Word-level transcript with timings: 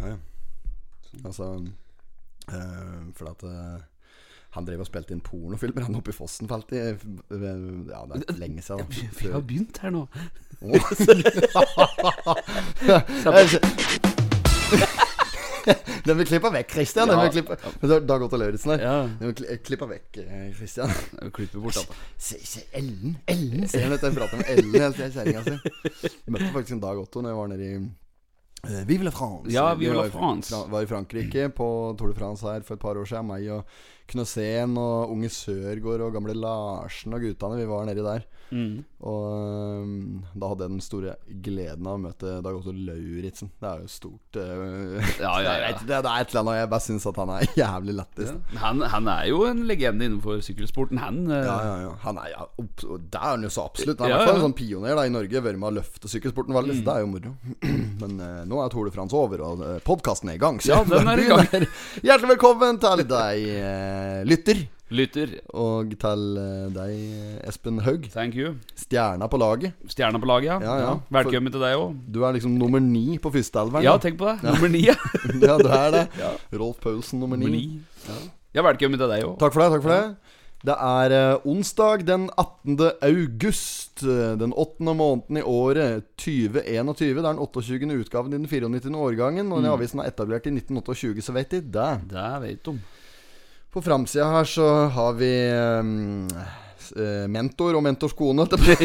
Ja, 0.00 0.06
ja. 0.14 0.18
Altså 1.24 1.44
eh, 2.48 3.00
For 3.18 3.26
at 3.32 3.40
eh, 3.46 3.78
han 4.56 4.66
drev 4.66 4.80
og 4.82 4.88
spilte 4.88 5.12
inn 5.14 5.22
pornofilmer 5.22 5.82
han 5.86 5.98
oppe 5.98 6.10
i 6.10 6.16
Fossen 6.16 6.48
for 6.50 6.56
alltid. 6.58 6.78
Ja, 7.30 8.00
det 8.10 8.16
er 8.24 8.40
lenge 8.40 8.62
siden. 8.66 8.86
Vi 9.20 9.26
har 9.30 9.42
begynt 9.46 9.76
her 9.78 9.90
nå. 9.94 10.02
Den 16.06 16.18
vil 16.18 16.26
klippe 16.26 16.50
vekk, 16.52 16.70
Christian. 16.72 17.08
Den 17.10 17.20
vil 17.20 17.30
klippe 17.34 17.56
Dag 18.08 18.22
Otto 18.24 18.36
Lauritzen 18.40 18.70
her. 18.74 18.80
Ja. 18.84 18.96
Den 19.20 19.26
vil 19.30 19.34
klippe 19.64 19.86
vekk, 19.90 20.20
eh, 20.24 20.46
Christian. 20.56 20.92
vil 21.22 21.32
klipper 21.36 21.62
bort 21.62 21.80
alt. 21.80 21.96
Se, 22.18 22.36
se 22.44 22.60
Ellen. 22.72 23.16
Ellen 23.28 23.68
ser 23.68 23.86
du 23.86 23.94
dette. 23.94 24.06
Jeg 24.10 24.18
prater 24.18 24.36
med 24.40 24.46
Ellen 24.54 24.72
hele 24.74 25.10
kjerringa 25.14 25.42
si. 25.46 25.54
Møtte 26.30 26.52
faktisk 26.54 26.74
en 26.78 26.84
Dag 26.84 26.96
Otto 27.02 27.22
når 27.22 27.34
jeg 27.34 27.40
var 27.40 27.48
nede 27.52 27.64
i 27.68 27.70
eh, 28.68 28.84
Vive 28.86 29.04
la 29.04 29.10
France. 29.10 29.50
Ja, 29.52 29.74
Vive 29.74 29.94
la 29.94 30.10
France. 30.10 30.54
Vi 30.54 30.72
var 30.72 30.82
i 30.82 30.86
Frankrike 30.86 31.48
på 31.48 31.94
Tour 31.98 32.08
de 32.08 32.14
France 32.18 32.46
her 32.46 32.62
for 32.62 32.74
et 32.74 32.80
par 32.80 32.98
år 32.98 33.08
siden. 33.08 33.26
Meg 33.30 33.48
og 33.50 33.64
Knøsen 34.10 34.76
og 34.80 35.14
Unge 35.14 35.30
Sørgaard 35.32 36.04
og 36.06 36.14
gamle 36.16 36.34
Larsen 36.36 37.14
og 37.14 37.24
guttene. 37.24 37.60
Vi 37.60 37.70
var 37.70 37.88
nedi 37.88 38.04
der. 38.04 38.26
Mm. 38.50 38.82
Og 39.06 39.26
um, 39.84 40.22
da 40.34 40.48
hadde 40.50 40.66
jeg 40.66 40.72
den 40.74 40.82
store 40.82 41.12
gleden 41.44 41.86
av 41.86 41.96
å 41.96 42.00
møte 42.02 42.32
Dag 42.42 42.56
Otto 42.58 42.72
Lauritzen. 42.74 43.52
Det 43.62 43.68
er 43.68 43.84
jo 43.84 43.90
stort. 43.90 44.36
Uh, 44.36 44.98
Ja, 45.20 45.36
ja, 45.44 45.54
ja. 45.62 45.70
Det, 45.80 46.00
det 46.02 46.10
er 46.10 46.24
et 46.24 46.32
eller 46.32 46.42
annet 46.42 46.58
Jeg 46.58 46.70
bare 46.72 46.84
syns 46.84 47.06
at 47.08 47.20
han 47.22 47.32
er 47.34 47.46
jævlig 47.62 47.94
lættis. 48.00 48.32
Han, 48.60 48.82
han 48.92 49.10
er 49.12 49.28
jo 49.30 49.44
en 49.48 49.62
legende 49.68 50.08
innenfor 50.08 50.42
sykkelsporten, 50.44 51.00
han. 51.00 51.22
Uh... 51.30 51.36
Ja, 51.38 51.56
ja, 51.66 51.76
ja. 51.86 51.92
Han 52.04 52.20
er, 52.20 52.32
ja, 52.34 52.48
opp, 52.60 52.74
det 52.82 53.20
er 53.20 53.26
han 53.28 53.46
jo 53.46 53.52
så 53.54 53.68
absolutt. 53.70 54.02
Han 54.02 54.10
er 54.10 54.14
i 54.14 54.18
hvert 54.18 54.32
fall 54.32 54.40
en 54.40 54.46
sånn 54.48 54.58
pioner 54.58 54.98
da 54.98 55.06
i 55.06 55.14
Norge. 55.14 55.44
Vært 55.46 55.62
med 55.62 55.70
å 55.70 55.74
løfte 55.78 56.10
sykkelsporten 56.10 56.56
veldig. 56.58 56.80
Mm. 56.80 56.84
Det 56.88 56.96
er 56.96 57.06
jo 57.06 57.10
moro. 57.14 57.34
Men 58.02 58.18
uh, 58.18 58.42
nå 58.50 58.60
er 58.64 58.74
Tour 58.74 58.90
de 58.90 58.94
France 58.94 59.16
over, 59.16 59.46
og 59.46 59.64
podkasten 59.86 60.34
er 60.34 60.40
i 60.40 60.42
gang. 60.42 60.60
Så 60.60 60.74
Ja, 60.74 60.82
den 60.90 61.14
er 61.14 61.22
i 61.22 61.30
gang. 61.30 61.68
Hjertelig 62.02 62.34
velkommen 62.34 62.82
til 62.82 63.06
deg, 63.14 63.46
lytter. 64.28 64.62
Lytter. 64.90 65.36
Og 65.54 65.92
til 66.02 66.22
eh, 66.42 66.64
deg, 66.74 66.94
Espen 67.46 67.78
Haug. 67.86 68.08
Thank 68.10 68.34
you. 68.34 68.56
Stjerna 68.74 69.28
på 69.30 69.38
laget. 69.38 69.76
Stjerna 69.92 70.18
på 70.18 70.26
laget, 70.26 70.48
ja. 70.50 70.56
Ja, 70.66 70.74
ja. 70.82 70.96
Velkommen 71.14 71.54
til 71.54 71.62
deg 71.62 71.76
òg. 71.78 71.94
Du 72.10 72.24
er 72.26 72.34
liksom 72.34 72.56
nummer 72.58 72.82
ni 72.82 73.18
på 73.22 73.30
førsteelveren. 73.30 73.86
Ja, 73.86 73.94
tenk 74.02 74.18
på 74.18 74.26
det. 74.32 74.40
Nummer 74.48 74.72
ni. 74.72 74.82
ja. 74.88 74.96
ja, 75.46 75.54
du 75.62 75.70
er 75.70 75.94
det. 75.94 76.04
Ja. 76.18 76.32
Rolf 76.58 76.82
Paulsen 76.82 77.22
nummer 77.22 77.38
Nummer 77.38 77.54
ni. 77.54 77.78
Ja. 78.08 78.18
Ja, 78.58 78.66
velkommen 78.66 78.98
til 78.98 79.06
deg 79.12 79.22
òg. 79.28 79.36
Takk 79.38 79.54
for 79.54 79.62
det. 79.62 79.70
takk 79.76 79.84
for 79.86 79.94
det 79.94 80.36
Det 80.66 80.74
er 80.74 81.12
eh, 81.14 81.46
onsdag 81.48 82.02
den 82.08 82.26
18. 82.34 82.74
august. 83.06 84.02
eh, 84.02 84.34
Den 84.42 84.52
åttende 84.52 84.96
måneden 84.98 85.38
i 85.38 85.44
året 85.46 86.08
2021. 86.18 87.14
Det 87.14 87.22
er 87.22 87.28
den 87.30 87.38
28. 87.46 87.94
utgaven 88.02 88.34
i 88.34 88.40
den 88.40 88.50
94. 88.50 88.90
årgangen. 88.90 89.52
Og 89.54 89.62
den 89.62 89.70
avisen 89.70 90.02
er 90.02 90.10
etablert 90.10 90.50
i 90.50 90.56
1928, 90.58 91.22
så 91.22 91.36
vet 91.38 91.54
de 91.54 91.62
det. 91.78 91.92
Det 92.10 92.26
vet 92.42 92.64
de. 92.66 92.80
På 93.70 93.82
framsida 93.82 94.26
her 94.32 94.44
så 94.50 94.66
har 94.90 95.12
vi 95.14 95.30
um, 95.78 96.26
mentor 97.30 97.76
og 97.78 97.84
mentors 97.86 98.12
kone. 98.18 98.42
Det 98.50 98.78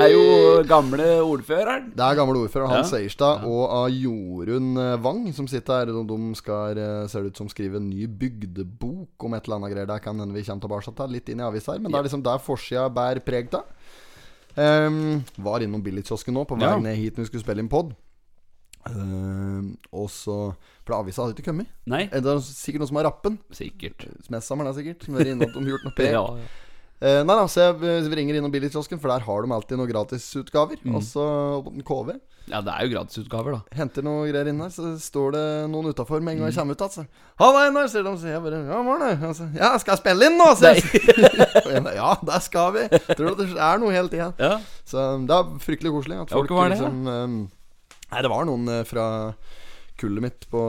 er 0.00 0.08
jo 0.14 0.22
gamle 0.68 1.08
ordføreren. 1.20 1.90
Det 1.92 2.04
er 2.06 2.16
gamle 2.16 2.40
ordfører 2.46 2.70
Hans 2.72 2.88
Ja. 2.88 2.96
Seierstad 2.96 3.44
og 3.44 3.64
av 3.68 3.90
Jorunn 3.92 4.70
eh, 4.80 4.94
Wang 5.04 5.26
som 5.36 5.46
sitter 5.50 5.82
her. 5.82 5.92
De 5.92 6.18
skal, 6.38 6.80
ser 7.12 7.26
det 7.26 7.34
ut 7.34 7.42
som, 7.42 7.50
skrive 7.52 7.76
en 7.76 7.90
ny 7.90 8.06
bygdebok 8.08 9.26
om 9.28 9.36
et 9.36 9.44
eller 9.44 9.58
annet 9.60 9.74
greier. 9.74 9.90
Der 9.92 10.00
kan 10.04 10.16
hende 10.22 10.32
vi 10.36 10.44
kommer 10.48 10.64
tilbake 10.64 10.96
til 10.96 11.12
litt 11.18 11.28
inn 11.28 11.42
i 11.44 11.46
avisa 11.50 11.74
her. 11.76 11.82
Men 11.84 11.92
det 11.92 12.00
er 12.00 12.08
liksom 12.08 12.24
der 12.24 12.40
forsida 12.40 12.88
bærer 12.88 13.20
preg 13.24 13.52
av. 13.58 13.68
Um, 14.56 15.22
var 15.40 15.60
innom 15.64 15.80
billigkiosken 15.84 16.34
nå 16.36 16.42
på 16.48 16.56
vei 16.60 16.68
Ja. 16.68 16.76
ned 16.80 16.96
hit 16.96 17.16
når 17.16 17.24
vi 17.24 17.30
skulle 17.30 17.44
spille 17.44 17.62
inn 17.64 17.70
pod. 17.72 17.92
Um, 18.90 19.76
og 19.92 20.08
så 20.10 20.54
For 20.84 20.96
avisa 20.98 21.22
hadde 21.22 21.36
ikke 21.38 21.50
kommet. 21.52 21.68
Nei, 21.86 22.08
Eh, 22.10 22.18
Det 22.20 22.26
er 22.26 22.40
sikkert 22.42 22.80
noen 22.82 22.88
som 22.90 22.96
har 22.98 23.04
rappen. 23.10 23.38
sikkert. 23.54 24.08
Smessammeren 24.26 24.72
er 24.72 24.74
sikkert. 24.80 25.04
Som 25.06 25.14
er 25.16 25.30
innom 25.30 25.52
har 25.54 25.70
gjort 25.76 25.84
noe. 25.86 25.94
Ja, 26.10 26.26
ja. 26.36 26.50
Uh, 27.02 27.24
nei 27.26 27.34
da, 27.34 27.46
så 27.50 27.58
jeg 27.58 27.82
eh, 27.82 28.04
ringer 28.14 28.36
innom 28.38 28.52
billigkiosken, 28.54 29.00
for 29.02 29.10
der 29.10 29.24
har 29.26 29.42
de 29.42 29.50
alltid 29.50 29.74
noen 29.76 29.88
gratisutgaver. 29.90 30.78
Mm. 30.86 30.94
Og 30.94 31.02
så 31.02 31.24
på 31.66 31.72
den 31.74 31.82
KV. 31.82 32.12
ja, 32.46 32.60
det 32.62 32.70
er 32.76 32.86
jo 32.86 32.92
gratisutgaver, 32.94 33.56
da. 33.56 33.60
Henter 33.74 34.02
noe 34.06 34.28
greier 34.30 34.46
inn 34.52 34.60
her, 34.62 34.70
så 34.70 34.92
står 35.02 35.32
det 35.34 35.42
noen 35.72 35.90
utafor 35.90 36.22
med 36.22 36.34
en 36.36 36.38
gang 36.44 36.52
jeg 36.52 36.54
Mm. 36.54 36.60
kommer 36.62 36.74
ut. 36.78 36.84
Altså. 36.86 37.06
'Halla, 37.38 37.58
Einar', 37.66 37.88
sier 37.90 38.04
de. 38.06 38.12
Så 38.18 38.26
jeg 38.30 38.42
bare 38.42 38.62
'Ja, 38.62 38.98
det?' 39.02 39.22
Altså, 39.30 39.48
'Ja, 39.54 39.78
skal 39.78 39.92
jeg 39.96 39.98
spille 39.98 40.26
inn 40.30 40.38
nå?' 40.38 40.54
sier 40.54 40.74
jeg. 40.78 41.94
Ja, 42.02 42.14
der 42.22 42.38
skal 42.38 42.72
vi. 42.72 42.86
Tror 43.18 43.34
du 43.36 43.46
det 43.46 43.58
er 43.58 43.78
noe 43.78 43.90
hele 43.90 44.08
tida? 44.08 44.32
Ja. 44.38 44.60
Så 44.86 45.26
det 45.26 45.30
er 45.34 45.58
fryktelig 45.58 45.90
koselig 45.90 46.20
at 46.22 46.30
Ja, 46.30 46.36
folk 46.38 46.50
hva 46.50 46.54
var 46.54 46.68
det, 46.68 46.78
liksom 46.78 47.06
eh, 47.08 47.48
Nei, 48.12 48.22
det 48.22 48.30
var 48.30 48.44
noen 48.48 48.68
eh, 48.68 48.82
fra 48.84 49.06
kullet 50.02 50.22
mitt 50.24 50.46
på 50.50 50.60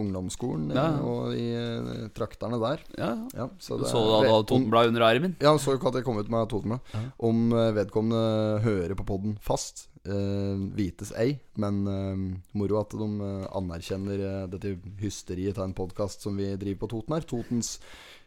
ungdomsskolen 0.00 0.70
eh, 0.72 0.76
Ja. 0.76 0.86
og 1.04 1.34
i 1.36 2.08
trakterne 2.16 2.58
der. 2.60 2.80
ja. 2.98 3.10
Ja, 3.36 3.48
så 3.60 3.76
Du 3.78 3.84
det 3.84 3.90
så 3.92 3.98
er- 4.00 4.06
du 4.06 4.30
hadde 4.30 4.38
om- 4.38 4.46
Totenblad 4.46 4.88
under 4.88 5.02
armen? 5.02 5.36
ja, 5.40 5.52
så 5.56 5.72
jo 5.72 5.78
ikke 5.78 5.88
at 5.88 5.94
jeg 6.00 6.04
kom 6.04 6.18
ut 6.18 6.28
med 6.30 6.48
Totenblad. 6.48 6.80
Om 7.20 7.52
eh, 7.52 7.72
vedkommende 7.72 8.62
hører 8.62 8.94
på 8.96 9.06
podden 9.06 9.38
fast, 9.40 9.88
eh, 10.04 10.56
vites 10.76 11.12
ei. 11.16 11.38
Men 11.56 11.86
eh, 11.86 12.38
moro 12.58 12.80
at 12.80 12.90
de 12.90 13.04
eh, 13.20 13.46
anerkjenner 13.56 14.18
eh, 14.20 14.46
dette 14.46 14.78
hysteriet 15.00 15.58
av 15.58 15.64
en 15.64 15.74
podkast 15.74 16.20
som 16.22 16.36
vi 16.36 16.56
driver 16.56 16.86
på 16.86 16.88
Toten 16.90 17.14
her. 17.14 17.22
Totens 17.22 17.78
eh, 17.78 17.84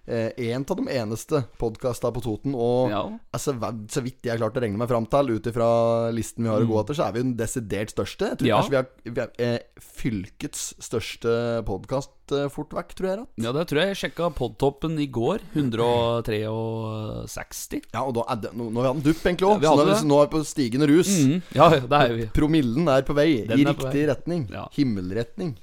En 0.10 0.66
av 0.70 0.76
de 0.80 0.88
eneste 0.90 1.44
podkasta 1.62 2.10
på 2.12 2.22
Toten. 2.26 2.56
Og 2.58 2.90
Ja. 2.90 3.04
altså, 3.32 3.54
så 3.88 4.02
vidt 4.02 4.24
jeg 4.26 4.32
har 4.34 4.40
klart 4.50 4.58
å 4.58 4.62
regne 4.64 4.78
meg 4.82 4.90
fram 4.90 5.06
til, 5.06 5.30
ut 5.38 5.46
ifra 5.46 6.10
listen 6.12 6.44
vi 6.44 6.50
har 6.50 6.62
å 6.62 6.66
gå 6.68 6.80
etter, 6.82 6.94
så 6.98 7.04
er 7.08 7.12
vi 7.14 7.22
den 7.22 7.36
desidert 7.38 7.90
største. 7.94 8.26
Jeg 8.32 8.38
tror 8.40 8.46
Mm. 8.46 8.50
Ja. 8.50 8.56
kanskje 8.58 8.72
vi 8.72 8.78
er, 8.78 8.86
vi 9.14 9.22
er 9.22 9.30
eh, 9.40 9.60
fylkets 9.80 10.74
største 10.82 11.62
podkast 11.66 12.10
eh, 12.32 12.48
fort 12.50 12.70
vekk, 12.74 12.94
tror 12.98 13.08
jeg. 13.10 13.18
Rett. 13.20 13.28
ja, 13.46 13.52
det 13.54 13.68
tror 13.70 13.80
jeg 13.82 13.88
jeg 13.94 13.98
sjekka 14.12 14.30
podtoppen 14.34 14.98
i 15.00 15.06
går. 15.08 15.40
163. 15.54 17.82
Ja, 17.94 18.04
og 18.06 18.14
da 18.18 18.24
er 18.34 18.40
det, 18.44 18.52
nå, 18.58 18.68
nå 18.74 18.82
har 18.82 18.90
vi 18.90 18.92
hatt 18.94 19.00
en 19.02 19.06
dupp, 19.12 19.24
egentlig 19.26 19.48
òg. 19.50 19.64
Ja, 19.66 19.72
så 19.76 19.86
nå 19.86 19.94
nå 20.10 20.20
er 20.24 20.28
vi 20.28 20.32
på 20.36 20.42
stigende 20.48 20.88
rus. 20.90 21.10
Mm, 21.22 21.42
Ja, 21.56 21.70
det 21.70 22.02
er 22.02 22.14
vi. 22.18 22.26
Promillen 22.36 22.88
er 22.92 23.02
på 23.08 23.14
vei 23.18 23.30
Den 23.48 23.60
i 23.60 23.66
riktig 23.66 23.94
vei. 23.94 24.06
retning. 24.14 24.42
Ja. 24.54 24.64
Himmelretning. 24.76 25.56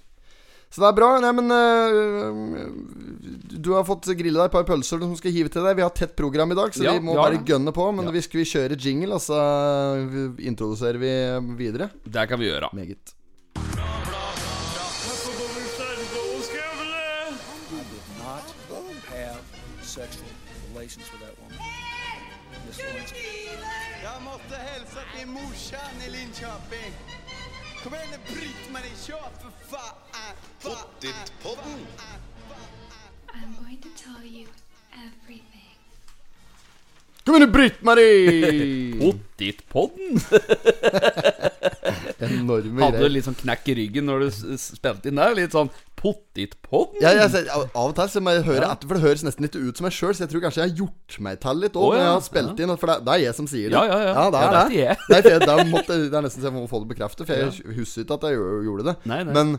Så 0.71 0.82
det 0.82 0.88
er 0.91 0.97
bra. 0.99 1.09
Nei, 1.22 1.32
men 1.32 1.47
uh, 1.53 2.69
Du 3.56 3.71
har 3.72 3.84
fått 3.88 4.09
grille 4.19 4.37
deg 4.37 4.49
et 4.50 4.53
par 4.56 4.66
pølser 4.69 5.00
som 5.00 5.15
skal 5.16 5.32
hive 5.32 5.49
til 5.53 5.65
deg. 5.65 5.78
Vi 5.78 5.84
har 5.87 5.94
tett 5.97 6.16
program 6.19 6.53
i 6.53 6.59
dag, 6.59 6.75
så 6.77 6.84
Ja, 6.84 6.97
vi 6.99 7.04
må 7.06 7.15
ja. 7.16 7.22
bare 7.25 7.41
gønne 7.47 7.72
på. 7.72 7.87
Men 7.97 8.10
Ja. 8.10 8.16
vi 8.19 8.25
skal 8.27 8.43
vi 8.43 8.49
kjøre 8.50 8.76
jingle, 8.78 9.15
og 9.16 9.22
så 9.25 9.38
introduserer 10.38 10.99
vi 11.00 11.12
videre. 11.56 11.91
Det 12.05 12.28
kan 12.28 12.38
vi 12.43 12.50
gjøre. 12.50 12.71
Meget. 12.76 13.15
Jag 24.03 24.22
måste 24.22 24.56
hälsa 24.56 25.00
till 25.19 25.28
morsan 25.28 25.94
i 26.06 26.10
Linköping. 26.10 26.93
Kom 27.84 27.94
igjen, 27.94 28.21
bryt 28.26 28.72
meg 28.72 28.82
ikke 28.91 29.15
opp, 29.15 29.37
for 29.43 29.53
fan! 29.71 30.06
Pottit-podden! 30.66 31.78
I'm 33.31 33.50
going 33.62 33.78
to 33.87 33.91
tell 33.94 34.22
you 34.27 34.47
everything. 34.91 35.77
Kom 37.27 37.37
igjen, 37.38 37.53
Britt-Marie! 37.54 38.99
Pottitpodden! 39.03 40.19
Enorme 42.26 42.81
Hadde 42.82 42.97
du 42.97 43.03
greier. 43.05 43.12
litt 43.15 43.26
sånn 43.28 43.37
knekk 43.38 43.69
i 43.71 43.75
ryggen 43.78 44.06
når 44.09 44.25
du 44.25 44.26
s- 44.32 44.43
s- 44.56 44.66
spilte 44.81 45.10
inn 45.10 45.19
der? 45.21 45.34
Litt 45.38 45.55
sånn 45.55 45.71
pottitpodden? 46.00 46.99
Ja, 47.05 47.12
jeg, 47.15 47.31
ser- 47.34 47.50
av 47.55 47.66
av 47.76 47.91
og 47.93 47.94
til 48.00 48.10
så 48.16 48.22
må 48.25 48.34
jeg 48.34 48.47
høre 48.49 48.66
etter, 48.72 48.88
for 48.91 48.99
det 48.99 49.05
høres 49.06 49.22
nesten 49.26 49.47
litt 49.47 49.59
ut 49.59 49.78
som 49.78 49.87
meg 49.87 49.94
sjøl. 49.94 50.15
Så 50.19 50.25
jeg 50.26 50.32
tror 50.32 50.43
kanskje 50.49 50.65
jeg 50.65 50.72
har 50.72 50.78
gjort 50.82 51.19
meg 51.28 51.38
til 51.47 51.62
litt 51.62 51.78
òg 51.78 51.87
Å, 51.87 51.93
når 51.94 52.00
jeg 52.03 52.09
ja, 52.10 52.15
har 52.19 52.26
spilt 52.26 52.62
inn. 52.66 52.75
For 52.82 52.91
det, 52.91 52.99
det 53.06 53.15
er 53.15 53.22
jeg 53.28 53.38
som 53.38 53.47
sier 53.55 53.71
det. 53.71 53.78
Ja, 53.78 53.84
ja, 53.87 53.99
ja. 54.10 54.26
det 54.34 54.43
Ja, 54.43 54.50
er 54.50 54.50
det 54.50 54.59
er 54.59 54.66
det. 54.66 54.82
jeg. 54.82 54.87
er, 54.91 55.31
jeg, 55.31 55.41
det, 55.47 55.55
er 55.55 55.71
måtte, 55.76 56.00
det 56.10 56.19
er 56.19 56.26
nesten 56.26 56.43
så 56.43 56.50
jeg 56.50 56.56
må 56.59 56.66
få 56.75 56.82
det 56.82 56.91
bekreftet, 56.97 57.22
for 57.31 57.34
jeg 57.38 57.78
husker 57.78 58.06
ikke 58.06 58.19
at 58.19 58.31
jeg 58.32 58.43
gjorde- 58.71 58.88
det. 58.91 58.97
Nei, 59.12 59.21
nei. 59.29 59.35
Men 59.37 59.58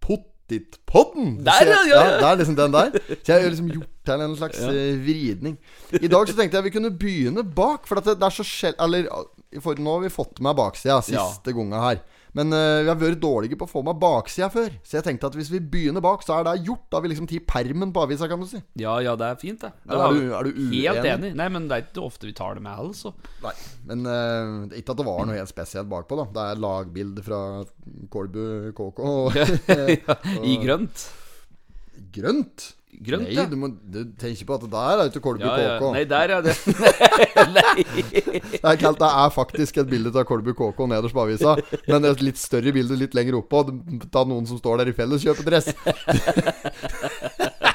Pottitpodden! 0.00 1.38
Der, 1.46 1.64
ja, 1.64 1.80
ja, 1.88 2.02
ja. 2.04 2.16
Det 2.20 2.28
er 2.28 2.40
liksom 2.42 2.56
den 2.58 2.72
der. 2.74 2.90
Så 3.08 3.32
jeg 3.32 3.42
har 3.42 3.50
liksom 3.54 3.70
gjort 3.72 3.92
til 4.04 4.24
en 4.26 4.36
slags 4.36 4.62
eh, 4.66 4.94
vridning. 5.04 5.58
I 6.00 6.08
dag 6.10 6.28
så 6.28 6.36
tenkte 6.36 6.58
jeg 6.58 6.68
vi 6.68 6.74
kunne 6.76 6.92
begynne 6.98 7.44
bak, 7.44 7.86
for 7.88 8.00
det, 8.00 8.16
er 8.20 8.34
så 8.34 8.46
sjel... 8.46 8.74
Eller 8.80 9.08
nå 9.50 9.94
har 9.96 10.04
vi 10.04 10.12
fått 10.12 10.40
med 10.44 10.58
baksida 10.58 11.00
siste 11.04 11.54
gangen 11.56 11.80
her. 11.80 12.02
Men 12.38 12.52
uh, 12.54 12.80
vi 12.84 12.88
har 12.90 12.98
vært 13.00 13.18
dårlige 13.22 13.56
på 13.58 13.66
å 13.66 13.70
få 13.70 13.80
med 13.86 13.98
baksida 13.98 14.46
før. 14.54 14.70
Så 14.86 14.98
jeg 15.00 15.06
tenkte 15.08 15.26
at 15.30 15.34
hvis 15.38 15.48
vi 15.50 15.58
begynner 15.58 16.02
bak, 16.04 16.22
så 16.22 16.36
er 16.38 16.44
det 16.46 16.64
gjort. 16.68 16.84
Da 16.90 16.98
har 17.00 17.02
vi 17.06 17.10
liksom 17.10 17.26
tatt 17.30 17.46
permen 17.50 17.90
på 17.94 18.04
avisa, 18.04 18.28
kan 18.30 18.38
du 18.42 18.46
si. 18.46 18.60
Ja, 18.78 18.96
ja, 19.02 19.16
det 19.18 19.26
er 19.32 19.40
fint, 19.40 19.60
det. 19.64 19.72
det 19.82 19.98
er 19.98 20.14
du- 20.14 20.34
er 20.38 20.46
du 20.46 20.60
Helt 20.70 21.08
enig. 21.10 21.32
Nei, 21.40 21.48
men 21.50 21.66
det 21.66 21.76
er 21.78 21.86
ikke 21.88 22.04
ofte 22.06 22.28
vi 22.30 22.34
tar 22.38 22.54
det 22.54 22.62
med, 22.62 22.78
altså. 22.78 23.12
Nei, 23.42 23.54
men 23.90 24.06
uh, 24.06 24.76
ikke 24.78 24.94
at 24.94 25.00
det 25.02 25.08
var 25.10 25.26
noe 25.26 25.38
helt 25.40 25.50
spesielt 25.50 25.90
bakpå, 25.90 26.20
da. 26.22 26.28
Det 26.38 26.44
er 26.52 26.62
lagbilde 26.62 27.24
fra 27.26 27.40
Kolbu 28.14 28.44
KK. 28.78 29.00
Og, 29.10 29.34
ja, 29.34 30.18
I 30.46 30.54
grønt. 30.62 31.08
grønt. 32.14 32.70
Grønt, 33.00 33.28
Nei, 33.32 33.44
du 33.48 33.54
må 33.56 33.68
du 33.70 34.00
tenker 34.20 34.44
på 34.44 34.56
at 34.58 34.64
det 34.66 34.70
der 34.74 35.00
er 35.00 35.08
ikke 35.08 35.22
Kolby 35.24 35.44
Ja, 35.46 35.52
ja. 35.56 35.76
KK. 35.80 35.86
Nei, 35.94 36.02
der 36.10 36.32
er 36.34 36.42
det. 36.44 36.54
Nei. 37.56 37.84
Det 38.60 38.60
er, 38.60 38.76
det 39.00 39.08
er 39.08 39.30
faktisk 39.32 39.78
et 39.80 39.88
bilde 39.88 40.12
av 40.12 40.26
Kolby 40.28 40.52
KK 40.58 40.82
nederst 40.90 41.16
på 41.16 41.22
avisa, 41.24 41.54
men 41.88 42.04
et 42.10 42.20
litt 42.24 42.36
større 42.40 42.74
bilde 42.76 42.98
litt 43.00 43.16
lenger 43.16 43.38
oppå 43.40 43.62
av 43.64 44.28
noen 44.28 44.44
som 44.50 44.60
står 44.60 44.82
der 44.82 44.92
i 44.92 44.96
felleskjøpedress. 44.98 45.70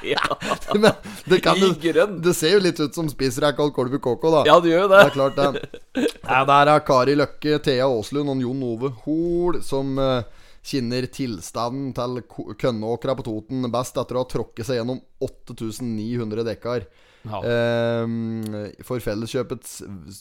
Ja. 0.05 0.21
Men 0.75 0.91
det, 1.25 1.39
kan, 1.41 1.57
I 1.57 1.61
det, 1.65 1.79
grønn. 1.81 2.19
det 2.21 2.35
ser 2.37 2.51
jo 2.55 2.59
litt 2.61 2.77
ut 2.77 2.93
som 2.93 3.07
spissrekk 3.09 3.57
av 3.63 3.71
Kolby 3.73 3.97
KK, 3.97 4.25
da. 4.35 4.41
ja, 4.45 4.57
det 4.61 4.69
gjør 4.69 4.83
jo 4.83 4.89
Det 4.91 4.99
det. 4.99 5.05
er 5.07 5.13
klart, 5.15 5.39
det. 5.39 6.09
Ja, 6.29 6.41
der 6.45 6.71
er 6.75 6.83
Kari 6.85 7.15
Løkke, 7.17 7.57
Thea 7.65 7.87
Aaslund 7.89 8.29
og 8.35 8.43
Jon 8.43 8.61
Ove 8.67 8.91
Hoel 9.05 9.57
som 9.65 9.95
eh, 9.97 10.19
kjenner 10.65 11.05
tilstanden 11.13 11.91
til 11.95 12.21
Kønnåkra 12.59 13.15
på 13.17 13.25
Toten 13.27 13.67
best 13.73 13.97
etter 14.01 14.17
å 14.17 14.23
ha 14.23 14.29
tråkket 14.29 14.67
seg 14.67 14.79
gjennom 14.79 15.01
8900 15.23 16.45
dekar. 16.47 16.87
Ja. 17.25 17.39
Eh, 17.41 18.83
for 18.85 19.01
felleskjøpets 19.01 19.79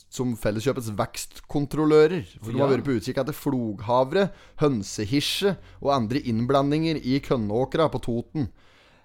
Som 0.08 0.30
felleskjøpets 0.40 0.88
vekstkontrollører. 0.96 2.24
For 2.38 2.52
de 2.54 2.62
har 2.62 2.72
vært 2.72 2.86
på 2.86 2.96
utkikk 2.96 3.20
etter 3.20 3.36
floghavre, 3.36 4.30
hønsehisje 4.62 5.56
og 5.82 5.92
andre 5.98 6.22
innblandinger 6.24 7.00
i 7.00 7.18
Kønnåkra 7.24 7.90
på 7.92 8.00
Toten. 8.08 8.48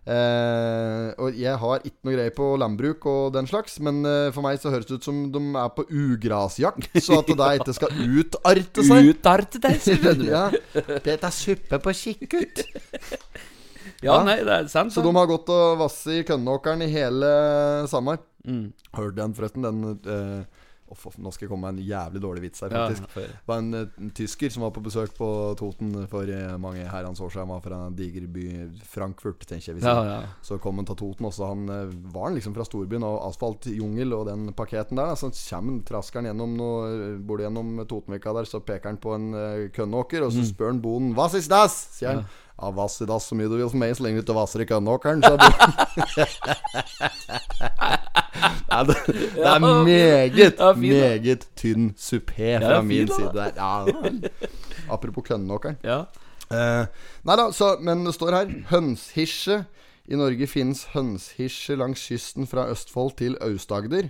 Eh, 0.07 1.09
og 1.21 1.35
jeg 1.37 1.55
har 1.61 1.83
ikke 1.83 2.07
noe 2.07 2.15
greie 2.15 2.33
på 2.33 2.45
landbruk 2.57 3.05
og 3.11 3.33
den 3.35 3.49
slags, 3.49 3.77
men 3.83 3.99
eh, 4.07 4.29
for 4.33 4.45
meg 4.45 4.61
så 4.61 4.71
høres 4.73 4.87
det 4.89 4.99
ut 5.01 5.09
som 5.09 5.19
de 5.33 5.41
er 5.59 5.73
på 5.75 5.85
ugrasjakt, 5.85 6.87
så 7.03 7.19
at 7.19 7.29
det 7.29 7.49
ikke 7.59 7.75
skal 7.77 7.99
utarte 7.99 8.85
seg. 8.87 9.11
Utarte 9.11 9.61
deg, 9.67 9.77
skjønner 9.83 10.19
du. 10.19 10.25
Ja, 10.33 10.45
Dette 11.03 11.29
er 11.29 11.35
suppe 11.35 11.81
på 11.83 11.93
kikkut. 11.95 12.63
Ja, 14.05 14.21
nei, 14.23 14.39
det 14.47 14.55
er 14.55 14.67
sant. 14.71 14.93
Så 14.95 15.03
de 15.03 15.11
har 15.15 15.27
gått 15.27 15.49
og 15.51 15.79
vasset 15.81 16.21
i 16.21 16.25
Kønnåkeren 16.27 16.85
i 16.85 16.89
hele 16.91 17.29
sommer. 17.91 18.21
Mm. 18.47 18.69
Hørte 18.95 19.19
den 19.19 19.35
forresten, 19.35 19.65
den 19.65 19.99
eh, 20.07 20.58
Uff, 20.91 21.05
nå 21.21 21.31
skal 21.31 21.45
jeg 21.45 21.51
komme 21.51 21.69
med 21.69 21.79
en 21.79 21.85
jævlig 21.87 22.21
dårlig 22.23 22.41
vits 22.47 22.61
her, 22.65 22.69
faktisk. 22.73 23.03
Ja, 23.15 23.21
Det 23.21 23.47
var 23.47 23.57
en, 23.61 23.73
eh, 23.73 23.85
en 24.01 24.09
tysker 24.17 24.49
som 24.51 24.63
var 24.63 24.71
på 24.71 24.81
besøk 24.81 25.13
på 25.17 25.27
Toten 25.59 26.07
for 26.09 26.23
eh, 26.23 26.57
mange 26.57 26.85
herrens 26.89 27.19
år 27.21 27.29
siden. 27.29 27.45
Han 27.47 27.53
var 27.55 27.61
fra 27.61 27.79
en 27.87 27.95
diger 27.95 28.25
by, 28.27 28.45
Frankfurt, 28.83 29.45
tenker 29.45 29.73
jeg 29.75 29.83
Ja, 29.83 30.03
ja. 30.03 30.19
Så 30.41 30.57
kom 30.59 30.75
han 30.81 30.85
til 30.89 30.95
Toten 30.95 31.25
også. 31.29 31.47
Han 31.51 31.69
eh, 31.69 31.93
var 32.13 32.25
han 32.29 32.35
liksom 32.39 32.55
fra 32.57 32.65
storbyen 32.65 33.03
og 33.05 33.21
asfaltjungel 33.29 34.13
og 34.17 34.25
den 34.31 34.51
paketen 34.53 34.97
der. 34.97 35.13
Så 35.15 35.29
kommer 35.49 35.71
han 35.77 35.83
traskeren 35.83 36.25
gjennom 36.25 36.57
noe, 36.57 37.17
bor 37.21 37.37
du 37.37 37.43
gjennom 37.45 37.85
Totenvika 37.87 38.33
der, 38.33 38.45
så 38.49 38.59
peker 38.65 38.89
han 38.89 38.97
på 38.97 39.13
en 39.15 39.33
uh, 39.33 39.69
kønnåker, 39.75 40.23
og 40.25 40.31
så 40.33 40.39
Mm. 40.39 40.45
spør 40.53 40.67
han 40.73 40.81
bonden 40.81 41.13
'Hva 41.15 41.33
is 41.35 41.47
das?' 41.47 41.87
sier 41.99 42.09
han. 42.15 42.25
Ja, 42.59 42.71
vass 42.71 43.01
i 43.01 43.05
dass 43.05 43.23
så 43.29 43.35
mye 43.35 43.47
du 43.47 43.55
vil 43.55 43.69
for 43.69 43.77
meg, 43.77 43.95
så 43.95 44.03
lenge 44.03 44.19
du 44.19 44.23
ikke 44.25 44.35
vasser 44.35 44.59
i 44.59 44.65
kønnåkeren, 44.65 45.21
sa 45.23 45.37
bonden. 45.37 45.71
ja, 48.71 48.83
det, 48.83 48.95
det 49.07 49.45
er 49.45 49.59
meget, 49.59 50.37
Ja, 50.37 50.73
fin, 50.73 50.93
meget 50.93 51.47
tynn 51.59 51.89
supé 51.97 52.51
Ja, 52.55 52.59
fra 52.63 52.79
fin, 52.81 52.87
min 52.87 53.07
da. 53.07 53.15
side 53.15 53.31
der. 53.33 53.51
Ja, 53.55 54.93
apropos 54.93 55.23
kønnåkeren. 55.27 55.77
ja. 55.83 56.03
Eh, 56.51 56.85
nei 57.29 57.35
da, 57.37 57.51
så, 57.53 57.75
men 57.79 58.05
det 58.07 58.15
står 58.15 58.31
her 58.33 58.47
Hønshisje. 58.71 59.59
I 60.09 60.17
Norge 60.17 60.47
finnes 60.49 60.87
hønshisje 60.95 61.75
langs 61.77 62.01
kysten 62.09 62.47
fra 62.49 62.63
Østfold 62.71 63.11
til 63.19 63.35
Aust-Agder. 63.45 64.07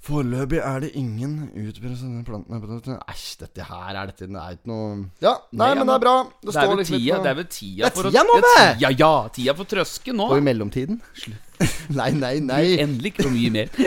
Foreløpig 0.00 0.60
er 0.62 0.80
det 0.86 0.90
ingen 0.96 1.50
utbredelse 1.52 2.06
av 2.06 2.12
denne 2.14 2.24
planten. 2.24 2.96
Æsj, 3.10 3.26
dette 3.42 3.64
her 3.66 3.96
er 3.98 4.06
dette 4.12 4.28
Det 4.30 4.38
er 4.40 4.54
ikke 4.56 4.70
noe 4.70 4.92
Ja, 5.20 5.34
nei, 5.52 5.58
Nei, 5.66 5.70
men 5.80 5.90
det 5.90 5.96
er 5.98 6.02
bra. 6.06 6.14
Det, 6.30 6.40
Det 6.40 6.48
er 6.48 6.56
står 6.60 6.70
vel 6.70 6.78
liksom 6.84 6.96
tida, 7.02 7.18
det 7.24 7.30
er 7.32 7.38
vel 7.42 7.48
tida 7.50 7.82
Det 7.82 7.90
er 7.90 8.08
tida 8.08 8.22
nå, 8.28 8.36
det 8.38 8.52
er 8.54 8.62
tida- 8.62 8.80
Ja, 8.86 8.90
ja, 9.02 9.28
tida 9.36 9.54
for 9.58 9.64
trøske 9.74 10.14
nå. 10.16 10.28
Og 10.32 10.38
i 10.38 10.44
mellomtiden? 10.48 11.02
nei, 11.98 12.10
nei, 12.14 12.40
nei. 12.44 12.64
Endelig 12.82 13.14
ikke 13.14 13.26
så 13.26 13.32
mye 13.32 13.50
mer. 13.54 13.68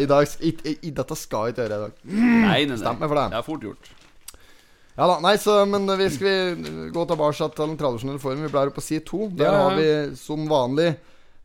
I 0.00 0.06
dag 0.08 0.26
i, 0.40 0.50
i, 0.72 0.90
Dette 0.90 1.16
skal 1.18 1.46
jeg 1.46 1.54
ikke 1.54 1.62
gjøre 1.66 1.76
i 1.76 1.84
dag. 1.84 1.92
Nei, 2.10 2.60
nei. 2.70 2.78
Stem 2.80 2.96
meg 3.02 3.08
for 3.10 3.16
det. 3.20 3.26
Det 3.34 3.38
er 3.40 3.46
fort 3.46 3.66
gjort. 3.68 3.84
Ja 4.96 5.04
da, 5.10 5.18
nei, 5.20 5.34
så, 5.36 5.58
men 5.68 5.84
vi 6.00 6.06
skal 6.08 6.56
vi 6.56 6.86
gå 6.94 7.02
tilbake 7.10 7.36
til 7.36 7.66
den 7.66 7.76
tradisjonelle 7.80 8.22
formen. 8.22 8.46
Vi 8.46 8.54
pleier 8.54 8.72
på 8.72 8.84
si 8.84 9.02
to. 9.04 9.28
Der 9.36 9.50
Ja, 9.50 9.58
har 9.66 9.76
vi 9.76 9.90
som 10.16 10.48
vanlig 10.48 10.94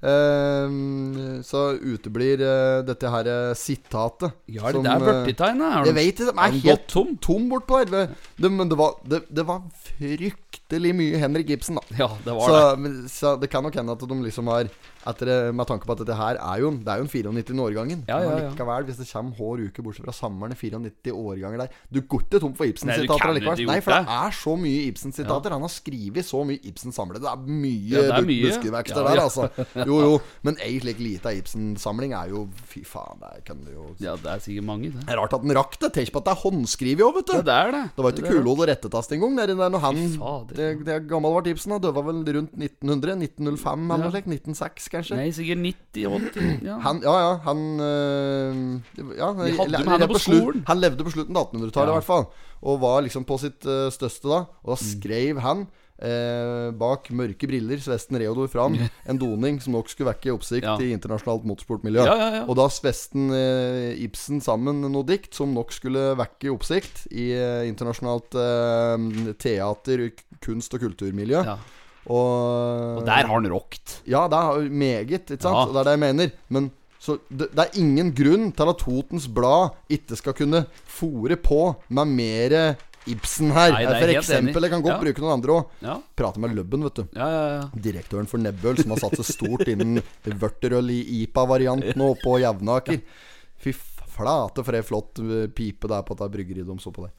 Um, 0.01 1.43
Så 1.45 1.75
uteblir 1.77 2.41
uh, 2.41 2.81
dette 2.85 3.09
her 3.13 3.27
uh, 3.29 3.53
sitatet. 3.53 4.33
Ja, 4.49 4.65
er 4.65 4.73
det 4.73 4.79
som, 4.79 4.87
der 4.87 4.95
eh, 4.95 5.25
det 5.29 5.35
De 5.37 6.33
Har 6.39 6.47
er 6.47 6.57
helt 6.63 6.87
tom? 6.89 7.17
tom 7.21 7.49
bortpå 7.51 7.83
her. 7.83 7.85
Det, 7.91 8.01
det, 8.41 8.51
men 8.51 8.69
det 8.71 8.79
var, 8.79 8.97
det, 9.05 9.21
det 9.29 9.45
var 9.45 9.61
fryktelig 10.51 10.91
mye 10.95 11.19
Henrik 11.21 11.49
Ibsen, 11.55 11.75
da. 11.79 11.81
Ja, 11.97 12.07
det 12.25 12.33
var 12.35 12.47
Så, 12.47 12.75
det. 12.75 13.11
så 13.11 13.35
det 13.39 13.49
kan 13.51 13.63
nok 13.63 13.75
hende 13.75 13.91
at 13.95 13.99
de 14.07 14.17
liksom 14.23 14.47
har 14.51 14.67
etter, 15.07 15.51
Med 15.51 15.65
tanke 15.67 15.85
på 15.87 15.93
at 15.95 16.01
dette 16.03 16.13
her 16.15 16.37
er 16.37 16.59
jo 16.61 16.71
Det 16.77 16.87
er 16.93 16.99
jo 17.01 17.05
en 17.07 17.09
94-årgangen. 17.09 18.03
Ja, 18.07 18.19
ja, 18.21 18.33
ja. 18.37 18.49
Likevel, 18.51 18.85
hvis 18.85 18.97
det 19.01 19.07
kommer 19.09 19.33
hver 19.37 19.63
uke 19.67 19.81
bortsett 19.83 20.05
fra 20.05 20.13
sommeren 20.13 20.53
94-årganger 20.53 21.57
der 21.63 21.71
Du 21.91 22.01
går 22.01 22.21
ikke 22.25 22.41
tom 22.43 22.53
for 22.57 22.65
Ibsen-sitater 22.69 23.31
allikevel. 23.31 23.65
Nei, 23.67 23.79
for 23.81 23.95
det 23.95 24.15
er 24.17 24.35
så 24.35 24.55
mye 24.59 24.83
Ibsen-sitater. 24.91 25.55
Han 25.55 25.65
har 25.65 25.73
skrevet 25.73 26.27
så 26.27 26.43
mye 26.47 26.59
Ibsen-samlet. 26.69 27.21
Det 27.23 27.31
er 27.31 27.41
mye, 27.47 27.95
Ja, 27.95 28.03
det 28.19 28.27
mye. 28.27 28.45
buskevekster 28.51 29.07
der, 29.07 29.23
altså. 29.25 29.47
Jo, 29.89 29.99
jo. 30.05 30.13
Men 30.45 30.59
ei 30.63 30.77
slik 30.83 30.99
lita 31.01 31.33
Ibsen-samling 31.33 32.13
er 32.17 32.29
jo 32.35 32.45
Fy 32.71 32.83
faen, 32.87 33.19
det 33.21 33.43
kan 33.47 33.59
du 33.65 33.71
jo 33.73 33.87
Ja, 34.03 34.15
det 34.21 34.29
er 34.35 34.43
sikkert 34.43 34.67
mange, 34.69 34.91
det. 34.93 35.05
Det 35.07 35.15
er 35.15 35.21
rart 35.21 35.33
at 35.33 35.41
den 35.45 35.55
rakk 35.57 35.79
det. 35.81 35.91
Tenk 35.97 36.13
på 36.13 36.21
at 36.21 36.29
det 36.29 36.35
er 36.35 36.41
håndskrevet 36.45 37.05
òg, 37.07 37.15
vet 37.19 37.31
du. 37.31 37.35
Ja, 37.39 37.41
det 37.49 37.57
er 37.57 37.73
det. 37.75 37.83
Det 37.97 38.05
var 38.05 38.15
ikke 38.21 38.37
er 38.37 38.51
og 38.51 38.63
rettetast 38.69 39.11
engang. 39.17 39.35
Når 39.41 39.79
han 39.81 39.97
fader. 40.41 40.55
Det, 40.59 40.85
det 40.85 40.93
er 40.95 41.05
gammel 41.09 41.33
var 41.35 41.47
Ibsen. 41.51 41.71
Han 41.75 41.81
Døde 41.83 42.03
vel 42.05 42.21
rundt 42.37 42.53
1900? 42.57 43.15
1905 43.21 43.85
eller 43.85 44.03
noe 44.03 44.09
Ja. 44.09 44.11
slikt? 44.15 44.29
1906, 44.33 44.89
kanskje? 44.93 45.17
Nei, 45.19 45.29
sikkert 45.31 45.61
90-80. 45.63 46.49
Ja. 46.69 46.77
Han, 46.85 47.01
ja, 47.05 47.15
ja, 47.25 47.31
han 47.45 47.61
øh, 47.79 49.15
Ja, 49.17 49.31
Vi 49.31 49.55
hadde 49.57 49.83
med 49.85 49.99
han 49.99 50.07
på 50.11 50.19
skolen. 50.21 50.63
Han 50.67 50.81
levde 50.83 51.03
på 51.07 51.13
slutten 51.13 51.37
av 51.37 51.51
1800-tallet, 51.51 51.87
Ja. 51.87 51.93
i 51.93 51.99
hvert 51.99 52.09
fall. 52.09 52.25
Og 52.61 52.81
var 52.81 53.01
liksom 53.01 53.23
på 53.25 53.37
sitt 53.41 53.65
øh, 53.65 53.89
største 53.91 54.27
da. 54.29 54.43
Og 54.63 54.75
da 54.75 54.77
Mm. 54.77 54.87
skrev 54.91 55.39
han 55.41 55.67
eh, 56.01 56.71
bak 56.77 57.07
mørke 57.15 57.47
briller, 57.49 57.79
Svesten 57.83 58.17
Reodor 58.21 58.49
Fram, 58.51 58.75
en 59.09 59.19
doning 59.21 59.59
som 59.63 59.73
nok 59.77 59.89
skulle 59.91 60.11
vekke 60.11 60.33
oppsikt 60.35 60.65
Ja. 60.67 60.75
i 60.81 60.91
internasjonalt 60.95 61.45
motorsportmiljø. 61.47 62.05
Ja, 62.07 62.15
ja. 62.39 62.41
Og 62.49 62.57
da 62.59 62.65
Svesten 62.73 63.29
eh, 63.35 63.93
Ibsen 64.05 64.41
sammen 64.43 64.81
noe 64.83 65.05
dikt 65.07 65.37
som 65.37 65.53
nok 65.55 65.71
skulle 65.75 66.11
vekke 66.19 66.51
oppsikt 66.53 67.05
i 67.13 67.29
eh, 67.37 67.63
internasjonalt 67.69 68.35
eh, 68.35 69.33
teater, 69.41 70.09
kunst- 70.41 70.73
og 70.77 70.83
kulturmiljø. 70.87 71.45
Ja. 71.45 71.57
Og, 72.09 72.97
Og 72.97 73.05
der 73.05 73.27
har 73.27 73.35
han 73.37 73.45
rocket. 73.51 73.99
Ja, 74.09 74.23
det 74.31 74.37
er 74.41 74.69
meget, 74.73 75.29
ikke 75.29 75.43
sant? 75.43 75.53
Ja. 75.53 75.65
Det 75.69 75.81
er 75.83 75.89
det 75.91 75.97
jeg 75.99 76.01
mener. 76.01 76.31
Men 76.49 76.71
så 77.01 77.15
det, 77.29 77.47
det 77.57 77.63
er 77.63 77.77
ingen 77.81 78.09
grunn 78.13 78.51
til 78.57 78.69
at 78.69 78.77
Totens 78.81 79.27
Blad 79.33 79.73
ikke 79.89 80.17
skal 80.19 80.35
kunne 80.37 80.63
fòre 80.85 81.37
på 81.41 81.61
med 81.93 82.11
mer 82.13 82.55
Ibsen 83.09 83.49
her. 83.55 83.71
Nei, 83.73 83.85
For 83.87 84.11
eksempel. 84.13 84.61
Jeg 84.67 84.71
kan 84.75 84.81
godt 84.83 84.93
Ja. 84.93 84.99
bruke 85.01 85.21
noen 85.23 85.33
andre 85.33 85.55
òg. 85.55 85.69
Ja, 85.81 85.95
Prate 86.15 86.39
med 86.39 86.53
Løbben, 86.55 86.83
vet 86.83 86.95
du. 86.95 87.07
ja, 87.15 87.27
ja. 87.29 87.45
ja. 87.55 87.69
Direktøren 87.75 88.27
for 88.29 88.37
Nebbøl, 88.37 88.77
som 88.77 88.91
har 88.93 88.99
satt 89.01 89.15
seg 89.17 89.25
stort 89.25 89.67
innen 89.67 90.01
vørterøl 90.25 90.91
i 90.93 90.99
IPA-variant 91.23 91.95
nå 91.97 92.11
på 92.21 92.37
Jevnaker. 92.43 93.01
Fy 93.61 93.73
flate 94.11 94.63
for 94.63 94.75
ei 94.75 94.83
flott 94.85 95.19
uh, 95.23 95.47
pipe 95.47 95.87
det 95.87 95.97
er 95.97 96.05
på 96.05 96.13
dette 96.17 96.29
bryggeriet 96.33 96.67
de 96.67 96.77
så 96.83 96.91
på 96.93 97.07
der. 97.07 97.13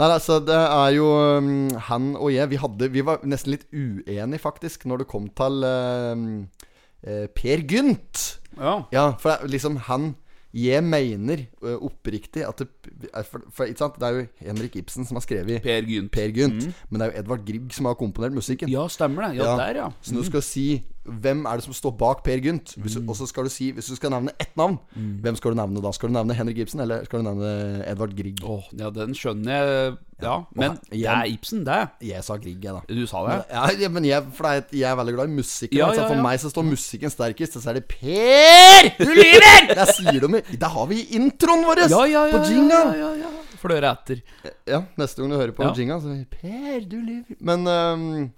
Nei, 0.00 0.08
altså, 0.08 0.40
det 0.40 0.56
er 0.56 0.90
jo 0.96 1.06
um, 1.38 1.68
Han 1.90 2.14
og 2.16 2.30
jeg, 2.32 2.48
vi 2.48 2.56
hadde 2.56 2.86
Vi 2.94 3.02
var 3.04 3.20
nesten 3.28 3.52
litt 3.52 3.66
uenige, 3.70 4.40
faktisk, 4.40 4.86
når 4.88 5.02
det 5.04 5.08
kom 5.12 5.28
til 5.36 5.62
um, 5.68 6.48
uh, 7.06 7.26
Per 7.36 7.62
Gynt. 7.68 8.40
ja. 8.58 8.78
Ja, 8.90 9.04
for 9.20 9.44
liksom 9.46 9.76
han 9.86 10.14
Jeg 10.52 10.84
mener 10.84 11.46
uh, 11.64 11.78
oppriktig 11.80 12.42
at 12.44 12.58
det, 12.60 12.68
for, 13.24 13.40
for, 13.48 13.64
ikke 13.64 13.80
sant? 13.80 13.94
det 14.00 14.08
er 14.08 14.18
jo 14.18 14.24
Henrik 14.44 14.76
Ibsen 14.76 15.06
som 15.08 15.16
har 15.16 15.24
skrevet 15.24 15.62
Per 15.64 15.86
Gynt. 15.88 16.12
Per 16.12 16.28
Gynt. 16.36 16.66
Men 16.90 17.00
det 17.00 17.06
er 17.06 17.12
jo 17.14 17.22
Edvard 17.22 17.46
Grieg 17.48 17.72
som 17.72 17.88
har 17.88 17.96
komponert 17.96 18.36
musikken. 18.36 18.68
Ja, 18.68 18.84
stemmer 18.92 19.28
det. 19.30 19.38
Ja, 19.40 19.52
Ja. 19.52 19.56
der, 19.62 19.80
ja. 19.80 19.88
Så 20.04 20.14
du 20.14 20.24
skal 20.28 20.44
si 20.44 20.66
hvem 21.04 21.40
er 21.50 21.58
det 21.58 21.64
som 21.64 21.74
står 21.74 21.96
bak 21.98 22.20
Per 22.24 22.38
Gynt. 22.38 22.74
Hvis 22.78 22.94
du- 22.94 23.04
Og 23.08 23.16
så 23.16 23.26
skal 23.26 23.44
du 23.44 23.50
si 23.50 23.72
Hvis 23.72 23.88
du 23.90 23.96
skal 23.96 24.10
nevne 24.10 24.30
ett 24.38 24.56
navn, 24.56 24.78
hvem 24.94 25.36
skal 25.36 25.50
du 25.52 25.56
nevne 25.56 25.82
da? 25.82 25.90
Skal 25.90 26.08
du 26.08 26.14
nevne 26.14 26.34
Henrik 26.34 26.58
Ibsen, 26.58 26.80
eller 26.80 27.04
skal 27.04 27.22
du 27.22 27.24
nevne 27.30 27.84
Edvard 27.86 28.14
Grieg? 28.16 28.38
Åh, 28.44 28.62
ja, 28.78 28.90
den 28.90 29.12
skjønner 29.14 29.50
jeg. 29.52 29.96
Ja, 30.22 30.44
men 30.54 30.78
det 30.90 31.02
er 31.04 31.24
Ibsen, 31.26 31.64
det. 31.66 31.88
Jeg 32.00 32.22
sa 32.22 32.36
Grieg, 32.36 32.62
jeg, 32.62 32.72
da. 32.72 32.80
Du 32.86 33.06
sa 33.10 33.24
det? 33.26 33.44
Ja, 33.50 33.66
ja, 33.80 33.88
men 33.88 34.04
jeg, 34.04 34.22
for 34.32 34.46
det 34.46 34.52
er, 34.72 34.76
jeg 34.78 34.90
er 34.92 34.96
veldig 34.96 35.14
glad 35.16 35.28
i 35.28 35.34
musikken. 35.34 35.78
Ja, 35.78 35.92
ja, 35.92 36.06
For 36.06 36.22
meg 36.22 36.38
så 36.38 36.50
står 36.52 36.62
musikken 36.68 37.10
sterkest, 37.10 37.56
og 37.56 37.62
så 37.64 37.70
er 37.70 37.80
det 37.80 37.88
Per! 37.88 38.92
Du 39.02 39.10
lyver! 39.10 39.74
Der 39.74 39.90
sier 39.90 40.20
de 40.22 40.42
Det 40.54 40.68
har 40.70 40.86
vi 40.86 41.02
introen 41.18 41.64
vår! 41.66 41.82
Ja, 41.90 42.04
ja, 42.06 42.26
ja. 42.26 42.30
på 42.30 42.44
ja, 42.44 42.50
jingle. 42.52 42.82
ja, 42.98 43.10
ja, 43.24 43.32
du 43.62 43.68
høre 43.68 43.90
etter. 43.94 44.22
Ja, 44.66 44.80
neste 44.98 45.22
gang 45.22 45.30
du 45.30 45.36
hører 45.38 45.52
på 45.54 45.62
Ja. 45.66 45.72
jinga, 45.74 45.98
så 46.02 46.14
Per, 46.30 46.80
du 46.86 46.96
lyver. 47.00 47.36
Men 47.40 47.66
eh, 47.66 48.28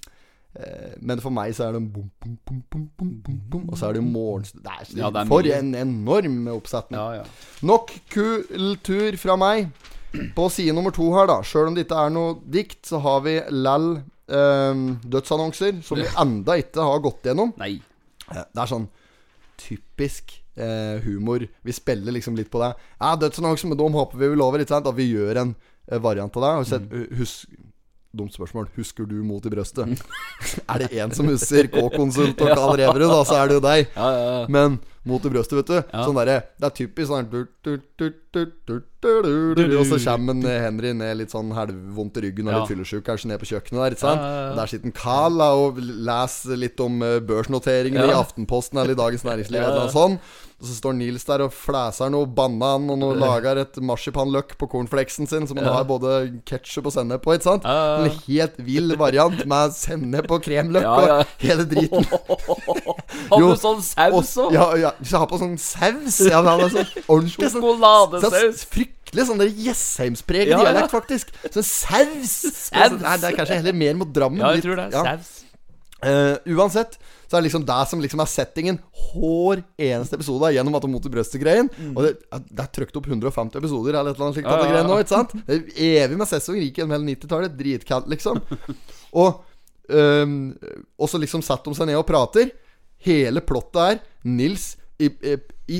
men 1.03 1.19
for 1.23 1.35
meg 1.35 1.55
så 1.57 1.65
er 1.67 1.73
det 1.75 1.81
bom, 1.93 2.07
bom, 2.23 2.35
bom, 2.47 2.61
bom, 2.71 2.85
bom, 2.99 3.11
bom, 3.27 3.39
bom. 3.51 3.65
Og 3.73 3.79
så 3.81 3.89
er 3.89 3.97
det 3.97 4.03
jo 4.03 4.07
morgenstund 4.07 4.69
Ja, 5.01 5.11
for 5.27 5.49
en 5.51 5.73
enorm 5.75 6.37
oppsetning. 6.55 7.01
Ja, 7.01 7.23
ja. 7.23 7.25
Nok 7.67 7.91
kultur 8.15 9.19
fra 9.19 9.35
meg. 9.41 9.73
På 10.37 10.47
side 10.53 10.71
nummer 10.77 10.95
to 10.95 11.09
her, 11.17 11.27
da. 11.27 11.41
Sjøl 11.43 11.73
om 11.73 11.75
det 11.75 11.89
ikke 11.89 12.05
er 12.07 12.13
noe 12.15 12.37
dikt, 12.55 12.85
så 12.87 13.01
har 13.03 13.25
vi 13.27 13.33
lall 13.51 13.97
eh, 14.31 14.85
dødsannonser 15.11 15.81
som 15.83 15.99
vi 15.99 16.07
enda 16.23 16.55
ikke 16.63 16.87
har 16.87 17.03
gått 17.03 17.27
gjennom. 17.27 17.51
Nei. 17.59 17.73
Eh, 18.31 18.45
Det 18.55 18.63
er 18.63 18.71
sånn 18.71 18.87
typisk 19.59 20.37
eh, 20.57 21.03
humor. 21.05 21.45
Vi 21.67 21.75
spiller 21.75 22.15
liksom 22.15 22.39
litt 22.39 22.51
på 22.53 22.63
det. 22.63 22.73
Ja, 23.01 23.15
dødsannonser, 23.19 23.71
men 23.73 23.81
dem 23.81 23.99
håper 23.99 24.23
vi 24.23 24.31
vil 24.35 24.43
over, 24.45 24.63
ikke 24.63 24.77
sant? 24.77 24.87
At 24.91 24.99
vi 24.99 25.11
gjør 25.11 25.43
en 25.43 25.55
eh, 25.91 25.99
variant 25.99 26.39
av 26.39 26.47
det. 26.47 26.79
Mm. 26.87 27.07
husk, 27.19 27.51
dumt 28.17 28.35
spørsmål. 28.35 28.71
Husker 28.79 29.07
du 29.11 29.17
mot 29.27 29.45
i 29.45 29.53
brøstet? 29.53 29.87
Mm. 29.91 29.99
er 30.73 30.85
det 30.85 30.91
én 30.95 31.15
som 31.17 31.29
husker 31.31 31.69
K-konsult 31.73 32.41
og 32.41 32.51
Karl 32.59 32.77
Reverud, 32.81 33.11
da, 33.11 33.23
så 33.29 33.39
er 33.43 33.51
det 33.51 33.61
jo 33.61 33.65
deg. 33.65 33.87
Ja, 33.95 34.09
ja, 34.15 34.27
ja. 34.39 34.45
Men 34.53 34.79
mot 35.05 35.25
i 35.25 35.31
brøstet, 35.33 35.59
vet 35.59 35.69
du. 35.69 35.79
Sånn 35.93 36.17
der, 36.17 36.31
det 36.57 36.69
er 36.69 36.73
typisk 36.79 37.11
sånn 37.11 37.27
Og 39.77 39.85
så 39.91 39.99
kommer 40.01 40.49
eh, 40.49 40.63
Henry 40.65 40.95
ned 40.97 41.19
litt 41.21 41.35
sånn 41.35 41.51
halvvondt 41.53 42.17
i 42.21 42.25
ryggen 42.25 42.49
og 42.49 42.57
litt 42.57 42.71
fyllesyk, 42.73 43.05
kanskje 43.05 43.29
ned 43.29 43.43
på 43.43 43.51
kjøkkenet 43.53 43.83
der. 43.83 43.97
Ikke 43.99 44.05
sant? 44.07 44.25
Der 44.57 44.73
sitter 44.73 44.97
Carl 44.97 45.45
og 45.45 45.83
leser 45.83 46.57
litt 46.61 46.81
om 46.81 47.05
eh, 47.05 47.21
børsnoteringer 47.25 48.15
i 48.15 48.17
Aftenposten 48.17 48.81
eller 48.81 48.97
i 48.97 49.01
Dagens 49.03 49.27
Næringsliv 49.29 49.61
eller 49.61 49.85
noe 49.85 49.93
sånt. 49.93 50.35
Og 50.65 50.69
så 50.71 50.79
står 50.79 50.95
Nils 50.97 51.27
der 51.29 51.43
og 51.45 51.51
flæser 51.53 52.09
noe 52.15 52.25
banan 52.25 52.87
og 52.89 52.97
noe 53.03 53.17
lager 53.21 53.59
et 53.61 53.77
marsipanløk 53.85 54.55
på 54.57 54.69
cornflakesen 54.73 55.29
sin, 55.29 55.45
som 55.51 55.59
han 55.61 55.69
har 55.69 55.85
både 55.85 56.15
ketsjup 56.49 56.89
og 56.89 56.95
sennep 56.95 57.21
på, 57.27 57.35
ikke 57.37 57.45
sant. 57.51 57.67
Ja, 57.69 57.75
ja, 57.75 57.91
ja. 57.91 58.07
En 58.09 58.23
helt 58.25 58.57
vill 58.65 58.95
variant 58.97 59.43
med 59.51 59.75
sennep 59.77 60.31
og 60.33 60.41
kremløk 60.47 60.87
Ja, 60.89 60.95
ja. 61.05 61.19
og 61.21 61.45
hele 61.45 61.67
driten. 61.69 62.09
Har 63.29 63.45
du 63.45 63.53
sånn 63.61 63.85
saus 63.85 64.33
òg? 64.41 64.57
Ja, 64.57 64.67
ja. 64.81 64.91
Jeg 65.05 65.15
har 65.21 65.29
på 65.31 65.39
sånn 65.41 65.55
saus 65.61 66.19
Ja, 66.25 66.41
men 66.43 66.51
han 66.55 66.65
er 66.65 66.73
sånn 66.73 66.91
ordentlig 67.05 67.51
sånn, 67.53 67.61
Sjokoladesaus. 67.61 68.35
sånn 68.65 68.73
Fryktelig 68.75 69.27
sånn 69.29 69.45
Jessheimspreget 69.69 70.55
Ja, 70.55 70.59
ja. 70.65 70.73
dialekt, 70.73 70.95
faktisk. 70.95 71.31
Sånn 71.51 71.67
saus. 71.69 72.35
Saus. 72.71 72.97
Nei, 73.05 73.17
det 73.21 73.29
er 73.31 73.37
kanskje 73.39 73.61
heller 73.61 73.77
mer 73.85 73.99
mot 74.01 74.11
Drammen. 74.17 74.41
Ja, 74.43 74.55
jeg 74.57 74.65
tror 74.67 74.81
det. 74.81 74.89
ja. 74.97 75.05
Saus. 75.13 75.33
Uh, 76.05 76.37
uansett 76.59 76.99
så 77.25 77.37
er 77.37 77.41
det 77.41 77.47
liksom 77.49 77.65
det 77.69 77.79
som 77.91 78.03
liksom 78.03 78.23
er 78.23 78.31
settingen 78.31 78.79
hver 79.13 79.63
eneste 79.81 80.19
episode 80.19 80.53
gjennom 80.55 80.77
at 80.79 80.87
mot 80.91 81.09
brøstet-greien. 81.17 81.71
Og 81.95 82.01
det, 82.07 82.13
det 82.51 82.67
er 82.67 82.71
trykt 82.77 83.01
opp 83.01 83.09
150 83.11 83.59
episoder 83.61 83.99
eller 83.99 84.13
et 84.13 84.21
eller 84.21 84.29
annet 84.29 84.39
slikt. 84.39 84.51
Mm. 84.51 84.55
Ja, 84.55 84.69
ja, 84.69 84.77
ja. 84.79 84.87
nå, 84.89 85.01
ikke 85.01 85.15
sant? 85.15 85.35
Det 85.47 85.59
er 85.59 86.05
evig 86.05 86.21
med 86.21 86.31
sesonger 86.31 86.67
gikk 86.67 86.81
gjennom 86.83 86.97
hele 86.99 87.11
90-tallet. 87.15 87.59
Dritkalt, 87.59 88.13
liksom. 88.13 88.41
Og 89.25 89.43
um, 89.89 90.39
så 91.09 91.21
liksom 91.23 91.45
setter 91.45 91.73
de 91.73 91.81
seg 91.81 91.91
ned 91.91 92.01
og 92.01 92.09
prater. 92.09 92.53
Hele 93.05 93.45
plottet 93.45 93.83
er 93.85 94.03
Nils 94.25 94.75
i, 95.03 95.09
i, 95.75 95.79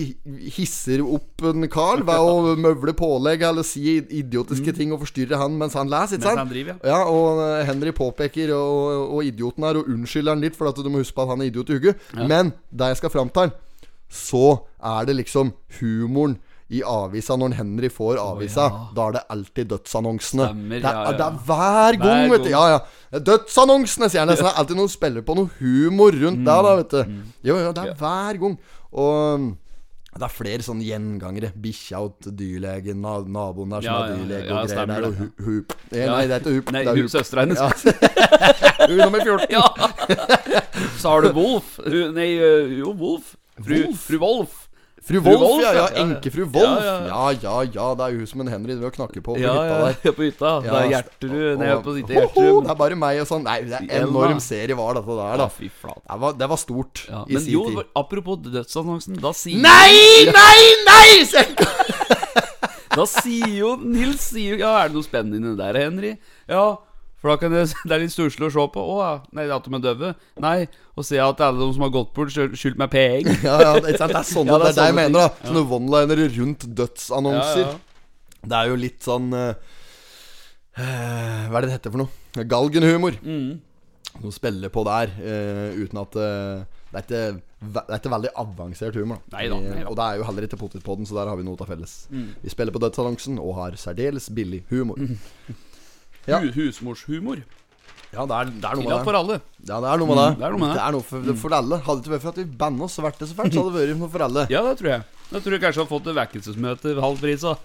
hisser 0.57 0.99
opp 1.05 1.45
en 1.47 1.69
Carl 1.71 2.03
ved 2.07 2.19
å 2.19 2.55
møvle 2.67 2.95
pålegg 2.99 3.45
eller 3.47 3.63
si 3.67 3.99
idiotiske 4.03 4.75
ting 4.75 4.91
og 4.95 5.05
forstyrre 5.05 5.39
han 5.39 5.55
mens 5.61 5.77
han 5.79 5.91
leser. 5.93 6.19
Ikke 6.19 6.25
Mm. 6.25 6.31
Sant? 6.31 6.41
han 6.43 6.51
driver, 6.51 6.81
ja. 6.83 7.01
Og 7.07 7.43
eh, 7.45 7.65
Henry 7.69 7.93
påpeker 7.95 8.51
og, 8.57 9.13
og 9.19 9.29
idioten 9.29 9.65
her 9.69 9.79
og 9.83 9.91
unnskylder 9.93 10.35
han 10.35 10.43
litt, 10.43 10.57
for 10.59 10.71
at 10.73 10.81
du 10.83 10.91
må 10.91 10.99
huske 11.05 11.15
på 11.15 11.23
at 11.29 11.35
han 11.37 11.45
er 11.45 11.53
idiot 11.53 11.71
i 11.71 11.79
hugget. 11.79 12.09
Men 12.27 12.51
det 12.75 12.91
jeg 12.95 13.03
skal 13.05 13.15
fram 13.15 13.31
til, 13.35 13.55
så 14.15 14.45
er 14.83 15.07
det 15.09 15.17
liksom 15.23 15.55
humoren 15.81 16.37
i 16.75 16.81
avisa 16.87 17.37
når 17.39 17.53
Henry 17.59 17.91
får 17.93 18.17
avisa. 18.19 18.65
Da 18.97 19.09
er 19.11 19.17
det 19.19 19.23
alltid 19.31 19.69
dødsannonsene. 19.75 20.47
Stemmer, 20.49 20.81
det, 20.81 20.89
er, 20.91 20.97
ja, 20.97 21.03
ja. 21.05 21.17
det 21.19 21.27
er 21.27 21.41
hver 21.47 21.99
gang, 22.01 22.23
Hver 22.25 22.33
vet 22.33 22.47
du. 22.47 22.51
Ja, 22.55 22.63
ja. 22.73 23.19
Dødsannonsene, 23.29 24.09
sier 24.11 24.25
han 24.25 24.31
nesten. 24.33 24.49
Det 24.49 24.55
er 24.55 24.63
alltid 24.63 24.79
noen 24.81 24.91
spiller 24.91 25.23
på 25.27 25.37
noe 25.39 25.51
humor 25.61 26.17
rundt 26.17 26.41
Mm. 26.41 26.47
der, 26.49 26.63
da, 26.67 26.73
vet 26.81 26.95
du. 26.97 27.21
Jo, 27.51 27.59
jo, 27.61 27.73
det 27.77 27.85
er 27.85 27.95
hver 28.01 28.41
gang. 28.43 28.57
Og 28.95 29.35
um, 29.35 29.47
det 30.15 30.23
er 30.23 30.31
flere 30.31 30.63
sånne 30.63 30.85
gjengangere. 30.87 31.49
Bikkja 31.59 31.99
og 32.07 32.29
dyrlegen, 32.39 33.01
na 33.03 33.17
naboen 33.27 33.73
der 33.75 33.83
som 33.83 33.89
Ja, 33.91 33.95
er 34.07 34.21
dyrlege 34.21 34.47
ja, 34.47 34.59
og 34.61 34.69
greier 34.71 34.87
der. 34.93 35.07
Og 35.09 35.17
det. 35.17 35.31
hu 35.41 35.49
hup. 35.49 35.75
Eh, 35.91 36.05
Nei, 36.07 36.21
det 36.31 36.37
er 36.37 36.45
ikke 36.45 36.53
hup. 36.61 36.71
Nei, 36.77 36.83
det 36.87 36.95
hun 37.01 37.09
søstera 37.11 37.43
hennes. 37.47 37.59
Ja. 37.59 37.69
Hun 38.85 38.99
nummer 39.01 39.23
14. 39.25 39.47
Ja. 39.51 39.63
Så 41.01 41.09
har 41.09 41.23
du 41.25 41.31
Wolf. 41.35 41.79
Hun- 41.83 42.15
Nei, 42.15 42.29
jo, 42.79 42.93
Wolf. 43.01 43.35
Fru 43.65 43.75
Wolf? 43.81 44.01
Fru 44.07 44.19
Wolf. 44.23 44.57
Fru 45.05 45.19
Wolf, 45.21 45.61
ja. 45.61 45.69
ja 45.69 45.73
ja, 45.77 45.89
ja. 45.93 46.03
Enkefru 46.05 46.47
Wolf. 46.49 46.81
Ja, 46.81 46.95
Ja, 47.05 47.25
ja, 47.37 47.55
ja. 47.75 47.89
Det 47.99 48.05
er 48.07 48.15
jo 48.15 48.23
hun 48.23 48.29
som 48.31 48.41
en 48.41 48.49
Henry 48.49 48.73
driver 48.73 48.89
og 48.89 48.95
knakker 48.97 49.21
på 49.21 49.35
på 49.35 49.41
Ja, 49.43 49.53
hytta 49.53 49.67
ja, 49.69 49.91
der. 50.05 50.15
på 50.17 50.25
hytta. 50.25 50.53
Det 50.65 50.71
er 50.71 50.85
Ja, 50.85 50.93
Gjertrud 50.95 51.59
Nei, 51.61 51.69
på 51.85 51.95
sitt 51.99 52.13
Gjertrud. 52.15 52.63
Det 52.65 52.71
er 52.73 52.79
bare 52.81 52.97
meg 52.97 53.21
og 53.21 53.29
sånn. 53.29 53.45
Nei, 53.45 53.59
det 53.69 53.81
er 53.83 54.07
enorm 54.07 54.41
serie 54.41 54.79
var 54.79 54.97
dette 54.97 55.19
der, 55.21 55.37
da. 55.43 55.49
fy. 55.53 55.69
Det 55.69 56.19
var, 56.25 56.33
det 56.41 56.49
var 56.55 56.61
stort 56.63 57.05
Ja, 57.11 57.25
i 57.29 57.37
men 57.37 57.45
sin 57.45 57.53
jo, 57.53 57.85
apropos 57.95 58.41
dødsannonsen, 58.49 59.21
da 59.21 59.35
sier 59.37 59.61
Nei, 59.61 60.25
nei, 60.33 60.61
nei! 60.89 61.45
Da 62.95 63.05
sier 63.11 63.51
jo 63.59 63.75
Nils 63.83 64.29
sier, 64.31 64.55
jo, 64.55 64.59
Ja, 64.63 64.73
er 64.85 64.89
det 64.93 64.97
noe 65.01 65.07
spennende 65.07 65.57
der, 65.59 65.79
Henry? 65.83 66.15
Ja, 66.49 66.77
for 67.25 67.33
da 67.33 67.39
kan 67.41 67.55
det, 67.57 67.63
det 67.89 67.95
er 67.97 68.03
litt 68.03 68.13
stusslig 68.13 68.51
å 68.51 68.53
se 68.53 68.63
på. 68.75 68.83
Å 68.85 68.97
ja. 69.01 69.13
Nei, 69.33 69.47
at 69.49 69.65
de 69.65 69.79
er 69.79 69.81
døve? 69.81 70.11
Nei. 70.45 70.67
Og 70.93 71.07
se 71.09 71.17
at 71.25 71.39
alle 71.47 71.57
de 71.63 71.69
som 71.73 71.85
har 71.87 71.93
gått 71.95 72.11
bort, 72.13 72.29
skyld- 72.35 72.59
skyldt 72.61 72.77
meg 72.83 72.91
penger. 72.93 73.39
Ja, 73.49 73.55
ja, 73.63 73.71
det, 73.81 73.95
det 73.97 74.11
er 74.21 74.27
sånne, 74.29 74.53
Ja, 74.53 74.59
det 74.61 74.75
er 74.75 74.77
det 74.77 74.89
jeg 74.91 74.97
mener, 74.99 75.17
da. 75.23 75.31
ting. 75.39 75.49
Sånne 75.49 75.63
one-linere 75.79 76.27
rundt 76.37 76.67
dødsannonser. 76.83 77.63
Ja, 77.65 77.73
ja. 77.73 78.45
Det 78.45 78.59
er 78.61 78.69
jo 78.69 78.77
litt 78.77 79.01
sånn 79.09 79.33
uh, 79.33 79.57
Hva 80.77 81.49
er 81.49 81.65
det 81.65 81.71
det 81.71 81.77
heter 81.79 81.95
for 81.95 82.03
noe? 82.05 82.45
Galgenhumor. 82.53 83.17
Mm. 83.25 83.55
Noe 84.21 84.37
spiller 84.37 84.69
på 84.77 84.85
der 84.85 85.17
uh, 85.17 85.81
uten 85.81 86.05
at 86.05 86.21
uh, 86.21 86.85
det, 86.93 87.01
er 87.01 87.07
ikke, 87.09 87.23
det 87.73 87.87
er 87.89 88.03
ikke 88.03 88.13
veldig 88.19 88.35
avansert 88.45 89.01
humor. 89.01 89.25
Da. 89.33 89.39
Neida, 89.41 89.63
neida. 89.65 89.81
Mm. 89.81 89.89
Og 89.95 89.97
det 89.97 90.11
er 90.11 90.21
jo 90.21 90.29
heller 90.29 90.51
ikke 90.51 90.61
Potetpodden, 90.61 91.09
så 91.09 91.17
der 91.23 91.33
har 91.33 91.41
vi 91.41 91.49
noe 91.49 91.57
til 91.57 91.73
felles. 91.73 91.97
Vi 92.45 92.53
spiller 92.53 92.77
på 92.77 92.85
dødsannonsen 92.85 93.41
og 93.41 93.57
har 93.63 93.81
særdeles 93.81 94.29
billig 94.37 94.61
humor. 94.69 95.01
Ja. 96.31 96.39
Hu- 96.41 96.53
Husmorshumor. 96.57 97.43
Ja, 98.15 98.23
det 98.31 98.35
er, 98.39 98.45
det 98.47 98.69
er 98.69 98.77
noe 98.79 98.85
Tillatt 98.85 98.85
med 98.85 98.95
det. 98.95 99.05
for 99.09 99.17
alle. 99.19 99.37
Ja, 99.67 99.77
det 99.83 99.89
er 99.91 99.99
noe 99.99 100.07
med 100.07 100.19
det. 100.21 100.27
Mm, 100.31 100.39
det 100.39 100.45
er 100.47 100.53
noe 100.55 100.61
med 100.63 100.69
det. 100.71 100.77
Det 100.79 100.85
er 100.87 100.93
noe 100.95 101.05
for, 101.09 101.19
for 101.43 101.51
alle. 101.59 101.79
Hadde 101.83 101.99
det 101.99 102.05
ikke 102.07 102.15
vært 102.15 102.23
for 102.25 102.31
at 102.35 102.39
vi 102.39 102.45
banna 102.63 102.87
oss 102.87 102.99
og 103.01 103.05
vært 103.09 103.19
det 103.19 103.27
så 103.31 103.35
fælt, 103.41 103.53
så 103.57 103.65
hadde 103.65 103.75
det 103.75 103.81
vært 103.89 104.01
noe 104.05 104.13
for 104.15 104.23
alle. 104.29 104.45
Ja, 104.55 104.61
det 104.69 104.77
tror 104.79 104.91
jeg. 104.93 105.03
Da 105.33 105.41
tror 105.43 105.57
jeg 105.57 105.63
kanskje 105.65 105.81
jeg 105.81 105.87
har 105.89 105.91
fått 105.91 106.07
et 106.13 106.19
vekkelsesmøte 106.21 106.95
halv 107.03 107.19
pris 107.25 107.43
òg. 107.49 107.59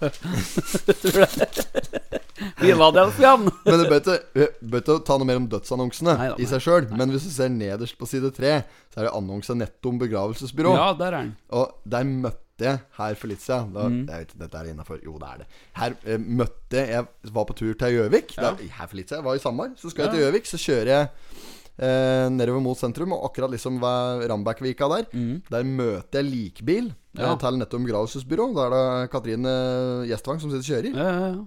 Men 2.60 3.78
du 3.78 3.84
bør 3.90 4.00
ikke, 4.00 4.96
ta 5.06 5.16
noe 5.20 5.28
mer 5.28 5.38
om 5.40 5.46
dødsannonsene 5.52 6.14
Nei 6.16 6.28
da, 6.32 6.36
i 6.40 6.46
seg 6.48 6.62
sjøl. 6.64 6.86
Men 6.96 7.12
hvis 7.12 7.26
du 7.28 7.32
ser 7.34 7.50
nederst 7.52 7.98
på 8.00 8.08
side 8.08 8.30
tre, 8.36 8.52
så 8.92 9.02
er 9.02 9.08
det 9.08 9.14
annonse 9.16 9.54
netto 9.56 9.92
om 9.92 9.98
begravelsesbyrå. 10.00 10.72
Ja, 10.76 10.88
der 10.98 11.12
er 11.12 11.18
den. 11.20 11.34
Og 11.56 11.74
der 11.84 12.08
møtte 12.08 12.38
jeg 12.66 12.80
her 12.98 13.14
for 13.20 13.28
litt 13.32 13.40
siden 13.44 13.72
da, 13.74 13.84
Mm. 13.88 14.06
Jeg 14.08 14.18
vet 14.18 14.28
ikke, 14.28 14.38
dette 14.44 14.58
er 14.60 14.70
innafor. 14.72 15.00
Jo, 15.04 15.18
det 15.18 15.28
er 15.28 15.38
det. 15.38 15.46
Her 15.80 15.94
eh, 16.06 16.18
møtte 16.18 16.86
jeg 16.88 17.06
var 17.32 17.44
på 17.48 17.56
tur 17.56 17.74
til 17.74 17.94
Gjøvik. 17.96 18.36
Ja. 18.36 18.50
Er- 18.50 18.56
Her 18.78 18.86
for 18.86 18.96
litt 18.96 19.08
siden. 19.08 19.20
Jeg 19.22 19.24
var 19.24 19.34
i 19.34 19.38
Samar. 19.44 19.70
Så 19.76 19.90
skal 19.90 20.04
jeg 20.06 20.12
til 20.14 20.24
Gjøvik. 20.24 20.46
Så 20.46 20.58
kjører 20.60 20.90
jeg 20.94 21.08
eh, 21.80 22.28
nedover 22.30 22.60
mot 22.60 22.76
sentrum, 22.78 23.12
og 23.16 23.24
akkurat 23.30 23.50
liksom 23.50 23.78
ved 23.80 24.26
Rambækkvika 24.30 24.88
der, 24.96 25.06
der 25.50 25.62
møter 25.64 26.20
jeg 26.20 26.30
likbil 26.30 26.90
Mm. 27.10 27.18
Ja. 27.24 27.32
eh, 27.32 27.38
til 27.42 27.56
nettopp 27.58 27.80
om 27.80 27.86
begravelsesbyrå. 27.88 28.44
Da 28.54 28.66
er 28.66 28.70
det 28.76 29.10
Katrine 29.10 29.54
Gjestvang 30.06 30.40
som 30.40 30.50
sitter 30.52 30.62
og 30.62 30.70
kjører. 30.70 30.94
Ja, 30.94 31.08
ja, 31.10 31.26
ja. 31.34 31.42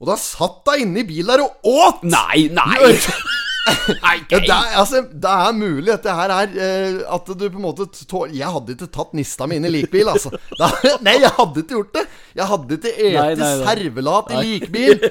Og 0.00 0.06
da 0.08 0.16
satt 0.20 0.66
hun 0.68 0.80
inne 0.82 1.00
i 1.00 1.06
bilen 1.08 1.26
der 1.30 1.40
og 1.44 1.56
åt! 1.64 2.02
Nei, 2.04 2.48
nei! 2.52 2.96
Nei, 3.66 4.16
Ja, 4.30 4.38
det, 4.38 4.50
er, 4.50 4.72
altså, 4.80 5.00
det 5.10 5.30
er 5.32 5.52
mulig 5.56 5.86
dette 5.90 6.12
her 6.14 6.32
er 6.34 6.52
uh, 6.54 7.14
At 7.16 7.26
du 7.32 7.44
på 7.48 7.58
en 7.58 7.64
måte 7.64 7.86
tå- 8.06 8.26
Jeg 8.30 8.46
hadde 8.54 8.74
ikke 8.76 8.88
tatt 8.94 9.14
nista 9.18 9.46
mi 9.50 9.58
inn 9.58 9.66
i 9.68 9.72
likbil, 9.74 10.10
altså. 10.12 10.30
Da, 10.60 10.68
nei, 11.04 11.16
jeg 11.22 11.32
hadde 11.36 11.62
ikke 11.64 11.76
gjort 11.80 11.92
det. 11.98 12.04
Jeg 12.38 12.46
hadde 12.50 12.78
ikke 12.78 12.94
Nei, 12.96 13.10
nei, 13.16 13.34
nei. 13.40 13.50
servelat 13.66 14.30
i 14.36 14.42
likbil. 14.44 15.04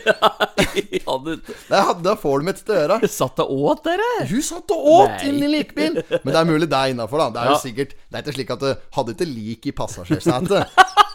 Jeg 0.76 1.04
Da, 1.70 1.82
da 2.04 2.16
får 2.20 2.42
du 2.42 2.46
meg 2.48 2.58
til 2.60 2.76
øra. 2.78 2.98
satt 3.10 3.38
deg 3.40 3.52
åt, 3.52 3.84
dere? 3.86 4.10
Hun 4.30 4.44
satt 4.46 4.72
og 4.76 4.88
åt 4.96 5.24
inn 5.28 5.40
i 5.44 5.50
likbil. 5.52 6.00
Men 6.12 6.32
det 6.32 6.40
er 6.42 6.48
mulig 6.50 6.68
det 6.72 6.80
er 6.80 6.94
innafor, 6.96 7.22
da. 7.26 7.30
Det 7.36 7.42
er 7.44 7.52
jo 7.52 7.56
Ja. 7.56 7.62
sikkert 7.64 7.94
Det 7.96 8.16
er 8.20 8.24
ikke 8.26 8.36
slik 8.38 8.52
at 8.56 8.60
du 8.64 8.70
hadde 8.98 9.16
ikke 9.16 9.28
lik 9.30 9.66
i 9.70 9.74
passasjersetet. 9.76 10.66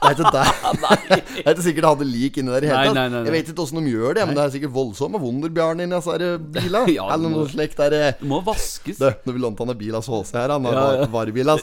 Det 0.00 0.08
er 0.08 0.14
ikke 0.16 0.32
der. 0.32 0.52
Det 0.80 1.44
er 1.44 1.52
ikke 1.54 1.64
sikkert 1.66 1.84
det 1.84 1.90
hadde 1.92 2.06
lik 2.08 2.38
inni 2.40 2.54
der 2.54 2.64
i 2.64 2.70
hele 2.70 2.84
tatt. 2.88 2.94
nei, 2.96 3.08
nei. 3.12 3.22
Jeg 3.28 3.34
vet 3.36 3.50
ikke 3.52 3.64
åssen 3.66 3.80
de 3.84 3.92
gjør 3.92 4.14
det, 4.16 4.26
men 4.28 4.36
det 4.38 4.44
er 4.46 4.54
sikkert 4.56 4.72
voldsomt 4.76 5.18
Wunderbjørn 5.20 5.82
inni 5.84 5.96
disse 5.98 6.14
her 6.16 6.38
bilene. 6.40 6.94
Eller 7.30 7.36
må- 7.38 7.44
noe 7.46 7.52
slikt 7.54 7.76
der. 7.80 7.94
eh, 7.94 8.12
Det 8.20 8.28
må 8.28 8.40
vaskes. 8.44 8.98
Du, 8.98 9.06
når 9.26 9.32
vi 9.36 9.40
lånte 9.46 9.62
han 9.64 9.70
en 9.70 9.78
bil 9.78 9.94
av 9.94 10.04
HC 10.04 10.32
her, 10.34 10.48
han 10.56 10.64
har 10.66 10.72
Ja, 10.74 10.80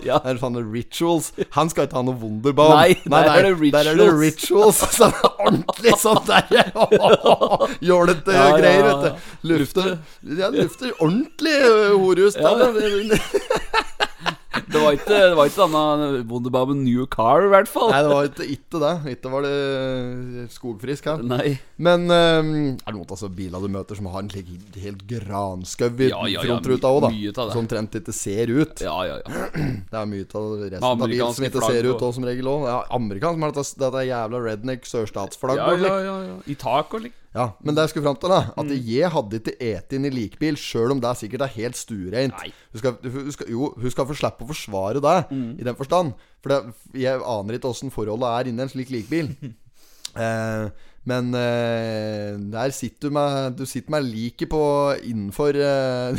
ja. 0.07 0.19
det 0.23 0.31
er 0.33 0.39
sånne 0.41 0.63
rituals. 0.73 1.31
Han 1.51 1.69
skal 1.69 1.87
ikke 1.87 1.99
ha 1.99 2.03
noe 2.07 2.15
Wunderbaum. 2.21 2.73
Nei, 2.77 2.95
der 3.03 3.29
er 3.35 3.43
det 3.43 3.53
rituals. 3.59 3.83
Der 3.83 3.91
er 3.91 3.95
det 4.01 4.09
rituals. 4.21 4.79
sånn 4.97 5.13
ordentlig 5.37 5.93
sånn 5.99 6.23
der 6.25 6.45
jålete 7.91 8.33
Ja, 8.33 8.47
greier, 8.57 8.83
vet 8.87 9.01
du. 9.03 9.09
Lufter 9.51 9.97
Ja, 10.37 10.49
lufter 10.49 10.91
ordentlig 10.99 11.55
øh, 11.67 11.97
horehus. 11.99 12.35
Ja. 12.39 12.55
Det 14.65 14.81
var 14.81 14.95
ikke, 14.97 15.13
det 15.13 15.35
var 15.37 15.49
ikke 15.49 15.65
denne 15.67 16.21
Wunderbaben 16.29 16.83
New 16.85 17.05
Car, 17.11 17.45
i 17.45 17.51
hvert 17.51 17.69
fall. 17.71 17.91
Nei, 17.93 18.01
det 18.05 18.11
var 18.11 18.29
ikke, 18.29 18.47
ikke 18.55 18.81
det. 18.83 18.93
Ikke 19.13 19.31
var 19.33 19.45
det 19.45 20.47
skogfrisk 20.53 21.09
her. 21.11 21.23
Nei. 21.25 21.57
Men 21.77 22.07
um, 22.07 22.51
er 22.73 22.81
det 22.81 22.95
noen 22.95 23.05
altså, 23.05 23.29
biler 23.33 23.63
du 23.63 23.71
møter 23.73 23.99
som 23.99 24.09
har 24.13 24.25
en 24.25 24.31
slik 24.33 24.49
helt 24.81 25.03
granskau 25.09 25.91
i 25.91 26.09
Ja, 26.09 26.23
ja, 26.25 26.37
ja, 26.37 26.45
frontruta 26.45 26.91
òg, 26.91 27.07
da? 27.07 27.47
Som 27.51 27.63
omtrent 27.65 27.99
ikke 27.99 28.15
ser 28.15 28.51
ut. 28.53 28.81
Ja, 28.83 28.97
ja, 29.07 29.19
ja. 29.21 29.45
Det 29.91 30.01
er 30.01 30.09
mye 30.09 30.25
av 30.25 30.49
resten 30.63 30.89
av 30.89 31.05
bilen 31.05 31.37
som 31.37 31.47
ikke 31.47 31.63
ser 31.65 31.87
ut 31.91 32.01
òg, 32.01 32.11
som 32.17 32.27
regel 32.27 32.49
òg. 32.51 32.67
Ja, 32.69 32.81
amerikansk, 32.97 33.41
men 33.41 33.53
dette, 33.53 33.79
dette 33.83 34.03
jævla 34.09 34.43
redneck 34.49 34.89
sørstatsflagg. 34.89 35.61
Ja, 35.61 35.77
ja, 35.77 35.95
ja, 36.07 36.17
ja. 36.31 36.41
I 36.47 36.57
tak 36.59 36.93
og 36.97 37.07
lik. 37.07 37.15
Ja, 37.37 37.51
men 37.61 37.75
det 37.77 37.83
jeg 37.85 37.91
skulle 37.91 38.07
fram 38.07 38.17
til, 38.17 38.31
da 38.33 38.39
At 38.57 38.65
Mm. 38.65 38.73
jeg 38.87 39.11
hadde 39.13 39.37
ikke 39.39 39.53
et 39.61 39.93
inn 39.93 40.05
i 40.09 40.09
likbil, 40.09 40.55
sjøl 40.57 40.91
om 40.95 40.99
det 41.03 41.11
sikkert 41.19 41.43
er 41.45 41.53
helt 41.53 41.77
stuereint. 41.77 42.33
Hun 42.73 42.81
skal, 42.81 42.97
hun 43.03 43.31
skal, 43.35 43.51
jo, 43.53 43.69
hun 43.77 43.93
skal 43.93 44.07
få 44.09 44.17
slippe 44.17 44.41
å 44.47 44.49
forsvare 44.49 45.01
det, 45.03 45.17
Mm. 45.29 45.59
i 45.61 45.63
den 45.69 45.75
forstand. 45.77 46.13
For 46.41 46.49
det, 46.49 46.73
jeg 46.97 47.21
aner 47.21 47.59
ikke 47.59 47.69
åssen 47.69 47.93
forholdet 47.93 48.25
er 48.33 48.49
inni 48.49 48.61
en 48.65 48.69
slik 48.73 48.89
likbil. 48.89 49.29
eh, 50.17 50.69
men 51.07 51.29
eh, 51.39 52.33
der 52.51 52.69
sitter 52.75 53.07
du 53.07 53.13
med 53.15 53.55
Du 53.55 53.65
sitter 53.65 53.91
med 53.91 54.03
liket 54.09 54.49
på 54.49 54.61
innenfor 55.07 55.55
eh, 55.55 56.17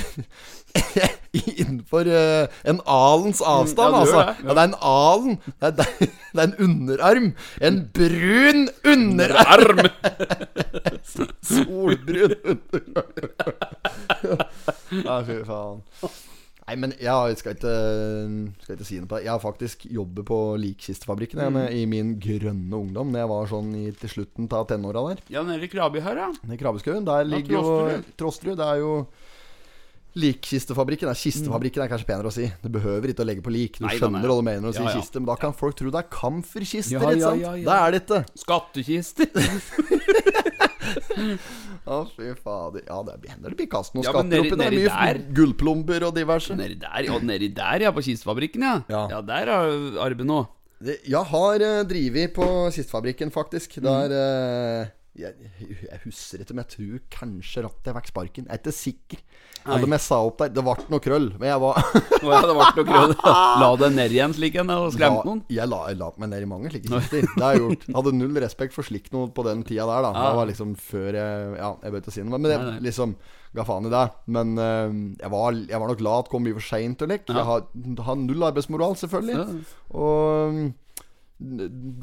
Innenfor 1.61 2.09
uh, 2.09 2.47
en 2.69 2.81
alens 2.89 3.41
avstand, 3.45 3.95
ja, 3.95 4.01
altså. 4.01 4.19
det, 4.19 4.27
ja. 4.27 4.49
Ja, 4.49 4.55
det 4.55 4.63
er 4.63 4.69
en 4.69 4.79
alen. 4.91 5.39
Det 5.47 5.69
er, 5.69 5.75
det 5.79 5.87
er- 6.01 6.15
det 6.29 6.43
er 6.43 6.49
en 6.49 6.57
underarm. 6.69 7.29
En 7.65 7.79
brun 7.97 8.65
underarm! 8.93 9.81
Solbrun 11.49 12.35
Nei, 15.05 15.21
fy 15.29 15.39
faen. 15.49 15.81
Nei, 16.69 16.75
men 16.77 16.93
jeg 17.01 17.37
skal 17.41 17.55
ikke, 17.57 17.75
skal 18.61 18.75
ikke 18.77 18.85
si 18.87 18.99
noe 19.01 19.09
på 19.09 19.17
det. 19.17 19.25
Jeg 19.25 19.33
har 19.33 19.41
faktisk 19.41 19.87
jobbet 19.89 20.27
på 20.29 20.39
Likkistefabrikken 20.61 21.41
Mm. 21.49 21.57
i 21.73 21.85
min 21.89 22.11
grønne 22.21 22.77
ungdom. 22.77 23.09
Når 23.15 23.23
jeg 23.23 23.31
var 23.31 23.49
sånn 23.55 23.71
i, 23.79 23.87
til 23.97 24.11
slutten 24.13 24.51
av 24.53 24.67
tenåra 24.69 25.01
der. 25.09 25.23
Ja, 25.33 25.43
nede 25.49 25.65
i 25.65 25.71
Krabi 25.73 26.03
her, 26.05 26.21
ja. 26.27 26.29
I 26.45 26.59
Krabbeskauen. 26.61 27.07
Der 27.09 27.25
ligger 27.25 27.57
jo. 27.57 27.63
Trosterud. 28.21 28.59
Det 28.61 28.67
er 28.69 28.83
jo 28.85 28.93
Likkistefabrikken. 30.19 31.09
er 31.11 31.19
kistefabrikken 31.19 31.85
er 31.85 31.91
kanskje 31.93 32.09
penere 32.09 32.31
å 32.31 32.35
si. 32.35 32.49
Du 32.63 32.69
behøver 32.75 33.13
ikke 33.13 33.23
å 33.25 33.29
legge 33.29 33.45
på 33.45 33.53
lik. 33.55 33.79
Du 33.79 33.85
Nei, 33.87 33.95
skjønner 33.99 34.27
hva 34.27 34.37
du 34.41 34.45
mener 34.47 34.65
når 34.65 34.75
du 34.75 34.79
sier 34.81 34.89
ja. 34.91 34.97
kiste, 34.99 35.21
men 35.23 35.29
da 35.31 35.37
kan 35.41 35.55
folk 35.57 35.77
tro 35.79 35.93
det 35.95 36.01
er 36.03 36.09
kamferkister, 36.13 36.97
Ja, 36.97 37.01
ikke 37.05 37.15
ja, 37.21 37.29
sant? 37.29 37.41
ja, 37.45 37.53
ja. 37.55 37.65
Det 37.69 37.77
er 37.79 37.89
det 37.95 38.01
ikke. 38.05 38.21
Skattkister. 38.43 39.29
Å, 41.89 41.99
fy 42.13 42.29
fader. 42.43 42.83
Ja, 42.89 42.99
det 43.07 43.31
hender 43.33 43.53
det 43.53 43.59
blir 43.59 43.69
kastet 43.73 43.97
noen 43.97 44.07
Ja, 44.07 44.13
skatter 44.13 44.43
oppi 44.45 44.59
der. 44.61 44.77
Mye 44.77 44.93
der- 44.93 45.23
gullplomber 45.37 46.07
og 46.09 46.15
diverse. 46.17 46.57
Nedi 46.59 46.77
der, 46.83 47.01
ja, 47.09 47.19
nedi 47.25 47.49
der, 47.57 47.87
ja. 47.87 47.93
På 47.95 48.05
kistefabrikken, 48.05 48.65
ja. 48.67 48.75
Ja. 48.93 49.03
Ja, 49.17 49.21
der 49.25 49.53
er 49.55 50.01
arbeid 50.05 50.29
nå. 50.29 50.43
Jeg 50.85 51.25
har 51.33 51.65
uh, 51.65 51.83
drevet 51.89 52.35
på 52.37 52.47
kistefabrikken, 52.75 53.33
faktisk. 53.35 53.79
Mm. 53.81 53.89
Der 53.89 54.15
eh, 54.15 54.91
jeg, 55.19 55.35
jeg 55.89 56.01
husker 56.05 56.45
ikke, 56.45 56.55
men 56.55 56.63
jeg 56.65 56.75
tror 56.77 57.01
kanskje 57.17 57.65
rattet 57.67 57.89
jeg 57.91 57.97
fikk 57.99 58.11
sparken. 58.13 58.47
Jeg 58.47 58.55
er 58.55 58.63
ikke 58.63 58.77
sikker. 58.77 59.25
Eller 59.69 59.87
om 59.89 59.95
jeg 59.97 60.05
sa 60.05 60.19
opp 60.25 60.43
der. 60.43 60.53
Det 60.57 60.65
ble 60.67 60.75
noe 60.93 61.05
krøll. 61.05 61.29
Men 61.39 61.51
jeg 61.51 61.63
var 61.63 61.79
oh, 61.83 62.29
ja, 62.33 62.41
det 62.43 62.57
ble 62.59 62.69
noe 62.79 62.87
krøll. 62.91 63.15
La 63.63 63.71
det 63.83 63.91
ned 63.95 64.15
igjen 64.17 64.37
slik 64.37 64.59
en 64.63 64.75
og 64.75 64.91
skremte 64.95 65.27
noen. 65.29 65.43
Jeg 65.53 65.71
la, 65.71 65.81
jeg 65.93 66.01
la 66.01 66.11
meg 66.17 66.33
ned 66.33 66.47
i 66.47 66.51
mange 66.51 66.73
slike 66.73 66.91
kister. 66.91 67.27
Det 67.35 67.45
har 67.45 67.57
jeg 67.57 67.65
gjort. 67.65 67.89
Jeg 67.89 67.99
hadde 68.01 68.15
null 68.19 68.43
respekt 68.45 68.77
for 68.77 68.89
slikt 68.89 69.15
noe 69.17 69.31
på 69.35 69.47
den 69.47 69.65
tida 69.69 69.87
der, 69.89 70.09
da. 70.09 70.13
Ja. 70.15 70.25
Det 70.29 70.41
var 70.41 70.51
liksom 70.53 70.75
før 70.89 71.21
jeg 71.21 71.55
Ja, 71.59 71.75
jeg 71.83 71.95
bør 71.95 72.05
ikke 72.05 72.15
si 72.15 72.25
noe, 72.25 72.39
men 72.39 72.53
jeg 72.53 72.63
Nei, 72.63 72.73
nei. 72.75 72.87
liksom 72.89 73.15
ga 73.57 73.65
faen 73.65 73.89
i 73.89 73.93
det. 73.93 74.05
Men 74.35 74.59
uh, 74.61 74.99
jeg, 75.19 75.31
var, 75.33 75.63
jeg 75.71 75.81
var 75.83 75.93
nok 75.93 76.03
glad 76.03 76.25
at 76.25 76.29
det 76.29 76.35
kom 76.35 76.45
mye 76.47 76.59
for 76.59 76.69
seint 76.69 77.05
og 77.05 77.13
lik. 77.13 77.25
Ja. 77.29 77.41
Jeg 77.41 77.49
har, 77.49 77.65
har 78.09 78.21
null 78.21 78.51
arbeidsmoral, 78.51 78.99
selvfølgelig. 79.01 79.65
Og 79.97 80.61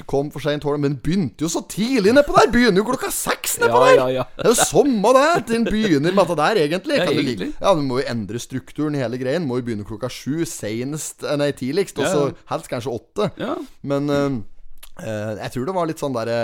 kom 0.08 0.30
for 0.32 0.39
seint, 0.39 0.63
men 0.80 0.94
begynte 1.04 1.44
jo 1.44 1.50
så 1.51 1.60
tidlig 1.68 2.13
nedpå 2.15 2.36
der! 2.38 2.51
Begynner 2.54 2.80
jo 2.80 2.86
klokka 2.88 3.10
seks 3.12 3.58
nedpå 3.60 3.82
Ja, 3.82 3.88
der! 3.89 3.98
ja, 4.00 4.08
ja. 4.22 4.24
Det 4.38 4.46
er 4.46 4.54
jo 4.54 4.68
samme 4.70 5.12
det! 5.18 5.25
Den 5.50 5.65
begynner 5.68 6.15
med 6.15 6.22
dette 6.24 6.38
der, 6.39 6.60
egentlig. 6.63 7.00
Kan 7.01 7.12
ja, 7.12 7.24
egentlig. 7.25 7.50
Du, 7.51 7.65
ja, 7.65 7.74
Du 7.75 7.84
må 7.84 8.00
jo 8.00 8.06
endre 8.13 8.39
strukturen 8.39 8.96
i 8.96 9.01
hele 9.04 9.20
greien. 9.20 9.44
Må 9.48 9.60
jo 9.60 9.65
begynne 9.68 9.88
klokka 9.88 10.08
sju, 10.12 10.46
senest 10.48 11.25
eh, 11.27 11.36
Nei, 11.42 11.50
tidligst. 11.58 12.00
Og 12.00 12.08
så 12.08 12.22
helst 12.54 12.72
kanskje 12.72 12.96
åtte. 12.96 13.27
Ja. 13.42 13.58
Men 13.84 14.08
uh, 14.08 14.39
jeg 15.04 15.51
tror 15.58 15.68
det 15.68 15.75
var 15.75 15.92
litt 15.92 16.04
sånn 16.04 16.15
derre 16.15 16.39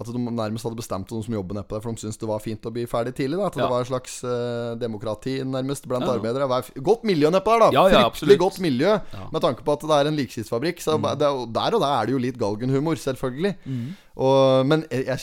at 0.00 0.06
de 0.10 0.18
nærmest 0.18 0.64
hadde 0.64 0.78
bestemt 0.80 1.10
noen 1.12 1.22
som 1.26 1.34
jobber 1.34 1.54
nedpå 1.58 1.76
der, 1.76 1.82
for 1.84 1.92
de 1.92 2.00
syntes 2.02 2.18
det 2.20 2.28
var 2.30 2.40
fint 2.40 2.64
å 2.66 2.72
bli 2.72 2.86
ferdig 2.88 3.12
tidlig. 3.18 3.36
da 3.38 3.46
At 3.50 3.56
Ja. 3.56 3.62
det 3.62 3.70
var 3.70 3.80
et 3.84 3.90
slags 3.90 4.14
uh, 4.24 4.74
demokrati 4.80 5.34
nærmest 5.44 5.86
blant 5.86 6.04
Ja. 6.08 6.14
arbeidere. 6.16 6.48
Det 6.48 6.82
Godt 6.82 7.04
miljø 7.04 7.28
nedpå 7.30 7.50
der, 7.52 7.60
da. 7.60 7.70
Ja, 7.72 7.84
Fryktelig 7.88 8.06
absolutt. 8.06 8.38
godt 8.38 8.60
miljø, 8.60 8.98
med 9.32 9.40
tanke 9.42 9.62
på 9.64 9.72
at 9.72 9.80
det 9.80 9.90
er 10.00 10.06
en 10.08 10.16
likkistfabrikk. 10.16 10.80
Så 10.80 10.96
det 11.00 11.22
er, 11.22 11.46
der 11.52 11.74
og 11.76 11.80
der 11.82 11.92
er 12.00 12.06
det 12.06 12.12
jo 12.12 12.18
litt 12.18 12.38
galgenhumor, 12.38 12.94
selvfølgelig. 12.96 13.54
Mm. 13.66 13.94
Og, 14.16 14.66
men 14.66 14.84
jeg, 14.90 15.04
jeg 15.06 15.18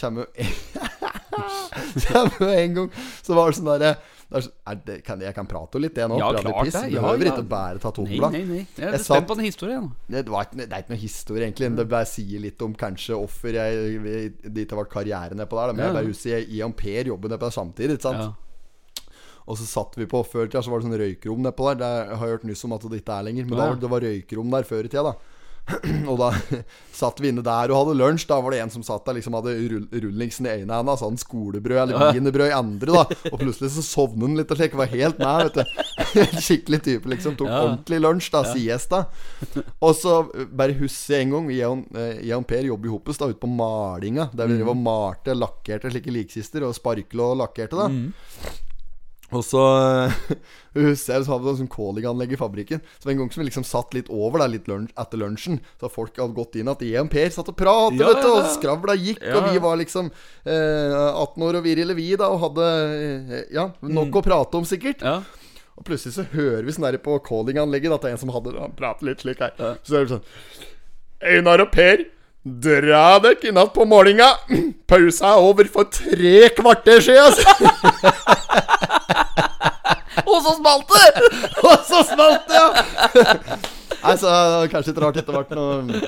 Kommer 2.12 2.32
jo 2.40 2.48
en 2.64 2.74
gang 2.76 2.90
Så 3.24 3.36
var 3.38 3.52
det 3.52 3.60
sånn 3.60 3.70
derre 3.70 3.96
det 4.30 4.42
det, 4.86 4.96
kan, 5.08 5.22
Jeg 5.24 5.34
kan 5.34 5.48
prate 5.48 5.80
litt, 5.80 5.94
det 5.96 6.08
nå. 6.12 6.18
Ja, 6.20 6.32
prate 6.34 6.44
klart 6.52 6.66
piss. 6.68 6.74
det. 6.76 6.92
Behøver 6.98 7.26
ja. 7.30 7.34
ikke 7.34 7.48
bære 7.48 7.80
ta 7.80 7.92
Nei, 7.98 8.18
nei, 8.34 8.42
nei. 8.44 8.64
Jeg 8.76 8.94
er 8.94 8.98
spent 9.04 9.28
på 9.30 9.36
den 9.40 9.46
historien. 9.46 9.86
nå. 9.88 9.92
Det, 10.10 10.26
var 10.30 10.50
det 10.52 10.68
er 10.68 10.82
ikke 10.84 10.94
noe 10.96 11.00
historie, 11.00 11.44
egentlig. 11.48 11.70
Det 11.78 11.88
bare 11.88 12.06
sier 12.06 12.40
litt 12.44 12.62
om 12.62 12.74
kanskje 12.76 13.16
offer 13.16 13.56
jeg 13.56 14.02
det 14.44 14.66
ikke 14.66 14.76
ble 14.82 14.86
karriere 14.92 15.38
nedpå 15.38 15.56
der. 15.62 15.72
Men 15.74 15.80
Ja. 15.80 15.88
jeg 15.88 15.96
bare 15.96 16.12
husker 16.12 16.30
jeg, 16.36 16.50
I 16.50 16.62
og 16.68 16.76
Per 16.76 17.04
jobber 17.14 17.30
nedpå 17.30 17.48
der 17.48 17.56
samtidig. 17.56 17.96
Ikke 17.96 18.10
sant? 18.10 18.20
Ja. 18.20 18.34
Og 19.48 19.56
så 19.56 19.64
satt 19.64 19.96
vi 19.96 20.06
på 20.06 20.26
Før 20.28 20.44
i 20.44 20.50
tida 20.52 20.60
så 20.62 20.70
var 20.74 20.82
det 20.82 20.90
sånn 20.90 21.00
røykerom 21.00 21.40
nedpå 21.48 21.70
der. 21.72 21.80
Det 21.80 21.88
har 22.20 22.28
jeg 22.28 22.34
hørt 22.36 22.44
nyss 22.44 22.66
om 22.68 22.74
at 22.76 22.82
det 22.84 23.00
ikke 23.00 23.16
er 23.16 23.24
lenger. 23.30 23.46
Men 23.48 23.58
Ja. 23.58 23.70
da, 23.70 23.76
det 23.80 23.90
var 23.90 24.02
røykerom 24.04 24.52
der 24.52 24.64
før 24.68 24.84
i 24.84 24.90
tida, 24.92 25.04
da. 25.04 25.14
og 26.10 26.18
da 26.22 26.30
satt 26.98 27.20
vi 27.22 27.30
inne 27.30 27.44
der 27.46 27.72
og 27.74 27.78
hadde 27.82 27.96
lunsj. 28.00 28.26
Da 28.30 28.38
var 28.42 28.54
det 28.56 28.62
en 28.64 28.72
som 28.74 28.84
satt 28.88 29.04
der 29.06 29.18
liksom 29.18 29.36
hadde 29.38 29.54
rull, 29.70 29.84
rullingsen 29.92 30.48
i 30.48 30.54
ene 30.54 30.78
hendene, 30.80 30.96
sånn 30.98 31.18
skolebrød 31.20 31.82
eller 31.84 31.98
Ja. 31.98 32.12
wienerbrød 32.16 32.50
i 32.50 32.56
andre. 32.56 32.94
da 32.96 33.32
Og 33.34 33.40
plutselig 33.42 33.72
så 33.76 33.84
sovnet 33.86 34.28
han 34.30 34.38
litt 34.40 34.52
og 34.56 34.58
slik. 34.62 34.78
Var 34.80 34.92
helt 34.94 35.20
nær, 35.20 35.50
vet 35.50 35.60
du. 35.60 35.64
Skikkelig 36.48 36.82
type, 36.88 37.10
liksom. 37.12 37.36
Tok 37.38 37.48
Ja. 37.52 37.62
ordentlig 37.68 38.00
lunsj, 38.02 38.32
da. 38.32 38.44
Siesta. 38.54 39.02
Og 39.82 39.94
så 40.00 40.16
bare 40.52 40.74
husker 40.80 41.18
jeg 41.18 41.28
en 41.28 41.32
gang 41.36 41.50
Jeg 41.52 41.68
og, 41.68 41.84
eh, 41.96 42.22
jeg 42.28 42.38
og 42.38 42.48
Per 42.48 42.64
jobber 42.72 42.88
i 42.88 42.94
Hoppes 42.96 43.18
da 43.22 43.28
ute 43.28 43.40
på 43.44 43.50
malinga. 43.52 44.30
Der 44.34 44.48
vi 44.48 44.54
Mm. 44.54 44.62
drev 44.64 44.70
og 44.74 44.78
malte, 44.78 45.36
lakkerte 45.36 45.92
slike 45.92 46.12
likkister. 46.16 46.64
Og 46.68 46.74
sparkla 46.76 47.32
og 47.34 47.38
lakkerte, 47.44 47.76
da. 47.78 47.88
Mm. 47.90 48.14
Og 49.36 49.42
så 49.44 49.62
husker 50.78 51.18
jeg 51.18 51.26
så 51.26 51.34
hadde 51.34 51.44
vi 51.44 51.56
sånn 51.60 51.72
callinganlegg 51.72 52.36
i 52.36 52.40
fabrikken. 52.40 52.84
Så 53.02 53.12
en 53.12 53.20
gang 53.20 53.32
som 53.34 53.42
vi 53.42 53.48
liksom 53.50 53.66
satt 53.68 53.96
litt 53.98 54.12
over 54.14 54.40
der 54.44 54.54
litt 54.54 54.70
lunsj, 54.72 54.94
etter 55.00 55.20
lunsjen, 55.20 55.58
så 55.82 55.90
folk 55.92 56.16
hadde 56.16 56.38
gått 56.38 56.56
inn 56.62 56.72
at 56.72 56.84
jeg 56.86 57.02
og 57.02 57.12
Per 57.12 57.34
satt 57.36 57.52
og 57.52 57.58
pratet, 57.60 58.00
Ja, 58.00 58.14
vet 58.14 58.24
du, 58.24 58.30
og 58.32 58.48
skravla 58.56 58.96
gikk. 58.96 59.20
Ja, 59.26 59.40
Og 59.42 59.50
vi 59.52 59.64
var 59.64 59.80
liksom 59.82 60.12
eh, 60.48 60.96
18 61.12 61.48
år 61.50 61.60
og 61.60 61.68
virile, 61.68 61.98
vi, 61.98 62.08
da, 62.20 62.32
og 62.32 62.46
hadde 62.46 62.70
eh, 62.72 63.44
ja, 63.58 63.68
nok 63.84 64.22
å 64.22 64.26
prate 64.26 64.62
om, 64.62 64.68
sikkert. 64.68 65.04
Ja. 65.04 65.20
Og 65.78 65.86
plutselig 65.86 66.16
så 66.16 66.26
hører 66.32 66.64
vi 66.66 66.74
sånn 66.74 66.88
der 66.88 66.98
på 67.04 67.20
callinganlegget 67.26 67.94
at 67.94 68.06
det 68.06 68.10
er 68.10 68.16
en 68.16 68.22
som 68.24 68.32
hadde 68.34 68.56
Han 68.58 68.78
prater 68.78 69.12
litt 69.12 69.22
slik 69.22 69.44
her. 69.44 69.54
Ja. 69.60 69.76
Så 69.86 70.00
er 70.00 70.08
det 70.08 70.16
sånn 70.16 70.24
Einar 71.28 71.62
og 71.66 71.70
Per, 71.74 72.06
dra 72.48 73.18
dere 73.22 73.50
i 73.50 73.52
natt 73.54 73.74
på 73.76 73.86
målinga. 73.90 74.30
Pausa 74.90 75.34
er 75.36 75.44
over 75.44 75.68
for 75.74 75.90
tre 75.92 76.48
kvarter 76.56 77.04
siden. 77.04 77.34
Og 80.28 80.44
så 80.44 80.54
smalt 80.60 80.94
det! 80.94 81.26
Og 81.68 81.76
så 81.88 82.04
smalt 82.12 82.48
det, 82.52 82.62
ja! 82.62 83.60
Nei, 83.98 84.14
så 84.20 84.32
Kanskje 84.72 84.94
ikke 84.94 85.04
rart 85.04 85.20
etter 85.20 85.36
hvert 85.36 85.54
noe 85.58 86.02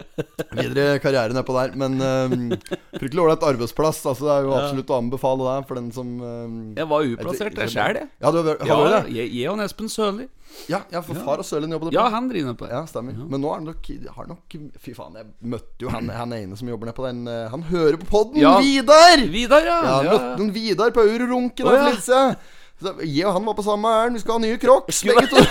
videre 0.59 0.99
karriere 1.03 1.35
nedpå 1.35 1.55
der. 1.55 1.75
Men 1.79 1.97
um, 1.99 2.49
fryktelig 2.95 3.23
ålreit 3.23 3.45
arbeidsplass. 3.49 4.01
Altså, 4.05 4.27
det 4.27 4.35
er 4.35 4.47
jo 4.47 4.55
absolutt 4.57 4.93
å 4.93 4.99
anbefale 4.99 5.47
det 5.47 5.69
for 5.69 5.79
den 5.79 5.89
som 5.95 6.11
um, 6.21 6.59
Jeg 6.77 6.89
var 6.91 7.07
uplassert 7.13 7.57
der 7.57 7.71
sjøl, 7.71 8.01
jeg. 8.03 8.11
Ja, 8.21 8.33
du 8.33 8.41
har 8.41 8.51
har 8.59 8.83
du 8.83 8.91
det? 8.93 9.15
jeg, 9.17 9.31
jeg 9.39 9.49
og 9.51 9.63
Espen 9.65 9.91
Sørli. 9.91 10.29
Ja, 10.69 10.79
ja, 10.89 11.01
for 11.05 11.17
far 11.21 11.41
og 11.41 11.45
Sørlien 11.45 11.73
jobber 11.75 11.89
der. 11.89 11.97
Ja, 11.97 12.07
han 12.13 12.29
driver 12.29 12.55
på. 12.57 12.69
Ja, 12.69 12.83
stemmer. 12.89 13.17
Men 13.17 13.43
nå 13.43 13.51
er 13.51 13.59
han 13.59 13.67
nok, 13.69 13.89
har 14.15 14.29
nok 14.29 14.55
Fy 14.81 14.95
faen, 14.97 15.17
jeg 15.19 15.29
møtte 15.53 15.85
jo 15.85 15.91
han, 15.93 16.09
han 16.13 16.33
ene 16.35 16.57
som 16.57 16.69
jobber 16.71 16.89
nede 16.89 16.97
på 16.97 17.05
den 17.05 17.21
eh, 17.29 17.45
Han 17.53 17.67
hører 17.69 17.99
på 18.01 18.07
podden! 18.09 18.39
Ja. 18.41 18.55
Vidar! 18.63 19.21
Vidar, 19.29 19.67
ja. 19.69 19.77
Ja, 19.85 19.99
ja. 20.07 20.15
møtte 20.15 20.47
en 20.47 20.53
Vidar 20.55 20.95
på 20.95 21.05
Eurorunken 21.05 21.69
oh, 21.69 21.75
ja. 21.75 21.83
for 21.83 21.93
litt 21.93 22.07
siden. 22.07 22.57
Så 22.79 22.93
Jeg 23.03 23.27
og 23.27 23.33
han 23.35 23.45
var 23.49 23.57
på 23.57 23.65
samme 23.65 23.87
ærend. 23.91 24.15
Vi 24.15 24.23
skal 24.23 24.37
ha 24.37 24.43
nye 24.43 24.59
Crocs, 24.61 25.03
begge 25.03 25.27
to. 25.31 25.43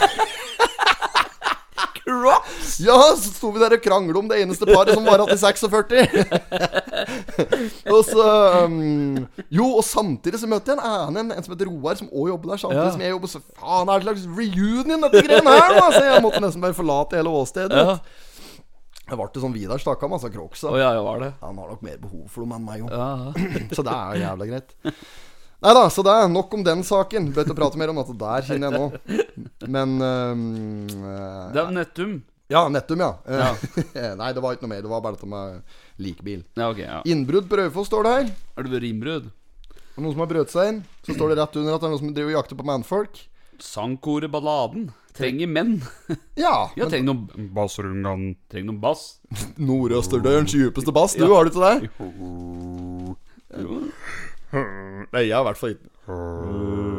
Crocs! 2.08 2.80
Ja, 2.80 2.96
så 3.16 3.32
sto 3.34 3.50
vi 3.52 3.60
der 3.60 3.74
og 3.76 3.82
kranglet 3.84 4.16
om 4.16 4.28
det 4.30 4.38
eneste 4.40 4.64
paret 4.68 4.94
som 4.96 5.04
var 5.04 5.20
igjen 5.20 5.34
i 5.34 5.40
46. 5.42 5.98
og 7.94 8.00
så 8.08 8.28
um, 8.64 9.26
Jo, 9.52 9.66
og 9.76 9.84
samtidig 9.84 10.40
så 10.40 10.48
møtte 10.48 10.72
jeg 10.72 10.78
en 10.78 10.86
annen, 10.88 11.34
en 11.34 11.44
som 11.44 11.52
heter 11.52 11.68
Roar, 11.68 11.98
som 12.00 12.08
òg 12.08 12.30
jobber 12.32 12.54
der 12.54 12.62
samtidig 12.64 12.86
Ja. 12.86 12.94
som 12.96 13.04
jeg 13.04 13.12
jobber. 13.12 13.32
Så 13.34 13.42
faen, 13.60 13.92
er 13.92 14.00
det 14.00 14.08
slags 14.08 14.24
reunion, 14.38 15.04
dette 15.04 15.24
greiene 15.28 15.58
her, 15.58 15.76
da? 15.76 15.86
Så 15.92 16.02
jeg 16.06 16.24
måtte 16.24 16.42
nesten 16.46 16.64
bare 16.64 16.78
forlate 16.80 17.20
hele 17.20 17.34
åstedet. 17.42 17.84
Ja. 17.84 17.98
Det 19.08 19.16
ble 19.16 19.40
sånn 19.40 19.54
Vidar 19.56 19.80
stakk 19.80 20.02
av 20.04 20.10
masse 20.12 20.28
Crocs. 20.32 20.64
Oh, 20.68 20.76
ja, 20.80 20.90
ja, 20.96 21.04
var 21.04 21.22
det. 21.22 21.30
Han 21.44 21.56
har 21.60 21.70
nok 21.72 21.84
mer 21.84 21.96
behov 22.00 22.26
for 22.32 22.44
dem 22.44 22.56
enn 22.56 22.66
meg 22.68 22.84
òg. 22.84 22.92
Ja. 22.92 23.08
Så 23.76 23.84
det 23.84 23.94
er 23.94 24.16
jo 24.16 24.24
jævla 24.26 24.48
greit. 24.50 24.74
Nei 25.59 25.73
da, 25.75 25.85
så 25.90 26.05
det 26.07 26.12
er 26.14 26.29
nok 26.31 26.53
om 26.55 26.62
den 26.66 26.85
saken. 26.87 27.33
Bør 27.35 27.47
ikke 27.47 27.57
prate 27.59 27.81
mer 27.81 27.90
om 27.90 27.99
dette 27.99 28.14
der, 28.21 28.44
kjenner 28.47 28.71
jeg 28.71 28.79
nå. 28.79 29.23
Men 29.66 29.97
øh, 29.99 30.42
Det 31.55 31.62
er 31.64 31.73
Nettum. 31.75 32.12
Ja, 32.49 32.62
Nettum, 32.73 33.03
ja. 33.03 33.11
ja. 33.29 33.49
Nei, 34.21 34.31
det 34.33 34.44
var 34.44 34.55
ikke 34.55 34.64
noe 34.68 34.73
mer. 34.77 34.85
Det 34.87 34.92
var 34.92 35.03
bare 35.05 35.18
dette 35.18 35.29
med 35.29 35.59
likebil. 36.01 36.44
Ja, 36.57 36.71
ok, 36.71 36.79
ja. 36.85 37.01
Innbrudd 37.11 37.51
på 37.51 37.59
Raufoss 37.61 37.90
står 37.90 38.07
det 38.07 38.14
her. 38.14 38.31
Er 38.55 38.64
det 38.68 38.73
vært 38.77 38.87
innbrudd? 38.88 39.27
Noen 39.99 40.14
som 40.14 40.23
har 40.23 40.31
brøt 40.31 40.55
seg 40.55 40.71
inn. 40.71 40.79
Så 41.03 41.16
står 41.18 41.35
det 41.35 41.40
rett 41.42 41.59
under 41.59 41.75
at 41.75 41.83
det 41.83 41.88
er 41.88 41.92
noen 41.92 42.05
som 42.05 42.14
driver 42.14 42.31
og 42.33 42.38
jakter 42.38 42.61
på 42.61 42.68
mannfolk. 42.71 43.21
Sangkoret 43.59 44.31
Balladen 44.31 44.88
trenger 45.18 45.51
menn. 45.51 45.81
Ja. 46.38 46.71
Ja, 46.79 46.85
men 46.87 46.92
trenger 46.92 47.09
noen 47.11 47.49
bassrungan. 47.57 48.29
Trenger 48.47 48.71
noen 48.71 48.79
bass. 48.81 49.03
Nordøsterdørens 49.59 50.55
djupeste 50.55 50.94
bass. 50.94 51.16
Du, 51.18 51.27
har 51.35 51.49
du 51.49 51.57
til 51.57 51.64
det? 51.66 51.90
Nei, 55.12 55.23
jeg 55.29 55.35
har 55.37 55.42
i 55.42 55.49
hvert 55.49 55.61
fall 55.61 55.73
ikke 55.75 56.99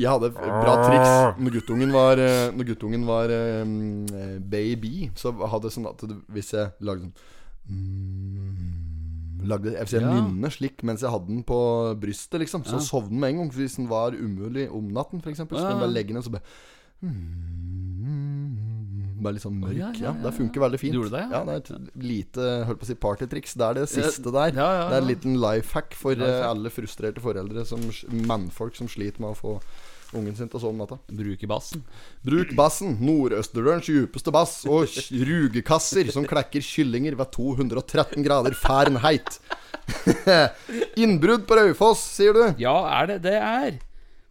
Jeg 0.00 0.08
hadde 0.14 0.28
et 0.30 0.36
bra 0.38 0.74
triks 0.84 1.40
når 1.42 1.54
guttungen 1.58 1.90
var 1.94 2.20
eh, 2.22 2.50
Når 2.56 2.68
guttungen 2.72 3.02
var 3.08 3.32
eh, 3.34 4.38
baby. 4.52 5.10
Så 5.18 5.32
hadde 5.36 5.68
jeg 5.68 5.76
sånn 5.76 5.88
at 5.90 6.04
hvis 6.32 6.52
jeg 6.56 6.72
lagde 6.86 7.08
sånn 7.08 7.14
Lagde 9.50 9.72
jeg, 9.72 9.88
jeg 9.88 10.02
Ja. 10.04 10.12
nynne 10.20 10.50
slik 10.52 10.82
mens 10.84 11.00
jeg 11.00 11.10
hadde 11.14 11.26
den 11.30 11.42
på 11.48 11.56
brystet, 12.00 12.40
liksom. 12.42 12.60
Så 12.68 12.76
sovner 12.84 13.08
den 13.08 13.20
med 13.22 13.30
en 13.30 13.38
gang. 13.40 13.50
Hvis 13.56 13.76
den 13.78 13.86
var 13.88 14.12
umulig 14.12 14.66
om 14.70 14.90
natten, 14.92 15.22
f.eks., 15.24 15.38
så 15.40 15.46
kunne 15.48 15.62
Ja. 15.64 15.70
jeg 15.72 15.80
bare 15.80 15.94
legge 15.94 16.08
den 16.12 16.18
og 16.20 16.24
så 16.26 16.30
bare 16.34 16.44
mm, 17.00 17.79
Bare 19.20 19.36
litt 19.36 19.44
sånn 19.44 19.58
mørk. 19.60 19.76
ja, 19.76 19.90
ja, 19.92 20.08
ja, 20.08 20.14
Det 20.24 20.32
funker 20.36 20.62
veldig 20.64 20.80
fint. 20.80 20.96
Gjorde 20.96 21.12
det, 21.12 21.24
ja? 21.28 21.42
Det 21.44 21.54
er 21.54 21.60
et 21.60 22.02
lite 22.06 22.48
holdt 22.68 22.80
på 22.80 22.86
å 22.86 22.90
si 22.90 22.96
partytriks. 22.96 23.54
Det 23.60 23.66
er 23.66 23.78
det 23.80 23.86
siste 23.92 24.32
der. 24.32 24.54
Det 24.56 24.64
er 24.64 24.98
en 25.02 25.08
liten 25.10 25.36
life 25.42 25.76
hack 25.76 25.96
for 25.98 26.16
eh, 26.16 26.40
alle 26.46 26.72
frustrerte 26.72 27.22
foreldre, 27.22 27.66
som, 27.68 27.84
mannfolk 28.30 28.78
som 28.78 28.88
sliter 28.88 29.20
med 29.20 29.34
å 29.34 29.38
få 29.38 29.56
ungen 30.16 30.34
sin 30.34 30.48
til 30.50 30.58
å 30.58 30.62
sove 30.64 30.74
om 30.74 30.80
natta. 30.82 30.96
Bruker 31.06 31.50
bassen. 31.50 31.84
Bruk 32.26 32.54
bassen. 32.58 32.96
Nordøsterdørens 33.04 33.90
djupeste 33.90 34.32
bass. 34.34 34.56
Og 34.66 34.88
rugekasser 35.28 36.10
som 36.14 36.26
klekker 36.28 36.64
kyllinger 36.64 37.18
ved 37.20 37.30
213 37.36 38.24
grader 38.26 38.56
Fahrenheit. 38.58 39.38
Innbrudd 41.02 41.46
på 41.46 41.60
Raufoss, 41.60 42.02
sier 42.16 42.34
du? 42.36 42.42
Ja, 42.62 42.74
er 43.00 43.12
det 43.12 43.20
det 43.28 43.36
er? 43.38 43.78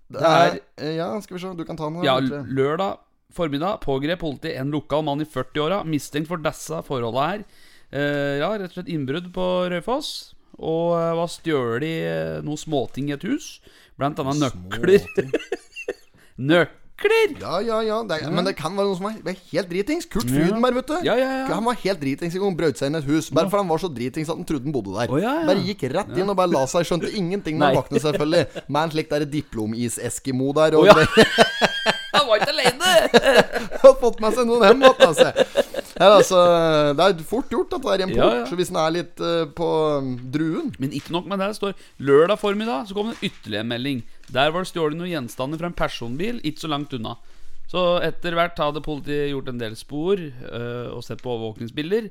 Det 0.09 0.25
er, 0.25 0.57
eh, 0.81 0.95
ja, 0.97 1.11
skal 1.21 1.37
vi 1.37 1.43
se. 1.43 1.53
Du 1.53 1.63
kan 1.67 1.77
ta 1.77 1.87
den. 1.89 2.01
Ja, 2.03 2.17
lørdag 2.19 2.97
formiddag 3.35 3.81
pågrep 3.85 4.23
politiet 4.23 4.57
en 4.59 4.73
lokal 4.73 5.05
mann 5.05 5.21
i 5.21 5.27
40-åra 5.29 5.83
mistenkt 5.87 6.29
for 6.31 6.41
disse 6.43 6.81
forholda 6.87 7.27
her. 7.31 7.45
Eh, 7.89 8.39
ja, 8.41 8.51
rett 8.53 8.71
og 8.71 8.79
slett 8.79 8.91
innbrudd 8.93 9.31
på 9.35 9.45
Raufoss. 9.73 10.33
Og 10.59 10.97
eh, 10.97 11.13
var 11.17 11.31
stjålet 11.31 11.87
eh, 12.09 12.41
noen 12.45 12.59
småting 12.59 13.09
i 13.11 13.15
et 13.17 13.25
hus. 13.29 13.57
Blant 13.99 14.19
annet 14.21 14.43
nøkler. 14.43 15.07
nøkler! 16.51 16.77
Ja, 17.39 17.61
ja, 17.63 17.77
ja. 17.85 18.01
Det 18.03 18.17
er, 18.19 18.33
men 18.33 18.43
det 18.43 18.57
kan 18.59 18.75
være 18.75 18.89
noen 18.89 18.97
som 18.99 19.07
er 19.07 19.37
helt 19.53 19.69
dritings. 19.71 20.07
Kurt 20.11 20.27
Frydenberg, 20.27 20.81
vet 20.81 20.89
du. 20.89 20.97
Ja, 21.07 21.15
ja, 21.15 21.29
ja. 21.43 21.45
Han 21.53 21.69
var 21.69 21.79
helt 21.85 22.01
dritings 22.01 22.35
en 22.35 22.43
gang. 22.43 22.57
Brøt 22.59 22.81
seg 22.81 22.91
inn 22.91 22.99
i 22.99 23.01
et 23.01 23.07
hus. 23.07 23.29
Bare 23.31 23.47
fordi 23.47 23.63
han 23.63 23.71
var 23.71 23.83
så 23.85 23.91
dritings 23.93 24.33
at 24.33 24.35
han 24.35 24.49
trodde 24.49 24.67
han 24.67 24.75
bodde 24.75 24.97
der. 24.97 25.13
Oh, 25.13 25.21
ja, 25.21 25.37
ja. 25.39 25.47
Bare 25.47 25.63
gikk 25.63 25.87
rett 25.93 26.11
inn 26.17 26.33
og 26.33 26.35
bare 26.41 26.51
la 26.51 26.65
seg. 26.67 26.89
Skjønte 26.89 27.13
ingenting 27.13 27.61
når 27.61 27.71
han 27.71 27.79
våknet, 27.79 28.03
selvfølgelig. 28.03 28.65
Med 28.67 28.81
en 28.83 28.93
slik 28.97 29.15
diplomis-eskimo 29.37 30.51
der. 30.59 30.75
Og 30.81 30.89
oh, 30.89 30.91
ja. 30.91 31.95
Han 32.13 32.25
var 32.27 32.41
ikke 32.41 32.53
alene! 32.55 32.93
har 33.83 33.95
fått 34.01 34.21
med 34.23 34.35
seg 34.37 34.47
noen 34.49 34.65
hjem 34.65 34.85
igjen, 34.85 35.03
altså. 35.05 35.29
Altså. 35.99 36.39
Det 36.95 37.05
er 37.05 37.23
fort 37.27 37.51
gjort 37.53 37.75
at 37.75 37.83
det 37.83 37.95
er 37.95 38.03
en 38.05 38.13
port. 38.13 38.21
Ja, 38.21 38.29
ja. 38.39 38.45
Så 38.49 38.57
hvis 38.59 38.71
den 38.71 38.79
er 38.81 38.95
litt 38.95 39.21
uh, 39.23 39.43
på 39.55 39.67
um, 39.99 40.13
druen 40.31 40.71
Men 40.79 40.95
ikke 40.95 41.13
nok 41.15 41.27
med 41.29 41.41
det. 41.41 41.51
Det 41.51 41.59
står 41.59 41.75
lørdag 42.09 42.39
formiddag 42.41 42.87
så 42.87 42.97
kom 42.97 43.11
det 43.11 43.17
en 43.17 43.29
ytterligere 43.29 43.67
melding. 43.73 44.01
Der 44.31 44.53
var 44.53 44.63
det 44.63 44.71
stjålet 44.71 44.97
noen 44.99 45.11
gjenstander 45.11 45.61
fra 45.61 45.69
en 45.69 45.77
personbil 45.77 46.41
ikke 46.45 46.65
så 46.65 46.71
langt 46.71 46.95
unna. 46.97 47.17
Så 47.69 47.85
etter 48.01 48.33
hvert 48.33 48.57
hadde 48.57 48.81
politiet 48.81 49.29
gjort 49.29 49.51
en 49.51 49.61
del 49.61 49.75
spor 49.77 50.17
øh, 50.17 50.87
og 50.95 51.03
sett 51.05 51.21
på 51.21 51.29
overvåkningsbilder. 51.35 52.09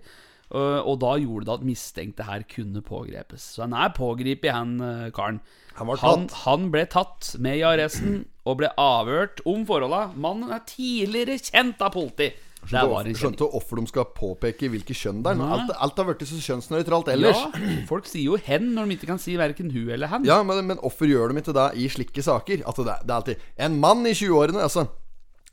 Øh, 0.54 0.80
og 0.80 0.98
da 1.04 1.14
gjorde 1.20 1.48
det 1.48 1.54
at 1.58 1.68
mistenkte 1.68 2.26
her 2.28 2.44
kunne 2.48 2.82
pågrepes. 2.82 3.54
Så 3.54 3.66
han 3.66 3.76
er 3.76 3.94
pågrepet, 3.96 4.52
han 4.52 4.80
øh, 4.80 5.06
karen. 5.12 5.40
Han 5.78 5.86
var 5.86 6.02
han, 6.02 6.26
han 6.44 6.70
ble 6.74 6.84
tatt 6.90 7.36
med 7.38 7.60
i 7.60 7.64
arresten 7.66 8.24
og 8.48 8.58
ble 8.58 8.72
avhørt 8.80 9.42
om 9.46 9.64
forholda. 9.68 10.08
Mannen 10.18 10.50
er 10.54 10.64
tidligere 10.66 11.38
kjent 11.38 11.82
av 11.84 11.94
politi. 11.94 12.32
Det 12.68 12.82
var 12.90 13.06
en. 13.06 13.16
Skjønte 13.16 13.46
hvorfor 13.46 13.78
de 13.78 13.86
skal 13.88 14.06
påpeke 14.16 14.68
hvilke 14.72 14.96
kjønn 14.96 15.22
det 15.24 15.32
er. 15.32 15.42
Alt, 15.54 15.70
alt 15.78 16.00
har 16.00 16.08
blitt 16.08 16.24
så 16.28 16.40
kjønnsnøytralt 16.42 17.10
ellers. 17.14 17.38
Ja, 17.38 17.74
folk 17.88 18.08
sier 18.10 18.32
jo 18.32 18.36
'hen' 18.36 18.72
når 18.74 18.88
de 18.88 18.96
ikke 18.98 19.10
kan 19.12 19.22
si 19.22 19.36
verken 19.38 19.70
hun 19.70 19.88
eller 19.94 20.10
'han'. 20.10 20.26
Ja, 20.26 20.42
men, 20.42 20.66
men 20.66 20.80
hvorfor 20.82 21.06
gjør 21.06 21.32
de 21.32 21.38
ikke 21.38 21.54
det 21.54 21.68
i 21.78 21.88
slike 21.88 22.22
saker? 22.22 22.66
At 22.66 22.76
det, 22.82 22.96
det 23.06 23.10
er 23.14 23.20
alltid 23.20 23.36
En 23.58 23.78
mann 23.80 24.04
i 24.06 24.12
20-årene, 24.12 24.60
altså. 24.66 24.88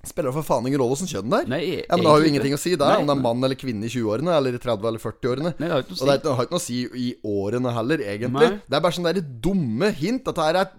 Spiller 0.06 0.30
det 0.32 0.36
for 0.38 0.48
faen 0.48 0.68
ingen 0.70 0.80
rolle 0.80 0.96
åssen 0.98 1.10
kjønn 1.10 1.30
det 1.34 1.40
er. 1.44 1.48
Nei, 1.52 1.62
ja, 1.80 1.86
men 1.96 2.04
det 2.06 2.12
har 2.12 2.22
jo 2.22 2.30
ingenting 2.32 2.54
å 2.58 2.62
si, 2.62 2.76
der, 2.76 2.86
Nei, 2.94 3.02
Om 3.02 3.08
det 3.10 3.16
er 3.18 3.22
mann 3.26 3.44
eller 3.50 3.56
kvinne 3.60 3.86
i 3.88 3.92
20-årene, 3.92 4.36
eller 4.38 4.54
i 4.54 4.62
30- 4.62 4.88
eller 4.92 5.00
40-årene. 5.04 5.54
Nei, 5.60 5.68
det 5.68 5.74
har 5.74 5.84
ikke 5.86 5.96
noe 5.96 6.00
å 6.00 6.06
Og 6.06 6.24
det 6.26 6.36
har 6.40 6.46
ikke 6.46 6.56
noe 6.56 6.64
å 6.64 6.68
si 6.68 6.80
i 7.06 7.10
årene 7.26 7.74
heller, 7.80 8.06
egentlig. 8.06 8.50
Nei. 8.56 8.62
Det 8.70 8.78
er 8.80 8.86
bare 8.86 8.98
sånne 9.00 9.14
der 9.18 9.26
dumme 9.48 9.92
hint. 9.98 10.24
Dette 10.26 10.46
her 10.46 10.62
er 10.62 10.70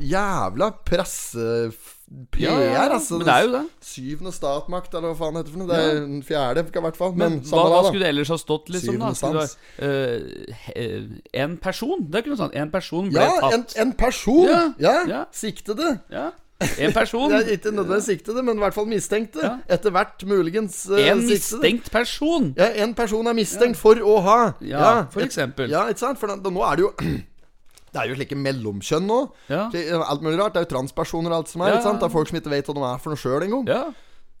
jævla 0.00 0.70
presse-PR, 0.86 2.38
Ja, 2.38 2.52
ja, 2.60 2.72
ja. 2.76 2.82
altså. 2.94 3.18
Men 3.18 3.26
det 3.26 3.34
er 3.34 3.44
jo 3.46 3.52
det. 3.56 3.62
Syvende 3.82 4.32
statmakt, 4.34 4.94
eller 4.94 5.10
hva 5.12 5.16
faen 5.18 5.34
det 5.34 5.42
heter 5.42 5.54
for 5.56 5.62
noe. 5.62 5.68
Det 5.70 5.78
er 5.82 6.00
den 6.04 6.22
fjerde, 6.26 6.62
i 6.68 6.82
hvert 6.86 6.98
fall. 7.00 7.12
Men 7.18 7.38
Men, 7.40 7.40
hva, 7.50 7.64
hva 7.72 7.80
skulle 7.88 8.04
det 8.06 8.12
ellers 8.14 8.30
ha 8.34 8.38
stått, 8.38 8.68
liksom? 8.70 8.98
da? 9.02 9.12
Skulle 9.18 9.46
det, 9.46 10.56
he- 10.66 11.20
en 11.42 11.56
person? 11.62 12.06
Det 12.06 12.14
er 12.20 12.22
ikke 12.26 12.34
noe 12.36 12.42
sånt. 12.44 12.54
En 12.62 12.70
person 12.74 13.10
ble 13.10 13.20
Ja, 13.26 13.50
en, 13.50 13.64
tatt. 13.64 13.76
en 13.82 13.92
person! 13.98 14.44
Ja, 14.46 14.62
Ja, 14.78 14.96
ja. 15.10 15.24
siktede. 15.34 16.00
Ja. 16.12 16.30
En 16.86 16.92
person. 16.92 17.28
Det 17.30 17.38
er 17.42 17.52
ikke 17.58 17.70
nødvendigvis 17.74 18.06
siktede, 18.08 18.42
men 18.42 18.56
i 18.56 18.62
hvert 18.64 18.74
fall 18.74 18.86
mistenkte. 18.88 19.42
Ja. 19.44 19.56
Etter 19.76 19.92
hvert 19.92 20.22
muligens 20.24 20.86
eh, 20.88 21.10
En 21.10 21.20
mistenkt 21.26 21.90
person. 21.92 22.54
Ja, 22.56 22.70
en 22.84 22.94
person 22.96 23.26
er 23.28 23.36
mistenkt 23.36 23.76
for 23.76 23.94
å 24.00 24.14
ha. 24.24 24.38
Ja, 24.64 25.06
for 25.12 25.20
et- 25.20 25.28
eksempel. 25.28 25.68
Ja, 25.70 25.84
ikke 25.92 26.00
sant? 26.06 26.18
For 26.18 26.32
da, 26.32 26.38
nå 26.50 26.62
er 26.64 26.76
det 26.80 26.86
jo 26.86 26.92
Det 27.96 28.02
er 28.02 28.08
jo 28.10 28.16
slike 28.18 28.36
mellomkjønn 28.36 29.06
nå. 29.08 29.20
Ja. 29.48 29.66
Alt 30.04 30.24
mulig 30.24 30.36
rart. 30.40 30.52
Det 30.56 30.60
er 30.60 30.66
jo 30.66 30.72
transpersoner 30.74 31.32
og 31.32 31.36
alt 31.42 31.48
som 31.52 31.62
er. 31.64 31.70
Ja. 31.70 31.76
Ikke 31.78 31.86
sant? 31.90 32.00
Det 32.02 32.08
er 32.10 32.12
folk 32.12 32.28
som 32.28 32.36
ikke 32.40 32.52
vet 32.52 32.66
hva 32.68 32.74
de 32.76 32.82
er 32.90 32.98
for 33.04 33.14
noe 33.14 33.20
sjøl 33.22 33.46
engang. 33.46 33.68
Ja. 33.70 33.84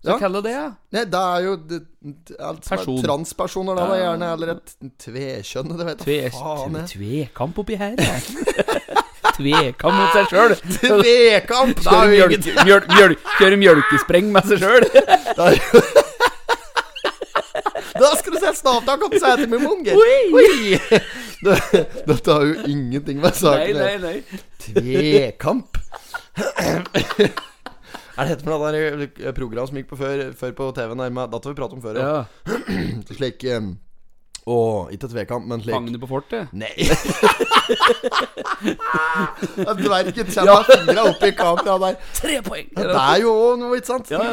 Så 0.04 0.10
Ja. 0.12 0.18
kall 0.20 0.32
det 0.36 0.42
det, 0.44 0.52
ja. 0.52 0.66
Nei, 0.92 1.04
det 1.08 1.20
er 1.20 1.40
jo 1.46 1.54
det, 1.56 1.78
alt 2.38 2.64
som 2.68 2.76
Person. 2.76 2.98
er 3.00 3.06
transpersoner, 3.08 3.74
da, 3.78 3.86
Ja. 3.86 3.88
da 3.88 3.96
gjerne. 4.02 4.32
Eller 4.36 4.52
et 4.56 4.74
tvekjønn. 5.04 5.72
Det 5.78 5.86
vet 5.88 6.04
jeg 6.06 6.32
faen. 6.36 6.76
tve, 6.76 6.84
tvekamp 6.92 7.58
oppi 7.64 7.76
her. 7.80 7.96
Tvekamp 9.36 9.94
mot 9.96 10.14
seg 10.14 10.30
sjøl. 10.30 10.54
Tvekamp! 10.78 11.80
Kjøre, 11.86 12.28
mjølk, 12.66 12.86
mjølk, 12.94 13.18
kjøre 13.40 13.56
mjølkespreng 13.60 14.30
med 14.34 14.48
seg 14.52 14.62
sjøl. 14.62 14.84
Da 17.96 18.10
skal 18.18 18.34
du 18.34 18.38
se 18.42 18.48
et 18.50 18.58
stavtak 18.58 19.04
opp 19.06 19.14
setet 19.16 19.48
med. 19.48 19.62
Oi. 19.64 19.94
Oi! 20.36 20.78
Det- 21.46 21.84
Dette 22.06 22.32
har 22.32 22.44
jo 22.44 22.54
ingenting 22.68 23.20
med 23.22 23.36
saken 23.38 23.76
å 23.80 23.88
gjøre. 23.88 24.12
Tvekamp. 24.66 25.78
Er 28.16 28.24
det 28.24 28.30
heter 28.30 28.46
for 28.48 28.72
det 28.72 29.08
der 29.20 29.32
program 29.36 29.66
som 29.68 29.76
gikk 29.76 29.90
på 29.90 29.96
før, 30.00 30.22
før 30.40 30.52
på 30.56 30.68
TV-en? 30.76 31.02
Dette 31.04 31.36
har 31.36 31.52
vi 31.52 31.58
pratet 31.58 31.76
om 31.76 31.82
før. 31.84 31.98
Ja. 32.00 32.12
Ja. 32.48 32.60
Slik 33.18 33.44
um, 33.52 33.74
Å, 34.48 34.56
ikke 34.94 35.10
tvekamp, 35.12 35.44
men 35.50 35.60
slik 35.64 35.74
Fangene 35.76 36.00
på 36.00 36.08
fortet. 36.08 36.52
Nei. 36.56 36.72
Dvergen 39.80 40.12
kommer 40.16 40.52
med 40.52 40.64
fingra 40.70 41.02
opp 41.10 41.22
i 41.26 41.30
kameraet 41.36 41.82
der. 41.86 41.94
Tre 42.20 42.36
poeng! 42.46 42.68
Det 42.76 42.86
er 42.92 43.18
jo 43.22 43.32
noe, 43.60 43.72
ikke 43.78 43.90
sant? 43.92 44.06
Ja, 44.12 44.20
ja. 44.22 44.32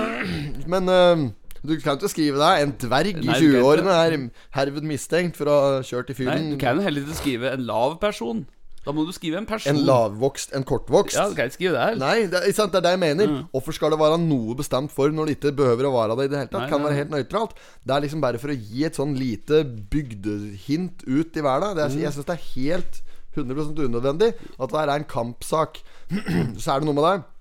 Men 0.69 0.83
uh, 0.91 1.17
du 1.63 1.71
kan 1.79 1.95
ikke 1.95 2.09
skrive 2.11 2.37
deg 2.41 2.61
En 2.65 2.73
dverg 2.81 3.13
i 3.13 3.15
Nei, 3.23 3.37
du 3.39 3.41
kan 3.53 3.61
20-årene 3.61 3.93
er 4.01 4.11
herved 4.57 4.83
mistenkt 4.87 5.35
for 5.39 5.45
å 5.51 5.55
ha 5.63 5.69
kjørt 5.85 6.11
i 6.11 6.15
fyren. 6.17 6.49
du 6.55 6.59
kan 6.61 6.81
heller 6.83 7.01
ikke 7.05 7.19
skrive 7.21 7.45
en 7.55 7.63
lav 7.69 7.91
person. 8.03 8.39
Da 8.83 8.91
må 8.91 9.05
du 9.07 9.13
skrive 9.15 9.37
en 9.39 9.45
person. 9.47 9.71
En 9.71 9.77
lavvokst, 9.87 10.49
en 10.57 10.65
kortvokst. 10.67 11.15
Ja, 11.15 11.29
du 11.31 11.35
kan 11.37 11.47
ikke 11.47 11.55
skrive 11.55 11.75
det 11.77 11.83
her. 11.85 11.95
Nei, 12.01 12.17
det 12.27 12.35
er, 12.41 12.49
sant, 12.51 12.73
det 12.73 12.81
er 12.81 12.85
det 12.89 12.93
jeg 12.97 13.01
mener. 13.05 13.25
Hvorfor 13.53 13.71
skal 13.77 13.93
det 13.95 13.99
være 14.01 14.17
noe 14.19 14.57
bestemt 14.59 14.91
for 14.91 15.07
når 15.15 15.23
det 15.29 15.35
ikke 15.37 15.53
behøver 15.61 15.87
å 15.87 15.93
være 15.93 16.17
det 16.19 16.25
i 16.27 16.31
det 16.33 16.39
hele 16.41 16.51
tatt? 16.51 16.65
Nei, 16.65 16.71
kan 16.73 16.79
nei, 16.83 16.87
være 16.89 16.97
helt 16.99 17.13
nøytralt. 17.15 17.53
Det 17.79 17.93
er 17.95 18.03
liksom 18.03 18.19
bare 18.25 18.41
for 18.43 18.49
å 18.51 18.57
gi 18.57 18.83
et 18.89 18.99
sånn 18.99 19.13
lite 19.15 19.61
bygdehint 19.93 20.97
ut 21.07 21.31
i 21.39 21.45
verden. 21.47 21.77
Det 21.79 21.83
er, 21.85 21.91
Mm. 21.93 22.01
Jeg 22.03 22.11
syns 22.17 22.27
det 22.27 22.35
er 22.35 22.43
helt 22.57 22.99
100 23.35 23.85
unødvendig 23.87 24.33
at 24.33 24.71
det 24.71 24.79
er 24.79 24.95
en 24.95 25.09
kampsak. 25.09 25.79
Så 26.61 26.71
er 26.71 26.79
det 26.79 26.89
noe 26.89 26.97
med 26.97 27.07
det. 27.09 27.32